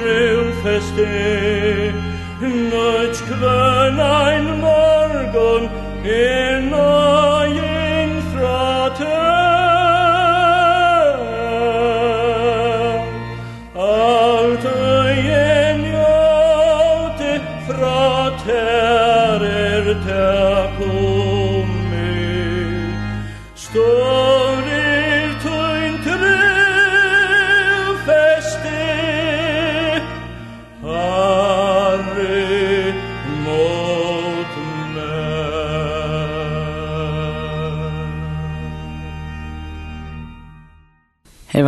grøv 0.00 0.52
feste 0.64 1.06
Nødt 2.40 3.16
kvøn 3.28 3.98
ein 4.00 4.46
morgon 4.60 5.64
er 6.04 6.51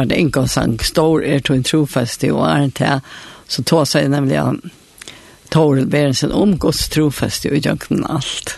var 0.05 0.09
det 0.09 0.21
en 0.21 0.49
sang, 0.49 0.77
stor 0.85 1.23
er 1.25 1.41
to 1.41 1.55
en 1.55 1.65
trofast 1.65 2.25
og 2.29 2.43
er 2.45 2.69
til, 2.77 3.01
så 3.49 3.63
tog 3.65 3.87
seg 3.89 4.11
nemlig 4.13 4.37
Toril 5.55 5.87
Berensen 5.89 6.33
om 6.33 6.59
Guds 6.61 6.89
trofast 6.93 7.47
i 7.47 7.53
og 7.55 8.05
alt. 8.05 8.53